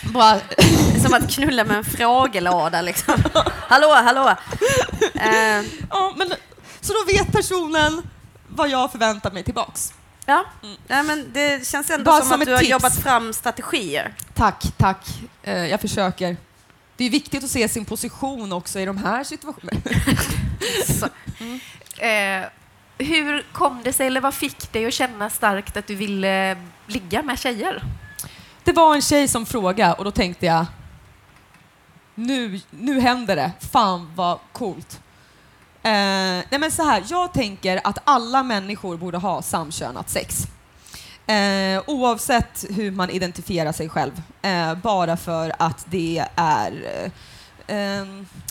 Bara... 0.03 0.39
Som 1.03 1.15
att 1.15 1.31
knulla 1.31 1.65
med 1.65 1.77
en 1.77 1.85
frågelåda 1.85 2.83
liksom. 2.83 3.15
hallå, 3.69 3.93
hallå! 3.93 4.29
Uh. 4.29 5.67
Ja, 5.91 6.13
men 6.17 6.33
så 6.81 6.93
då 6.93 7.13
vet 7.13 7.33
personen 7.33 8.03
vad 8.49 8.69
jag 8.69 8.93
förväntar 8.93 9.31
mig 9.31 9.43
tillbaks. 9.43 9.93
Ja, 10.27 10.45
mm. 10.63 10.77
ja 10.87 11.03
men 11.03 11.33
det 11.33 11.67
känns 11.67 11.91
ändå 11.91 12.13
som, 12.13 12.29
som 12.29 12.41
att 12.41 12.47
du 12.47 12.53
har 12.53 12.59
tips. 12.59 12.71
jobbat 12.71 12.97
fram 12.97 13.33
strategier. 13.33 14.15
Tack, 14.35 14.65
tack. 14.77 15.07
Uh, 15.49 15.67
jag 15.67 15.81
försöker. 15.81 16.37
Det 16.97 17.05
är 17.05 17.11
viktigt 17.11 17.45
att 17.45 17.51
se 17.51 17.69
sin 17.69 17.85
position 17.85 18.53
också 18.53 18.81
i 18.81 18.85
de 18.85 18.97
här 18.97 19.25
situationerna. 19.25 19.81
mm. 21.41 21.61
eh, 22.43 22.49
hur 22.99 23.47
kom 23.53 23.81
det 23.85 23.93
sig, 23.93 24.07
eller 24.07 24.21
vad 24.21 24.35
fick 24.35 24.73
dig 24.73 24.87
att 24.87 24.95
känna 24.95 25.31
starkt 25.31 25.77
att 25.77 25.87
du 25.87 25.95
ville 25.95 26.57
ligga 26.87 27.23
med 27.23 27.39
tjejer? 27.39 27.83
Det 28.65 28.73
var 28.73 28.95
en 28.95 29.03
tjej 29.03 29.29
som 29.29 29.47
frågade 29.47 29.93
och 29.93 30.05
då 30.05 30.11
tänkte 30.11 30.47
jag, 30.47 30.67
nu, 32.15 32.61
nu 32.71 33.01
händer 33.01 33.37
det. 33.37 33.53
Fan 33.73 34.13
vad 34.15 34.39
coolt. 34.53 35.01
Eh, 35.83 36.45
nej 36.51 36.59
men 36.59 36.71
så 36.71 36.83
här, 36.83 37.05
jag 37.09 37.33
tänker 37.33 37.81
att 37.85 37.99
alla 38.05 38.43
människor 38.43 38.97
borde 38.97 39.19
ha 39.19 39.43
samkönat 39.43 40.11
sex. 40.11 40.47
Eh, 41.27 41.83
oavsett 41.87 42.65
hur 42.71 42.91
man 42.91 43.11
identifierar 43.11 43.73
sig 43.73 43.89
själv. 43.89 44.23
Eh, 44.43 44.75
bara 44.75 45.17
för 45.17 45.53
att 45.59 45.87
det 45.91 46.25
är... 46.37 47.11
Eh, 47.67 47.77
eh 47.77 48.07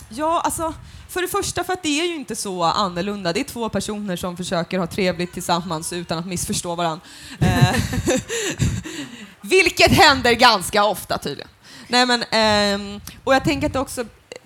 ja, 0.08 0.40
alltså... 0.40 0.74
För 1.08 1.22
det 1.22 1.28
första 1.28 1.64
för 1.64 1.72
att 1.72 1.82
det 1.82 2.00
är 2.00 2.06
ju 2.06 2.14
inte 2.14 2.36
så 2.36 2.62
annorlunda. 2.62 3.32
Det 3.32 3.40
är 3.40 3.44
två 3.44 3.68
personer 3.68 4.16
som 4.16 4.36
försöker 4.36 4.78
ha 4.78 4.86
trevligt 4.86 5.32
tillsammans 5.32 5.92
utan 5.92 6.18
att 6.18 6.26
missförstå 6.26 6.74
varandra. 6.74 7.04
Eh, 7.40 7.74
vilket 9.40 9.92
händer 9.92 10.32
ganska 10.32 10.84
ofta 10.84 11.18
tydligen. 11.18 11.50
Nej, 11.88 12.06
men, 12.06 12.22
eh, 12.22 13.00
och 13.24 13.34
jag 13.34 13.44
tänker 13.44 13.66
att 13.66 13.72
det 13.72 13.80
också 13.80 14.04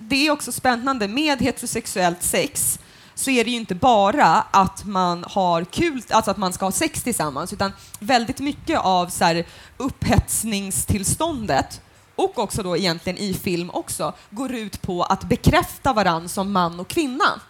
det 0.09 0.27
är 0.27 0.31
också 0.31 0.53
spännande 0.53 1.09
med 1.09 1.43
heterosexuellt 1.43 2.23
sex 2.23 2.79
så 3.15 3.31
är 3.31 3.45
det 3.45 3.51
ju 3.51 3.57
inte 3.57 3.75
bara 3.75 4.45
att 4.51 4.85
man 4.85 5.25
har 5.29 5.65
kul, 5.65 6.03
alltså 6.11 6.31
att 6.31 6.37
man 6.37 6.53
ska 6.53 6.65
ha 6.65 6.73
sex 6.73 7.03
tillsammans, 7.03 7.53
utan 7.53 7.73
väldigt 7.99 8.41
mycket 8.41 8.81
av 8.81 9.07
så 9.07 9.25
här, 9.25 9.47
upphetsningstillståndet 9.77 11.81
och 12.17 12.39
också 12.39 12.63
då 12.63 12.77
egentligen 12.77 13.19
i 13.19 13.35
film 13.35 13.71
också, 13.71 14.15
går 14.31 14.55
ut 14.55 14.83
på 14.83 15.03
att 15.03 15.25
bekräfta 15.25 15.93
varann 15.93 16.29
som 16.29 16.53
man 16.53 16.81
och 16.81 16.89
kvinna. 16.89 17.41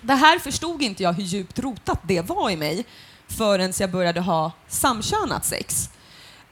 Det 0.00 0.14
här 0.14 0.38
förstod 0.38 0.82
inte 0.82 1.02
jag 1.02 1.12
hur 1.12 1.24
djupt 1.24 1.58
rotat 1.58 2.00
det 2.02 2.20
var 2.20 2.50
i 2.50 2.56
mig 2.56 2.84
förrän 3.28 3.72
jag 3.78 3.90
började 3.90 4.20
ha 4.20 4.52
samkönat 4.68 5.44
sex. 5.44 5.90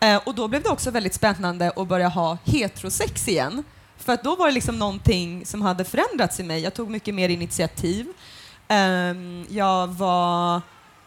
Eh, 0.01 0.17
och 0.17 0.35
då 0.35 0.49
blev 0.49 0.63
det 0.63 0.69
också 0.69 0.91
väldigt 0.91 1.15
spännande 1.15 1.73
att 1.77 1.89
börja 1.89 2.09
ha 2.09 2.39
heterosex 2.45 3.29
igen. 3.29 3.65
För 4.05 4.13
att 4.13 4.25
då 4.25 4.37
var 4.37 4.47
det 4.47 4.53
liksom 4.53 4.79
någonting 4.79 5.47
som 5.47 5.63
hade 5.63 5.85
förändrats 5.85 6.41
i 6.41 6.43
mig. 6.43 6.61
Jag 6.61 6.75
tog 6.75 6.91
mycket 6.91 7.15
mer 7.15 7.29
initiativ. 7.29 8.07
Ehm, 8.69 9.47
jag 9.49 9.87
var 9.89 10.61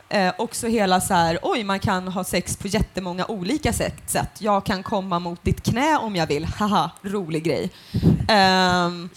eh, 0.09 0.33
också 0.37 0.67
hela 0.67 1.01
så 1.01 1.13
här, 1.13 1.39
oj, 1.41 1.63
man 1.63 1.79
kan 1.79 2.07
ha 2.07 2.23
sex 2.23 2.57
på 2.57 2.67
jättemånga 2.67 3.25
olika 3.25 3.73
sätt. 3.73 4.37
Jag 4.39 4.65
kan 4.65 4.83
komma 4.83 5.19
mot 5.19 5.43
ditt 5.43 5.63
knä 5.63 5.97
om 5.97 6.15
jag 6.15 6.27
vill. 6.27 6.45
Haha, 6.45 6.91
rolig 7.01 7.43
grej. 7.43 7.71
Ehm, 8.27 9.09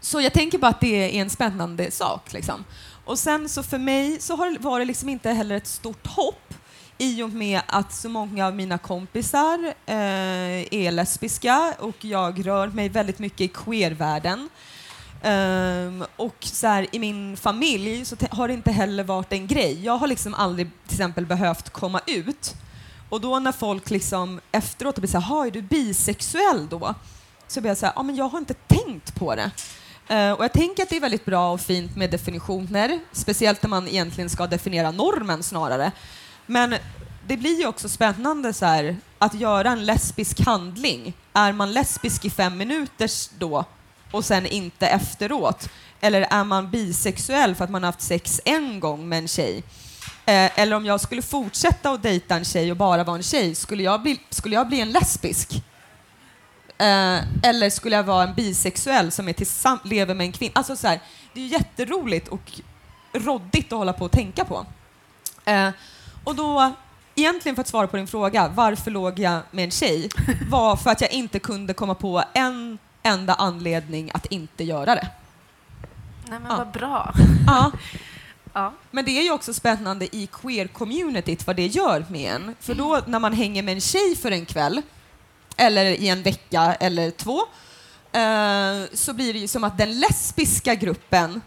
så 0.00 0.20
jag 0.20 0.32
tänker 0.32 0.58
bara 0.58 0.70
att 0.70 0.80
det 0.80 1.16
är 1.16 1.22
en 1.22 1.30
spännande 1.30 1.90
sak. 1.90 2.32
Liksom. 2.32 2.64
Och 3.04 3.18
sen 3.18 3.48
så 3.48 3.62
för 3.62 3.78
mig 3.78 4.20
så 4.20 4.36
har, 4.36 4.58
var 4.60 4.78
det 4.78 4.84
liksom 4.84 5.08
inte 5.08 5.30
heller 5.30 5.56
ett 5.56 5.66
stort 5.66 6.06
hopp 6.06 6.54
i 7.00 7.22
och 7.22 7.30
med 7.30 7.60
att 7.66 7.92
så 7.92 8.08
många 8.08 8.46
av 8.46 8.54
mina 8.54 8.78
kompisar 8.78 9.74
eh, 9.86 10.74
är 10.74 10.90
lesbiska 10.90 11.74
och 11.78 12.04
jag 12.04 12.46
rör 12.46 12.68
mig 12.68 12.88
väldigt 12.88 13.18
mycket 13.18 13.40
i 13.40 13.48
queervärlden. 13.48 14.48
Um, 15.24 16.04
och 16.16 16.36
så 16.40 16.66
här, 16.66 16.86
i 16.92 16.98
min 16.98 17.36
familj 17.36 18.04
så 18.04 18.16
har 18.30 18.48
det 18.48 18.54
inte 18.54 18.72
heller 18.72 19.04
varit 19.04 19.32
en 19.32 19.46
grej. 19.46 19.84
Jag 19.84 19.96
har 19.96 20.06
liksom 20.06 20.34
aldrig 20.34 20.70
till 20.86 20.94
exempel 20.94 21.26
behövt 21.26 21.70
komma 21.70 22.00
ut. 22.06 22.54
Och 23.08 23.20
då 23.20 23.38
när 23.38 23.52
folk 23.52 23.90
liksom 23.90 24.40
efteråt 24.52 24.98
blir 24.98 25.08
så 25.08 25.18
här, 25.18 25.46
är 25.46 25.50
du 25.50 25.62
bisexuell 25.62 26.68
då? 26.68 26.94
Så 27.48 27.60
blir 27.60 27.70
jag 27.70 27.78
så 27.78 27.86
här, 27.86 27.92
ja 27.96 28.02
men 28.02 28.16
jag 28.16 28.28
har 28.28 28.38
inte 28.38 28.54
tänkt 28.54 29.14
på 29.14 29.34
det. 29.34 29.50
Uh, 30.10 30.32
och 30.32 30.44
jag 30.44 30.52
tänker 30.52 30.82
att 30.82 30.88
det 30.88 30.96
är 30.96 31.00
väldigt 31.00 31.24
bra 31.24 31.52
och 31.52 31.60
fint 31.60 31.96
med 31.96 32.10
definitioner, 32.10 33.00
speciellt 33.12 33.62
när 33.62 33.70
man 33.70 33.88
egentligen 33.88 34.30
ska 34.30 34.46
definiera 34.46 34.90
normen 34.90 35.42
snarare. 35.42 35.92
Men 36.50 36.74
det 37.26 37.36
blir 37.36 37.58
ju 37.60 37.66
också 37.66 37.88
spännande 37.88 38.52
så 38.52 38.66
här, 38.66 38.96
att 39.18 39.34
göra 39.34 39.70
en 39.70 39.86
lesbisk 39.86 40.40
handling. 40.40 41.12
Är 41.32 41.52
man 41.52 41.72
lesbisk 41.72 42.24
i 42.24 42.30
fem 42.30 42.56
minuter 42.56 43.10
då 43.38 43.64
och 44.10 44.24
sen 44.24 44.46
inte 44.46 44.86
efteråt? 44.86 45.68
Eller 46.00 46.20
är 46.20 46.44
man 46.44 46.70
bisexuell 46.70 47.54
för 47.54 47.64
att 47.64 47.70
man 47.70 47.82
har 47.82 47.88
haft 47.88 48.00
sex 48.00 48.40
en 48.44 48.80
gång 48.80 49.08
med 49.08 49.18
en 49.18 49.28
tjej? 49.28 49.62
Eh, 50.26 50.58
eller 50.60 50.76
om 50.76 50.84
jag 50.84 51.00
skulle 51.00 51.22
fortsätta 51.22 51.90
att 51.90 52.02
dejta 52.02 52.34
en 52.34 52.44
tjej 52.44 52.70
och 52.70 52.76
bara 52.76 53.04
vara 53.04 53.16
en 53.16 53.22
tjej, 53.22 53.54
skulle 53.54 53.82
jag 53.82 54.02
bli, 54.02 54.20
skulle 54.30 54.54
jag 54.54 54.68
bli 54.68 54.80
en 54.80 54.92
lesbisk? 54.92 55.62
Eh, 56.78 57.18
eller 57.42 57.70
skulle 57.70 57.96
jag 57.96 58.04
vara 58.04 58.28
en 58.28 58.34
bisexuell 58.34 59.12
som 59.12 59.28
är 59.28 59.32
tillsamm- 59.32 59.80
lever 59.84 60.14
med 60.14 60.24
en 60.24 60.32
kvinna? 60.32 60.52
Alltså 60.54 60.76
så 60.76 60.88
här, 60.88 61.00
det 61.34 61.40
är 61.40 61.46
jätteroligt 61.46 62.28
och 62.28 62.52
råddigt 63.12 63.72
att 63.72 63.78
hålla 63.78 63.92
på 63.92 64.04
och 64.04 64.12
tänka 64.12 64.44
på. 64.44 64.66
Eh, 65.44 65.68
och 66.24 66.34
då, 66.34 66.72
egentligen 67.14 67.56
för 67.56 67.60
att 67.60 67.68
svara 67.68 67.86
på 67.86 67.96
din 67.96 68.06
fråga, 68.06 68.48
varför 68.48 68.90
låg 68.90 69.18
jag 69.18 69.40
med 69.50 69.64
en 69.64 69.70
tjej? 69.70 70.08
Var 70.50 70.76
för 70.76 70.90
att 70.90 71.00
jag 71.00 71.12
inte 71.12 71.38
kunde 71.38 71.74
komma 71.74 71.94
på 71.94 72.22
en 72.32 72.78
enda 73.02 73.34
anledning 73.34 74.10
att 74.14 74.26
inte 74.26 74.64
göra 74.64 74.94
det. 74.94 75.08
Nej 76.28 76.38
men 76.40 76.50
Ja. 76.50 76.56
vad 76.56 76.70
bra. 76.70 77.14
Ja. 77.46 77.72
Ja. 78.52 78.72
Men 78.90 79.04
det 79.04 79.10
är 79.10 79.22
ju 79.22 79.32
också 79.32 79.54
spännande 79.54 80.16
i 80.16 80.26
queer-communityt 80.32 81.46
vad 81.46 81.56
det 81.56 81.66
gör 81.66 82.04
med 82.08 82.34
en. 82.34 82.54
För 82.60 82.74
då 82.74 83.00
när 83.06 83.18
man 83.18 83.32
hänger 83.32 83.62
med 83.62 83.74
en 83.74 83.80
tjej 83.80 84.16
för 84.16 84.30
en 84.30 84.46
kväll, 84.46 84.82
eller 85.56 85.84
i 85.84 86.08
en 86.08 86.22
vecka 86.22 86.74
eller 86.80 87.10
två, 87.10 87.38
eh, 88.12 88.88
så 88.92 89.12
blir 89.12 89.32
det 89.32 89.38
ju 89.38 89.48
som 89.48 89.64
att 89.64 89.78
den 89.78 90.00
lesbiska 90.00 90.74
gruppen, 90.74 91.40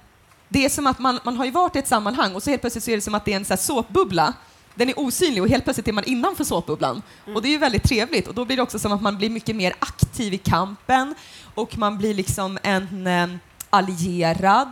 det 0.49 0.65
är 0.65 0.69
som 0.69 0.87
att 0.87 0.99
man, 0.99 1.19
man 1.23 1.37
har 1.37 1.45
ju 1.45 1.51
varit 1.51 1.75
i 1.75 1.79
ett 1.79 1.87
sammanhang 1.87 2.35
och 2.35 2.43
så 2.43 2.49
helt 2.49 2.61
plötsligt 2.61 2.83
så 2.83 2.91
är 2.91 2.95
det 2.95 3.01
som 3.01 3.15
att 3.15 3.25
det 3.25 3.31
är 3.33 3.37
en 3.37 3.45
så 3.45 3.57
såpbubbla. 3.57 4.33
Den 4.75 4.89
är 4.89 4.99
osynlig 4.99 5.43
och 5.43 5.49
helt 5.49 5.63
plötsligt 5.63 5.87
är 5.87 5.91
man 5.93 6.03
innanför 6.03 6.43
såpbubblan. 6.43 7.01
Och 7.35 7.41
det 7.41 7.47
är 7.47 7.51
ju 7.51 7.57
väldigt 7.57 7.83
trevligt 7.83 8.27
och 8.27 8.33
då 8.33 8.45
blir 8.45 8.57
det 8.57 8.63
också 8.63 8.79
som 8.79 8.91
att 8.91 9.01
man 9.01 9.17
blir 9.17 9.29
mycket 9.29 9.55
mer 9.55 9.73
aktiv 9.79 10.33
i 10.33 10.37
kampen 10.37 11.15
och 11.55 11.77
man 11.77 11.97
blir 11.97 12.13
liksom 12.13 12.57
en 12.63 13.07
eh, 13.07 13.27
allierad. 13.69 14.67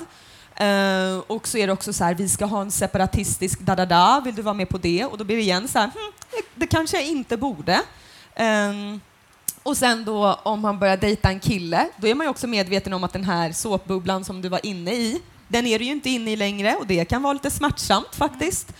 Eh, 0.55 1.17
och 1.27 1.47
så 1.47 1.57
är 1.57 1.67
det 1.67 1.73
också 1.73 1.93
så 1.93 2.03
här, 2.03 2.13
vi 2.15 2.29
ska 2.29 2.45
ha 2.45 2.61
en 2.61 2.71
separatistisk 2.71 3.59
da-da-da, 3.59 4.21
vill 4.25 4.35
du 4.35 4.41
vara 4.41 4.53
med 4.53 4.69
på 4.69 4.77
det? 4.77 5.05
Och 5.05 5.17
då 5.17 5.23
blir 5.23 5.35
det 5.35 5.41
igen 5.41 5.67
så 5.67 5.79
här, 5.79 5.85
hm, 5.85 6.11
det- 6.31 6.45
det 6.55 6.67
kanske 6.67 6.97
jag 6.97 7.05
inte 7.07 7.37
borde. 7.37 7.81
Eh, 8.35 8.71
och 9.63 9.77
sen 9.77 10.05
då 10.05 10.33
om 10.43 10.59
man 10.61 10.79
börjar 10.79 10.97
dejta 10.97 11.29
en 11.29 11.39
kille, 11.39 11.87
då 11.97 12.07
är 12.07 12.15
man 12.15 12.25
ju 12.25 12.29
också 12.31 12.47
medveten 12.47 12.93
om 12.93 13.03
att 13.03 13.13
den 13.13 13.23
här 13.23 13.51
såpbubblan 13.51 14.25
som 14.25 14.41
du 14.41 14.49
var 14.49 14.65
inne 14.65 14.91
i, 14.93 15.21
den 15.47 15.67
är 15.67 15.79
du 15.79 15.85
ju 15.85 15.91
inte 15.91 16.09
inne 16.09 16.31
i 16.31 16.35
längre 16.35 16.75
och 16.75 16.87
det 16.87 17.05
kan 17.05 17.21
vara 17.23 17.33
lite 17.33 17.51
smärtsamt 17.51 18.15
faktiskt. 18.15 18.73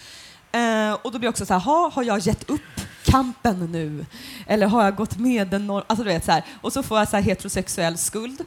Eh, 0.51 0.93
och 0.93 1.11
då 1.11 1.19
blir 1.19 1.27
det 1.27 1.29
också 1.29 1.45
så 1.45 1.53
här, 1.53 1.61
ha, 1.61 1.91
har 1.93 2.03
jag 2.03 2.19
gett 2.19 2.49
upp 2.49 2.61
kampen 3.03 3.71
nu? 3.71 4.05
Eller 4.47 4.67
har 4.67 4.83
jag 4.83 4.95
gått 4.95 5.17
med 5.17 5.47
den 5.47 5.67
norm... 5.67 5.83
Alltså 5.87 6.03
du 6.03 6.09
vet 6.09 6.25
så 6.25 6.31
här. 6.31 6.43
Och 6.61 6.73
så 6.73 6.83
får 6.83 6.97
jag 6.99 7.09
så 7.09 7.15
här 7.15 7.23
heterosexuell 7.23 7.97
skuld. 7.97 8.41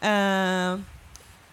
Eh, 0.00 0.10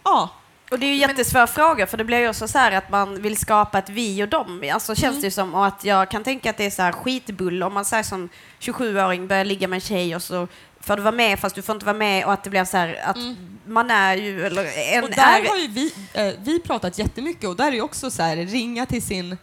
ja, 0.03 0.29
Och 0.71 0.79
det 0.79 0.85
är 0.85 0.89
ju 0.89 0.95
jättesvår 0.95 1.47
fråga 1.47 1.87
för 1.87 1.97
det 1.97 2.03
blir 2.03 2.17
ju 2.17 2.29
också 2.29 2.47
så 2.47 2.57
här 2.57 2.71
att 2.71 2.91
man 2.91 3.21
vill 3.21 3.37
skapa 3.37 3.79
ett 3.79 3.89
vi 3.89 4.23
och 4.23 4.27
dem. 4.27 4.63
Alltså 4.73 4.95
känns 4.95 5.15
det 5.21 5.27
ju 5.27 5.31
som 5.31 5.55
och 5.55 5.65
att 5.65 5.83
jag 5.85 6.11
kan 6.11 6.23
tänka 6.23 6.49
att 6.49 6.57
det 6.57 6.65
är 6.65 6.69
så 6.71 6.81
här 6.81 6.91
skitbull 6.91 7.63
om 7.63 7.73
man 7.73 7.85
säger 7.85 8.03
som 8.03 8.29
27-åring 8.59 9.27
börjar 9.27 9.45
ligga 9.45 9.67
med 9.67 9.77
en 9.77 9.81
tjej 9.81 10.15
och 10.15 10.23
så 10.23 10.47
får 10.79 10.95
du 10.95 11.01
vara 11.01 11.15
med 11.15 11.39
fast 11.39 11.55
du 11.55 11.61
får 11.61 11.75
inte 11.75 11.85
vara 11.85 11.97
med 11.97 12.25
och 12.25 12.33
att 12.33 12.43
det 12.43 12.49
blir 12.49 12.65
så 12.65 12.77
här 12.77 13.01
att 13.03 13.17
man 13.65 13.91
är 13.91 14.15
ju 14.15 14.45
eller 14.45 14.93
en 14.95 15.03
och 15.03 15.09
där 15.09 15.39
är, 15.39 15.47
har 15.49 15.57
ju 15.57 15.67
vi, 15.67 15.93
eh, 16.13 16.33
vi 16.39 16.59
pratat 16.59 16.97
jättemycket 16.97 17.49
och 17.49 17.55
där 17.55 17.67
är 17.67 17.71
ju 17.71 17.81
också 17.81 18.11
så 18.11 18.23
här, 18.23 18.35
ringa 18.35 18.85
till 18.85 19.01
sin 19.03 19.37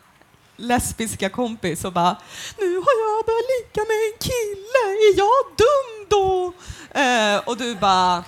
lesbiska 0.60 1.28
kompis 1.28 1.84
och 1.84 1.92
bara 1.92 2.16
nu 2.58 2.76
har 2.76 2.94
jag 3.02 3.26
börjat 3.26 3.44
ligga 3.56 3.82
med 3.88 3.96
en 4.06 4.18
kille, 4.20 4.82
är 5.08 5.18
jag 5.18 5.56
dum 5.56 6.06
då? 6.08 6.52
Eh, 7.00 7.48
och 7.48 7.56
du 7.56 7.74
bara 7.74 8.24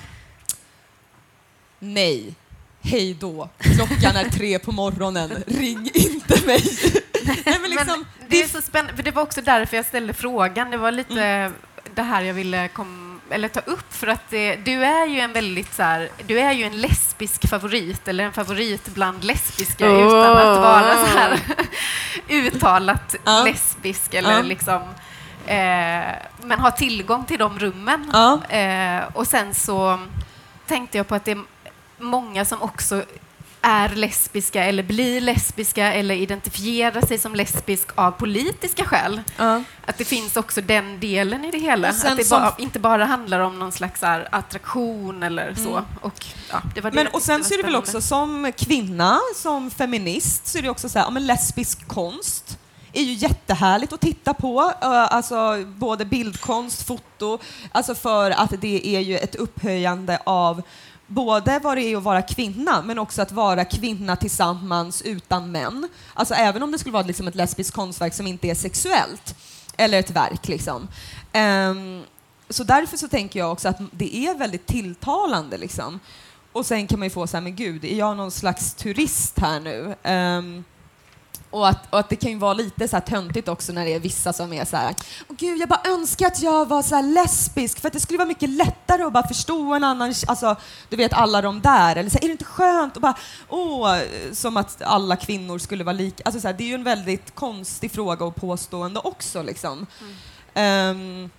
nej, 1.79 2.35
hej 2.83 3.15
då, 3.15 3.49
klockan 3.59 4.17
är 4.17 4.31
tre 4.31 4.59
på 4.59 4.73
morgonen, 4.73 5.45
ring 5.47 5.91
inte 5.95 6.47
mig. 6.47 6.63
nej, 7.25 7.59
men 7.61 7.71
liksom, 7.71 8.05
Men 8.19 8.29
det 8.29 8.43
är 8.43 8.49
så 8.49 8.63
spännande, 8.63 8.97
för 8.97 9.03
det 9.03 9.11
var 9.11 9.23
också 9.23 9.41
därför 9.43 9.77
jag 9.77 9.87
ställde 9.87 10.13
frågan. 10.13 10.71
Det 10.71 10.77
var 10.77 10.93
lite 10.93 11.53
det 11.95 12.03
här 12.03 12.23
jag 12.23 12.35
ville 12.35 12.69
kom, 12.69 13.12
eller 13.33 13.49
ta 13.49 13.61
upp, 13.61 13.95
för 13.95 14.07
att 14.07 14.31
det, 14.31 14.57
du 14.57 14.85
är 14.85 15.07
ju 15.07 15.21
en 15.21 15.33
väldigt 15.33 15.75
så 15.75 15.83
här, 15.83 16.09
du 16.27 16.41
är 16.41 16.53
ju 16.53 16.65
en 16.65 16.81
lesbisk 16.81 17.49
favorit, 17.49 18.09
eller 18.09 18.25
en 18.25 18.33
favorit 18.33 18.95
bland 18.95 19.25
lesbiska 19.25 19.87
Oh. 19.91 20.07
utan 20.07 20.37
att 20.37 20.59
vara 20.63 20.97
så 21.07 21.19
här 21.19 21.41
uttalat 22.29 23.15
Ja. 23.25 23.43
lesbisk 23.45 24.15
eller 24.15 24.33
Ja. 24.33 24.43
liksom 24.43 24.83
eh, 25.47 26.13
men 26.43 26.61
ha 26.61 26.71
tillgång 26.71 27.25
till 27.25 27.39
de 27.39 27.59
rummen. 27.59 28.11
Ja. 28.13 28.41
Eh, 28.57 29.01
och 29.13 29.27
sen 29.27 29.55
så 29.55 29.99
tänkte 30.67 30.97
jag 30.99 31.09
på 31.09 31.15
att 31.15 31.25
det 31.25 31.31
är 31.33 31.43
många 31.99 32.45
som 32.45 32.63
också 32.63 33.05
är 33.63 33.89
lesbiska 33.89 34.65
eller 34.65 34.83
blir 34.83 35.21
lesbiska 35.21 35.93
eller 35.93 36.15
identifierar 36.15 37.07
sig 37.07 37.19
som 37.19 37.35
lesbisk 37.35 37.89
av 37.95 38.11
politiska 38.11 38.85
skäl. 38.85 39.21
ja. 39.37 39.63
Att 39.87 39.99
det 39.99 40.05
finns 40.05 40.37
också 40.37 40.61
den 40.61 41.01
delen 41.01 41.45
i 41.45 41.51
det 41.51 41.59
hela. 41.59 41.89
Att 41.89 42.17
det 42.17 42.31
bara, 42.31 42.55
inte 42.59 42.79
bara 42.79 43.05
handlar 43.05 43.41
om 43.41 43.59
någon 43.59 43.73
slags 43.73 44.03
här, 44.03 44.29
attraktion 44.33 45.23
eller 45.23 45.55
så. 45.55 45.85
Och, 46.01 46.27
ja, 46.51 46.63
det 46.75 46.81
var 46.81 46.91
det 46.91 46.95
Men, 46.95 47.07
och 47.07 47.23
sen 47.23 47.45
så 47.45 47.55
är 47.55 47.59
det 47.59 47.65
väl 47.65 47.77
också 47.77 48.01
som 48.01 48.53
kvinna, 48.57 49.21
som 49.37 49.71
feminist, 49.71 50.47
så 50.47 50.59
är 50.59 50.63
det 50.63 50.71
också 50.71 50.89
så 50.89 50.99
här, 50.99 51.07
ja, 51.07 51.11
men 51.11 51.27
lesbisk 51.27 51.89
konst 51.89 52.59
är 52.93 53.03
ju 53.03 53.13
jättehärligt 53.13 53.93
att 53.93 54.01
titta 54.01 54.35
på. 54.35 54.61
alltså 54.61 55.65
både 55.67 56.05
bildkonst, 56.05 56.87
foto, 56.87 57.39
alltså 57.73 57.95
för 57.95 58.31
att 58.31 58.61
det 58.61 58.97
är 58.97 59.01
ju 59.01 59.19
ett 59.19 59.35
upphöjande 59.35 60.19
av 60.25 60.63
både 61.13 61.59
vad 61.59 61.77
det 61.77 61.83
är 61.83 61.97
att 61.97 62.03
vara 62.03 62.23
kvinna, 62.23 62.83
men 62.83 62.99
också 62.99 63.23
att 63.23 63.33
vara 63.33 63.65
kvinna 63.65 64.17
tillsammans 64.17 65.03
utan 65.03 65.53
män. 65.53 65.89
Alltså 66.15 66.35
även 66.35 66.63
om 66.63 66.73
det 66.73 66.79
skulle 66.79 66.93
vara 66.93 67.07
liksom 67.07 67.29
ett 67.29 67.35
lesbiskt 67.35 67.75
konstverk 67.75 68.15
som 68.15 68.27
inte 68.27 68.49
är 68.49 68.55
sexuellt, 68.55 69.35
eller 69.77 69.99
ett 69.99 70.11
verk 70.11 70.49
liksom. 70.49 70.89
Um, 71.35 72.03
så 72.49 72.65
därför 72.65 72.97
så 72.97 73.09
tänker 73.09 73.39
jag 73.39 73.53
också 73.53 73.69
att 73.69 73.81
det 73.91 74.17
är 74.17 74.35
väldigt 74.35 74.67
tilltalande 74.67 75.59
liksom. 75.59 76.01
Och 76.53 76.67
sen 76.67 76.87
kan 76.87 76.99
man 76.99 77.07
ju 77.07 77.11
få 77.11 77.27
så 77.27 77.37
här, 77.37 77.43
men 77.43 77.57
gud, 77.57 77.85
är 77.85 77.99
jag 77.99 78.17
någon 78.17 78.31
slags 78.31 78.75
turist 78.75 79.39
här 79.39 79.61
nu? 79.61 79.95
Um, 80.05 80.65
och, 81.53 81.69
att, 81.69 81.93
och 81.93 81.99
att 81.99 82.09
det 82.09 82.17
kan 82.17 82.31
ju 82.31 82.39
vara 82.39 82.53
lite 82.53 82.89
så 82.89 82.97
här 82.97 83.01
töntigt 83.01 83.49
också 83.49 83.73
när 83.73 83.85
det 83.85 83.95
är 83.95 84.01
vissa 84.01 84.33
som 84.33 84.53
är 84.53 84.65
så 84.65 84.77
här, 84.77 84.95
Åh 85.29 85.37
gud, 85.37 85.61
jag 85.61 85.69
bara 85.69 85.81
önskar 85.85 86.27
att 86.27 86.43
jag 86.43 86.69
var 86.69 86.83
så 86.83 87.01
lesbisk 87.01 87.81
för 87.81 87.89
att 87.89 87.93
det 87.93 88.01
skulle 88.01 88.19
vara 88.19 88.29
mycket 88.29 88.51
lättare 88.51 89.03
att 89.03 89.13
bara 89.13 89.29
förstå 89.29 89.75
en 89.75 89.85
annan, 89.85 90.15
alltså 90.27 90.57
du 90.89 90.97
vet 90.97 91.13
alla 91.13 91.43
de 91.43 91.61
där, 91.61 91.97
eller 91.97 92.11
så 92.11 92.19
här, 92.19 92.25
är 92.25 92.29
det 92.29 92.33
inte 92.33 92.45
skönt 92.45 92.97
att 92.97 93.03
bara, 93.03 93.15
åh, 93.49 93.99
som 94.33 94.57
att 94.57 94.83
alla 94.83 95.17
kvinnor 95.17 95.59
skulle 95.59 95.85
vara 95.85 95.97
lika, 95.97 96.23
alltså 96.25 96.41
så 96.41 96.49
här, 96.49 96.55
det 96.55 96.65
är 96.65 96.69
ju 96.69 96.75
en 96.75 96.85
väldigt 96.85 97.35
konstig 97.35 97.93
fråga 97.93 98.25
och 98.25 98.35
påstående 98.35 99.01
också 99.01 99.43
liksom. 99.43 99.87
Ehm, 100.55 101.31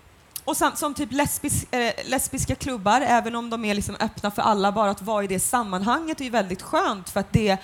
och 0.45 0.57
som, 0.57 0.71
som 0.75 0.93
typ 0.93 1.11
lesbis, 1.11 1.73
eh, 1.73 1.93
lesbiska 2.05 2.55
klubbar, 2.55 3.01
även 3.01 3.35
om 3.35 3.49
de 3.49 3.65
är 3.65 3.73
liksom 3.73 3.95
öppna 3.99 4.31
för 4.31 4.41
alla, 4.41 4.71
bara 4.71 4.91
att 4.91 5.01
vara 5.01 5.23
i 5.23 5.27
det 5.27 5.39
sammanhanget 5.39 6.19
är 6.19 6.23
ju 6.25 6.29
väldigt 6.29 6.61
skönt 6.61 7.09
för 7.09 7.19
att 7.19 7.33
det 7.33 7.57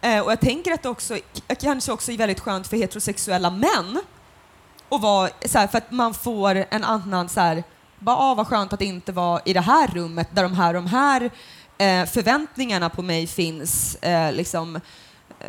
eh, 0.00 0.20
och 0.20 0.32
jag 0.32 0.40
tänker 0.40 0.72
att 0.72 0.82
det 0.82 0.88
också, 0.88 1.14
k- 1.14 1.54
kanske 1.60 1.92
också 1.92 2.12
är 2.12 2.16
väldigt 2.16 2.40
skönt 2.40 2.66
för 2.66 2.76
heterosexuella 2.76 3.50
män 3.50 4.00
Och 4.88 5.00
vara, 5.00 5.30
så 5.46 5.58
här, 5.58 5.66
för 5.66 5.78
att 5.78 5.90
man 5.90 6.14
får 6.14 6.64
en 6.70 6.84
annan 6.84 7.28
så 7.28 7.40
här, 7.40 7.64
bara 7.98 8.16
ah, 8.16 8.34
vad 8.34 8.46
skönt 8.46 8.72
att 8.72 8.80
inte 8.82 9.12
vara 9.12 9.40
i 9.44 9.52
det 9.52 9.60
här 9.60 9.86
rummet 9.86 10.28
där 10.32 10.42
de 10.42 10.54
här, 10.54 10.74
de 10.74 10.86
här 10.86 11.22
eh, 11.78 12.04
förväntningarna 12.06 12.88
på 12.88 13.02
mig 13.02 13.26
finns. 13.26 13.94
Eh, 13.96 14.32
liksom, 14.32 14.80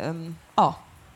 ehm, 0.02 0.36
ja. 0.54 0.74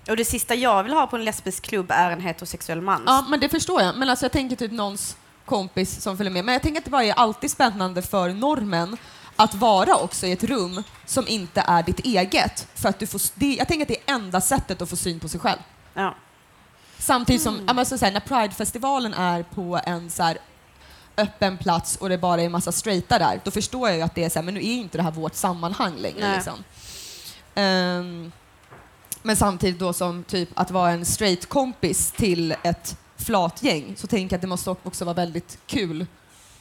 Och 0.08 0.16
det 0.16 0.24
sista 0.24 0.54
jag 0.54 0.82
vill 0.82 0.92
ha 0.92 1.06
på 1.06 1.16
en 1.16 1.24
lesbisk 1.24 1.62
klubb 1.62 1.90
är 1.90 2.10
en 2.10 2.20
heterosexuell 2.20 2.80
man. 2.80 3.02
ja, 3.06 3.24
men 3.28 3.40
det 3.40 3.48
förstår 3.48 3.82
jag. 3.82 3.96
Men 3.96 4.08
alltså, 4.08 4.24
jag 4.24 4.32
tänker 4.32 4.56
typ 4.56 4.72
någons 4.72 5.16
kompis 5.44 6.02
som 6.02 6.16
följer 6.16 6.32
med. 6.32 6.44
Men 6.44 6.52
jag 6.52 6.62
tänker 6.62 6.78
att 6.80 6.84
det 6.84 6.90
bara 6.90 7.04
är 7.04 7.12
alltid 7.12 7.50
spännande 7.50 8.02
för 8.02 8.28
normen 8.28 8.96
att 9.42 9.54
vara 9.54 9.96
också 9.96 10.26
i 10.26 10.32
ett 10.32 10.44
rum 10.44 10.82
som 11.06 11.28
inte 11.28 11.60
är 11.60 11.82
ditt 11.82 12.00
eget. 12.00 12.68
För 12.74 12.88
att 12.88 12.98
du 12.98 13.06
får, 13.06 13.20
det, 13.34 13.54
jag 13.54 13.68
tänker 13.68 13.82
att 13.82 13.88
det 13.88 14.10
är 14.10 14.14
enda 14.14 14.40
sättet 14.40 14.82
att 14.82 14.90
få 14.90 14.96
syn 14.96 15.20
på 15.20 15.28
sig 15.28 15.40
själv. 15.40 15.58
Ja. 15.94 16.14
Samtidigt 16.98 17.42
som, 17.42 17.60
men 17.74 17.86
så, 17.86 17.96
här, 17.96 18.12
när 18.12 18.20
Pridefestivalen 18.20 19.14
är 19.14 19.42
på 19.42 19.80
en 19.84 20.10
så 20.10 20.22
här, 20.22 20.38
öppen 21.16 21.58
plats 21.58 21.96
och 21.96 22.08
det 22.08 22.18
bara 22.18 22.40
är 22.40 22.46
en 22.46 22.52
massa 22.52 22.72
straightar 22.72 23.18
där, 23.18 23.40
då 23.44 23.50
förstår 23.50 23.88
jag 23.88 23.96
ju 23.96 24.02
att 24.02 24.14
det 24.14 24.24
är 24.24 24.28
så 24.28 24.38
här, 24.38 24.44
men 24.44 24.54
nu 24.54 24.60
är 24.60 24.72
inte 24.72 24.98
det 24.98 25.02
här 25.02 25.10
vårt 25.10 25.34
sammanhang 25.34 25.96
längre. 25.96 26.34
Liksom. 26.34 26.64
Ehm, 27.54 28.32
men 29.22 29.36
samtidigt 29.36 29.78
då 29.78 29.92
som 29.92 30.24
typ 30.24 30.48
att 30.54 30.70
vara 30.70 30.90
en 30.90 31.04
straight 31.04 31.48
kompis 31.48 32.12
till 32.12 32.54
ett 32.62 32.96
flatgäng 33.16 33.94
så 33.96 34.06
tänker 34.06 34.34
jag 34.34 34.38
att 34.38 34.42
det 34.42 34.46
måste 34.46 34.70
också 34.70 35.04
vara 35.04 35.14
väldigt 35.14 35.58
kul 35.66 36.06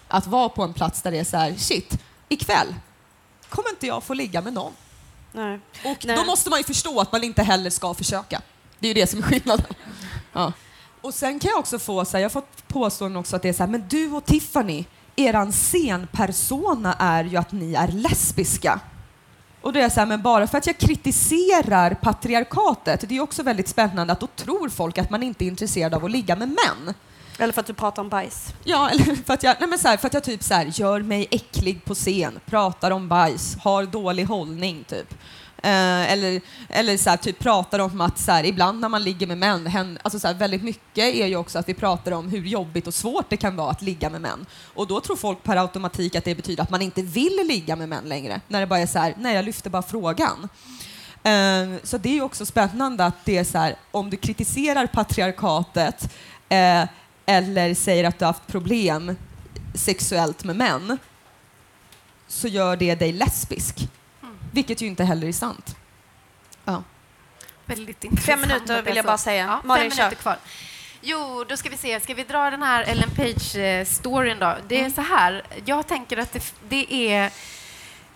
att 0.07 0.27
vara 0.27 0.49
på 0.49 0.63
en 0.63 0.73
plats 0.73 1.01
där 1.01 1.11
det 1.11 1.19
är 1.19 1.23
så 1.23 1.37
här, 1.37 1.55
shit, 1.55 1.97
ikväll 2.33 2.75
kommer 3.49 3.69
inte 3.69 3.87
jag 3.87 4.03
få 4.03 4.13
ligga 4.13 4.41
med 4.41 4.53
någon. 4.53 4.73
Nej. 5.31 5.59
Och 5.85 6.05
Nej. 6.05 6.15
då 6.15 6.23
måste 6.23 6.49
man 6.49 6.59
ju 6.59 6.63
förstå 6.63 6.99
att 6.99 7.11
man 7.11 7.23
inte 7.23 7.43
heller 7.43 7.69
ska 7.69 7.93
försöka. 7.93 8.41
Det 8.79 8.87
är 8.87 8.89
ju 8.95 9.01
det 9.01 9.07
som 9.07 9.19
är 9.19 9.23
skillnaden. 9.23 9.73
Ja. 10.33 10.53
Och 11.01 11.13
sen 11.13 11.39
kan 11.39 11.49
jag 11.49 11.59
också 11.59 11.79
få, 11.79 12.05
så 12.05 12.11
här, 12.11 12.19
jag 12.19 12.29
har 12.29 12.41
fått 12.41 12.67
påståenden 12.67 13.19
också 13.19 13.35
att 13.35 13.41
det 13.41 13.49
är 13.49 13.53
så 13.53 13.63
här, 13.63 13.67
men 13.67 13.87
du 13.87 14.11
och 14.11 14.25
Tiffany, 14.25 14.85
eran 15.15 15.51
scenpersona 15.51 16.93
är 16.93 17.23
ju 17.23 17.37
att 17.37 17.51
ni 17.51 17.73
är 17.73 17.87
lesbiska. 17.87 18.79
Och 19.61 19.73
det 19.73 19.81
är 19.81 19.89
så 19.89 19.99
här, 19.99 20.07
men 20.07 20.21
bara 20.21 20.47
för 20.47 20.57
att 20.57 20.67
jag 20.67 20.77
kritiserar 20.77 21.93
patriarkatet, 21.93 23.09
det 23.09 23.17
är 23.17 23.21
också 23.21 23.43
väldigt 23.43 23.67
spännande 23.67 24.13
att 24.13 24.19
då 24.19 24.27
tror 24.27 24.69
folk 24.69 24.97
att 24.97 25.09
man 25.09 25.23
inte 25.23 25.45
är 25.45 25.47
intresserad 25.47 25.93
av 25.93 26.05
att 26.05 26.11
ligga 26.11 26.35
med 26.35 26.47
män. 26.47 26.93
Eller 27.41 27.53
för 27.53 27.61
att 27.61 27.67
du 27.67 27.73
pratar 27.73 28.01
om 28.01 28.09
bajs. 28.09 28.53
Ja, 28.63 28.89
eller 28.89 29.15
för 29.25 29.33
att 29.33 29.43
jag, 29.43 29.55
nej 29.59 29.69
men 29.69 29.79
så 29.79 29.87
här, 29.87 29.97
för 29.97 30.07
att 30.07 30.13
jag 30.13 30.23
typ 30.23 30.43
så 30.43 30.53
här, 30.53 30.65
gör 30.65 30.99
mig 31.01 31.27
äcklig 31.31 31.85
på 31.85 31.95
scen, 31.95 32.39
pratar 32.45 32.91
om 32.91 33.07
bajs, 33.07 33.57
har 33.61 33.85
dålig 33.85 34.23
hållning 34.23 34.83
typ. 34.83 35.13
Eh, 35.63 36.11
eller 36.11 36.41
eller 36.69 36.97
så 36.97 37.09
här, 37.09 37.17
typ 37.17 37.39
pratar 37.39 37.79
om 37.79 38.01
att 38.01 38.19
så 38.19 38.31
här, 38.31 38.43
ibland 38.43 38.79
när 38.79 38.89
man 38.89 39.03
ligger 39.03 39.27
med 39.27 39.37
män, 39.37 39.67
hen, 39.67 39.99
alltså 40.01 40.19
så 40.19 40.27
här, 40.27 40.33
väldigt 40.33 40.63
mycket 40.63 41.15
är 41.15 41.27
ju 41.27 41.35
också 41.35 41.59
att 41.59 41.69
vi 41.69 41.73
pratar 41.73 42.11
om 42.11 42.29
hur 42.29 42.45
jobbigt 42.45 42.87
och 42.87 42.93
svårt 42.93 43.29
det 43.29 43.37
kan 43.37 43.55
vara 43.55 43.71
att 43.71 43.81
ligga 43.81 44.09
med 44.09 44.21
män. 44.21 44.45
Och 44.73 44.87
då 44.87 45.01
tror 45.01 45.15
folk 45.15 45.43
per 45.43 45.57
automatik 45.57 46.15
att 46.15 46.25
det 46.25 46.35
betyder 46.35 46.63
att 46.63 46.69
man 46.69 46.81
inte 46.81 47.01
vill 47.01 47.39
ligga 47.47 47.75
med 47.75 47.89
män 47.89 48.09
längre. 48.09 48.41
När 48.47 48.59
det 48.59 48.67
bara 48.67 48.79
är 48.79 48.87
så 48.87 48.99
här, 48.99 49.15
nej 49.17 49.35
jag 49.35 49.45
lyfter 49.45 49.69
bara 49.69 49.81
frågan. 49.81 50.47
Eh, 51.23 51.79
så 51.83 51.97
det 51.97 52.09
är 52.09 52.13
ju 52.13 52.21
också 52.21 52.45
spännande 52.45 53.05
att 53.05 53.25
det 53.25 53.37
är 53.37 53.43
så 53.43 53.57
här, 53.57 53.75
om 53.91 54.09
du 54.09 54.17
kritiserar 54.17 54.87
patriarkatet 54.87 56.13
eh, 56.49 56.83
eller 57.25 57.73
säger 57.73 58.03
att 58.03 58.19
du 58.19 58.25
har 58.25 58.33
haft 58.33 58.47
problem 58.47 59.15
sexuellt 59.75 60.43
med 60.43 60.55
män 60.55 60.97
så 62.27 62.47
gör 62.47 62.75
det 62.75 62.95
dig 62.95 63.11
lesbisk. 63.13 63.75
Vilket 64.51 64.81
ju 64.81 64.87
inte 64.87 65.03
heller 65.03 65.27
är 65.27 65.31
sant. 65.31 65.75
Ja. 66.65 66.83
Väldigt 67.65 68.03
intressant. 68.03 68.41
minuter 68.41 68.55
att 68.61 68.67
det 68.67 68.81
vill 68.81 68.95
jag 68.95 69.05
bara 69.05 69.17
säga. 69.17 69.45
Ja, 69.45 69.61
Malin, 69.67 69.91
fem 69.91 69.97
kör. 69.97 70.03
minuter 70.03 70.21
kvar. 70.21 70.37
Jo, 71.01 71.43
då 71.49 71.57
ska 71.57 71.69
vi 71.69 71.77
se. 71.77 71.99
Ska 71.99 72.13
vi 72.13 72.23
dra 72.23 72.49
den 72.49 72.63
här 72.63 72.83
Ellen 72.83 73.09
Page-storyn 73.09 74.39
då? 74.39 74.55
Det 74.67 74.75
är 74.75 74.79
Mm. 74.79 74.91
så 74.91 75.01
här. 75.01 75.43
Jag 75.65 75.87
tänker 75.87 76.17
att 76.17 76.33
det, 76.33 76.53
det 76.69 77.11
är 77.13 77.31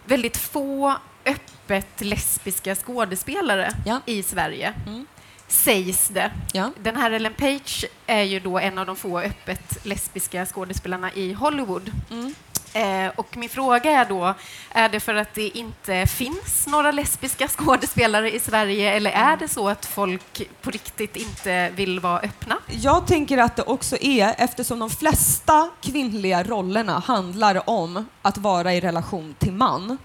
väldigt 0.06 0.38
få 0.38 0.96
öppet 1.26 2.02
lesbiska 2.02 2.76
skådespelare 2.76 3.72
Ja. 3.86 4.02
i 4.06 4.24
Sverige. 4.24 4.74
Mm. 4.88 5.06
Sägs 5.48 6.08
det. 6.08 6.32
Ja. 6.54 6.72
Den 6.84 6.96
här 6.96 7.12
Ellen 7.12 7.34
Page 7.34 7.86
är 8.06 8.22
ju 8.22 8.40
då 8.40 8.60
en 8.60 8.78
av 8.78 8.86
de 8.86 8.96
få 8.96 9.20
öppet 9.20 9.86
lesbiska 9.86 10.46
skådespelarna 10.46 11.14
i 11.14 11.34
Hollywood. 11.34 11.92
Mm. 12.12 12.36
Eh, 12.76 13.12
och 13.16 13.38
min 13.38 13.50
fråga 13.50 13.92
är 13.92 14.06
då, 14.06 14.34
är 14.70 14.90
det 14.90 15.00
för 15.00 15.16
att 15.16 15.34
det 15.34 15.58
inte 15.58 16.08
finns 16.08 16.68
några 16.68 16.92
lesbiska 16.92 17.48
skådespelare 17.48 18.36
i 18.36 18.40
Sverige 18.40 18.94
eller 18.94 19.12
är 19.12 19.38
det 19.38 19.48
så 19.48 19.70
att 19.70 19.86
folk 19.86 20.42
på 20.62 20.72
riktigt 20.72 21.16
inte 21.16 21.70
vill 21.70 22.00
vara 22.00 22.20
öppna? 22.20 22.58
Jag 22.68 23.08
tänker 23.08 23.38
att 23.38 23.56
det 23.56 23.64
också 23.64 23.98
är, 24.02 24.36
eftersom 24.38 24.80
de 24.80 24.90
flesta 24.90 25.70
kvinnliga 25.82 26.44
rollerna 26.44 27.00
handlar 27.00 27.70
om 27.70 28.06
att 28.22 28.38
vara 28.38 28.74
i 28.74 28.82
relation 28.82 29.36
till 29.40 29.54
man 29.54 29.98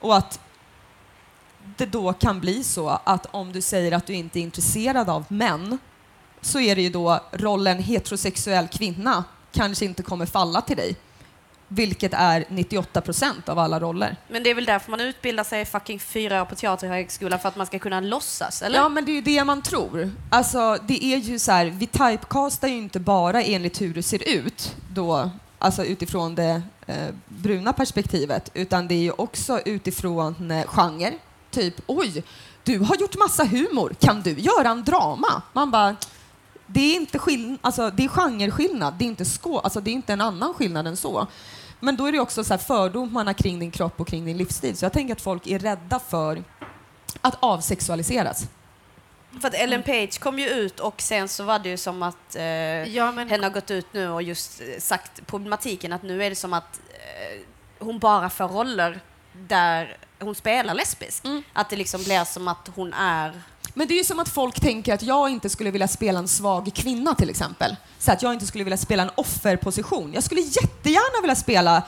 och 0.00 0.16
att 0.16 0.40
det 1.76 1.86
då 1.86 2.12
kan 2.12 2.40
bli 2.40 2.64
så 2.64 2.88
att 3.04 3.26
om 3.30 3.52
du 3.52 3.60
säger 3.60 3.92
att 3.92 4.06
du 4.06 4.12
inte 4.12 4.38
är 4.38 4.42
intresserad 4.42 5.10
av 5.10 5.24
män 5.28 5.78
så 6.40 6.60
är 6.60 6.76
det 6.76 6.82
ju 6.82 6.90
då 6.90 7.20
rollen 7.32 7.78
heterosexuell 7.78 8.68
kvinna 8.68 9.24
kanske 9.52 9.84
inte 9.84 10.02
kommer 10.02 10.26
falla 10.26 10.60
till 10.60 10.76
dig. 10.76 10.96
Vilket 11.68 12.14
är 12.14 12.44
98 12.48 13.00
procent 13.00 13.48
av 13.48 13.58
alla 13.58 13.80
roller. 13.80 14.16
Men 14.28 14.42
det 14.42 14.50
är 14.50 14.54
väl 14.54 14.64
därför 14.64 14.90
man 14.90 15.00
utbildar 15.00 15.44
sig 15.44 15.64
fucking 15.64 16.00
fyra 16.00 16.42
år 16.42 16.46
på 16.46 16.54
Teaterhögskolan 16.54 17.38
för 17.38 17.48
att 17.48 17.56
man 17.56 17.66
ska 17.66 17.78
kunna 17.78 18.00
låtsas, 18.00 18.62
eller? 18.62 18.78
Ja, 18.78 18.88
men 18.88 19.04
det 19.04 19.10
är 19.10 19.14
ju 19.14 19.20
det 19.20 19.44
man 19.44 19.62
tror. 19.62 20.10
Alltså, 20.30 20.78
det 20.88 21.04
är 21.04 21.16
ju 21.16 21.38
så 21.38 21.52
här, 21.52 21.66
vi 21.66 21.86
typecastar 21.86 22.68
ju 22.68 22.74
inte 22.74 23.00
bara 23.00 23.42
enligt 23.42 23.80
hur 23.80 23.94
det 23.94 24.02
ser 24.02 24.28
ut 24.28 24.76
då, 24.88 25.30
alltså 25.58 25.84
utifrån 25.84 26.34
det 26.34 26.62
eh, 26.86 27.08
bruna 27.28 27.72
perspektivet, 27.72 28.50
utan 28.54 28.88
det 28.88 28.94
är 28.94 29.02
ju 29.02 29.12
också 29.12 29.60
utifrån 29.64 30.50
eh, 30.50 30.66
genre. 30.66 31.12
Typ, 31.50 31.74
oj, 31.86 32.24
du 32.64 32.78
har 32.78 32.96
gjort 32.96 33.16
massa 33.18 33.44
humor, 33.44 33.94
kan 34.00 34.22
du 34.22 34.30
göra 34.32 34.68
en 34.70 34.84
drama? 34.84 35.42
Man 35.52 35.70
bara, 35.70 35.96
det 36.66 36.80
är 36.80 36.96
inte 36.96 37.18
skill- 37.18 37.58
alltså, 37.60 37.90
det 37.90 38.04
är 38.04 38.08
genreskillnad, 38.08 38.94
det 38.98 39.04
är 39.04 39.06
inte, 39.06 39.24
skå- 39.24 39.60
alltså, 39.60 39.80
det 39.80 39.90
är 39.90 39.92
inte 39.92 40.12
en 40.12 40.20
annan 40.20 40.54
skillnad 40.54 40.86
än 40.86 40.96
så. 40.96 41.26
Men 41.80 41.96
då 41.96 42.06
är 42.06 42.12
det 42.12 42.20
också 42.20 42.44
så 42.44 42.52
här 42.54 42.58
fördomarna 42.58 43.34
kring 43.34 43.58
din 43.58 43.70
kropp 43.70 44.00
och 44.00 44.08
kring 44.08 44.24
din 44.24 44.36
livsstil. 44.36 44.76
Så 44.76 44.84
jag 44.84 44.92
tänker 44.92 45.12
att 45.14 45.20
folk 45.20 45.46
är 45.46 45.58
rädda 45.58 45.98
för 45.98 46.44
att 47.20 47.36
avsexualiseras. 47.40 48.46
För 49.40 49.48
att 49.48 49.54
Ellen 49.54 49.82
Page 49.82 50.20
kom 50.20 50.38
ju 50.38 50.48
ut 50.48 50.80
och 50.80 51.00
sen 51.02 51.28
så 51.28 51.44
var 51.44 51.58
det 51.58 51.68
ju 51.68 51.76
som 51.76 52.02
att 52.02 52.36
eh, 52.36 52.42
Ja, 52.96 53.12
men 53.12 53.28
henne 53.28 53.46
har 53.46 53.50
gått 53.50 53.70
ut 53.70 53.86
nu 53.92 54.08
och 54.10 54.22
just 54.22 54.60
eh, 54.60 54.66
sagt 54.80 55.26
problematiken 55.26 55.92
att 55.92 56.02
nu 56.02 56.24
är 56.24 56.30
det 56.30 56.36
som 56.36 56.52
att 56.52 56.80
eh, 56.88 57.40
hon 57.84 57.98
bara 57.98 58.30
får 58.30 58.48
roller 58.48 59.00
där 59.32 59.96
hon 60.20 60.34
spelar 60.34 60.74
lesbisk. 60.74 61.24
Mm. 61.24 61.42
Att 61.52 61.70
det 61.70 61.76
liksom 61.76 62.02
blir 62.02 62.24
som 62.24 62.48
att 62.48 62.70
hon 62.74 62.92
är... 62.92 63.42
Men 63.74 63.88
det 63.88 63.94
är 63.94 63.98
ju 63.98 64.04
som 64.04 64.18
att 64.18 64.28
folk 64.28 64.60
tänker 64.60 64.94
att 64.94 65.02
jag 65.02 65.30
inte 65.30 65.48
skulle 65.48 65.70
vilja 65.70 65.88
spela 65.88 66.18
en 66.18 66.28
svag 66.28 66.70
kvinna 66.74 67.14
till 67.14 67.30
exempel. 67.30 67.76
Så 67.98 68.12
att 68.12 68.22
jag 68.22 68.32
inte 68.32 68.46
skulle 68.46 68.64
vilja 68.64 68.76
spela 68.76 69.02
en 69.02 69.10
offerposition. 69.14 70.12
Jag 70.12 70.22
skulle 70.22 70.40
jättegärna 70.40 71.20
vilja 71.22 71.36
spela 71.36 71.82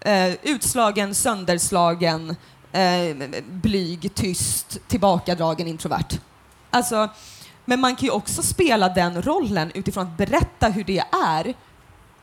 eh, 0.00 0.32
utslagen, 0.42 1.14
sönderslagen, 1.14 2.36
eh, 2.72 3.16
blyg, 3.48 4.14
tyst, 4.14 4.78
tillbakadragen, 4.88 5.66
introvert. 5.66 6.20
Alltså, 6.70 7.08
men 7.64 7.80
man 7.80 7.96
kan 7.96 8.04
ju 8.04 8.10
också 8.10 8.42
spela 8.42 8.88
den 8.88 9.22
rollen 9.22 9.70
utifrån 9.74 10.06
att 10.06 10.16
berätta 10.16 10.68
hur 10.68 10.84
det 10.84 11.04
är 11.24 11.54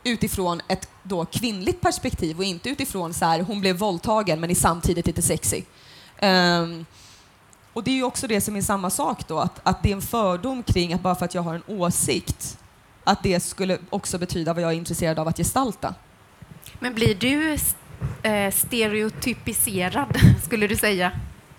utifrån 0.03 0.61
ett 0.67 0.89
då 1.03 1.25
kvinnligt 1.25 1.81
perspektiv 1.81 2.37
och 2.37 2.43
inte 2.43 2.69
utifrån 2.69 3.13
så 3.13 3.25
här, 3.25 3.39
hon 3.41 3.61
blev 3.61 3.77
våldtagen 3.77 4.39
men 4.39 4.49
är 4.49 4.55
samtidigt 4.55 5.07
lite 5.07 5.21
sexy. 5.21 5.61
Ehm, 6.17 6.85
och 7.73 7.83
det 7.83 7.91
är 7.91 7.95
ju 7.95 8.03
också 8.03 8.27
det 8.27 8.41
som 8.41 8.55
är 8.55 8.61
samma 8.61 8.89
sak 8.89 9.27
då, 9.27 9.39
att, 9.39 9.59
att 9.63 9.83
det 9.83 9.89
är 9.89 9.95
en 9.95 10.01
fördom 10.01 10.63
kring 10.63 10.93
att 10.93 11.01
bara 11.01 11.15
för 11.15 11.25
att 11.25 11.35
jag 11.35 11.41
har 11.41 11.55
en 11.55 11.63
åsikt, 11.67 12.57
att 13.03 13.23
det 13.23 13.39
skulle 13.39 13.77
också 13.89 14.17
betyda 14.17 14.53
vad 14.53 14.63
jag 14.63 14.71
är 14.71 14.75
intresserad 14.75 15.19
av 15.19 15.27
att 15.27 15.37
gestalta. 15.37 15.95
Men 16.79 16.93
blir 16.93 17.15
du 17.15 17.57
eh, 18.23 18.51
stereotypiserad, 18.51 20.17
skulle 20.45 20.67
du 20.67 20.75
säga? 20.75 21.11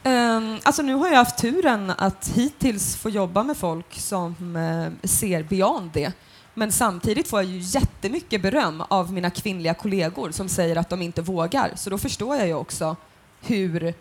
Um, 0.04 0.58
alltså 0.62 0.82
nu 0.82 0.94
har 0.94 1.08
jag 1.08 1.16
haft 1.16 1.38
turen 1.38 1.92
att 1.98 2.30
hittills 2.34 2.96
få 2.96 3.10
jobba 3.10 3.42
med 3.42 3.56
folk 3.56 3.94
som 3.94 4.56
eh, 4.56 5.08
ser 5.08 5.42
beyond 5.42 5.90
det. 5.92 6.12
Men 6.54 6.72
samtidigt 6.72 7.28
får 7.28 7.42
jag 7.42 7.50
ju 7.50 7.58
jättemycket 7.58 8.42
beröm 8.42 8.82
av 8.88 9.12
mina 9.12 9.30
kvinnliga 9.30 9.74
kollegor 9.74 10.30
som 10.30 10.48
säger 10.48 10.76
att 10.76 10.88
de 10.88 11.02
inte 11.02 11.22
vågar. 11.22 11.72
Så 11.74 11.90
då 11.90 11.98
förstår 11.98 12.36
jag 12.36 12.46
ju 12.46 12.54
också 12.54 12.96
hur 13.40 13.94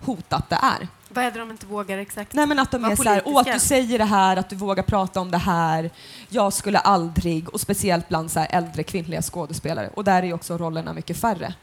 hotat 0.00 0.50
det 0.50 0.58
är. 0.62 0.88
Vad 1.08 1.24
är 1.24 1.30
det 1.30 1.38
de 1.38 1.50
inte 1.50 1.66
vågar 1.66 1.98
exakt? 1.98 2.32
Nej 2.32 2.46
men 2.46 2.58
att 2.58 2.70
de 2.70 2.82
Var 2.82 2.90
är 2.90 2.96
så 2.96 3.02
här, 3.02 3.22
åh 3.24 3.40
att 3.40 3.52
du 3.52 3.58
säger 3.58 3.98
det 3.98 4.04
här, 4.04 4.36
att 4.36 4.50
du 4.50 4.56
vågar 4.56 4.82
prata 4.82 5.20
om 5.20 5.30
det 5.30 5.38
här, 5.38 5.90
jag 6.28 6.52
skulle 6.52 6.78
aldrig, 6.78 7.48
och 7.48 7.60
speciellt 7.60 8.08
bland 8.08 8.30
så 8.30 8.40
här 8.40 8.48
äldre 8.50 8.82
kvinnliga 8.82 9.22
skådespelare. 9.22 9.90
Och 9.94 10.04
där 10.04 10.22
är 10.22 10.26
ju 10.26 10.32
också 10.32 10.58
rollerna 10.58 10.92
mycket 10.92 11.16
färre. 11.16 11.54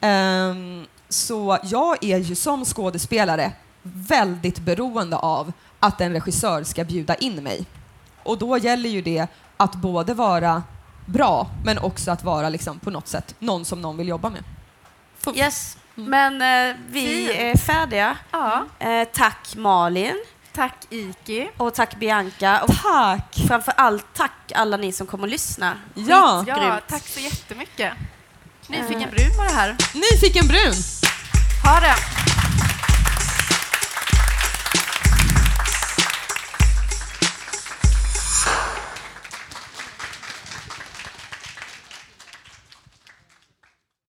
Ehm, 0.00 0.86
så 1.08 1.58
jag 1.62 2.04
är 2.04 2.18
ju 2.18 2.34
som 2.34 2.64
skådespelare 2.64 3.52
väldigt 3.82 4.58
beroende 4.58 5.16
av 5.16 5.52
att 5.80 6.00
en 6.00 6.12
regissör 6.12 6.64
ska 6.64 6.84
bjuda 6.84 7.14
in 7.14 7.42
mig. 7.42 7.66
Och 8.22 8.38
då 8.38 8.58
gäller 8.58 8.88
ju 8.88 9.02
det 9.02 9.26
att 9.56 9.74
både 9.74 10.14
vara 10.14 10.62
bra 11.06 11.50
men 11.64 11.78
också 11.78 12.10
att 12.10 12.24
vara 12.24 12.48
liksom, 12.48 12.78
på 12.78 12.90
något 12.90 13.08
sätt 13.08 13.34
någon 13.38 13.64
som 13.64 13.80
någon 13.82 13.96
vill 13.96 14.08
jobba 14.08 14.30
med. 14.30 14.42
Yes. 15.34 15.76
Men 15.94 16.42
eh, 16.42 16.76
vi 16.88 17.00
Fint. 17.06 17.30
är 17.30 17.56
färdiga. 17.58 18.16
Ja. 18.30 18.64
Eh, 18.78 19.08
tack 19.14 19.54
Malin 19.56 20.24
Tack 20.52 20.74
Iki. 20.90 21.48
och 21.56 21.74
tack 21.74 21.96
Bianca. 21.96 22.60
Och 22.62 22.74
Tack! 22.82 23.36
framför 23.48 23.74
allt 23.76 24.06
tack 24.14 24.52
alla 24.54 24.76
ni 24.76 24.92
som 24.92 25.06
kommer 25.06 25.24
och 25.24 25.28
lyssnar. 25.30 25.76
Ja, 25.94 26.44
Ja, 26.46 26.54
Grymt. 26.58 26.82
tack 26.88 27.02
så 27.08 27.20
jättemycket. 27.20 27.92
Nyfiken 28.66 29.10
brun 29.10 29.36
var 29.36 29.44
det 29.44 29.50
här. 29.54 29.76
nyfiken 29.94 30.46
brun! 30.46 30.74
Ha 31.64 31.80
det! 31.80 31.94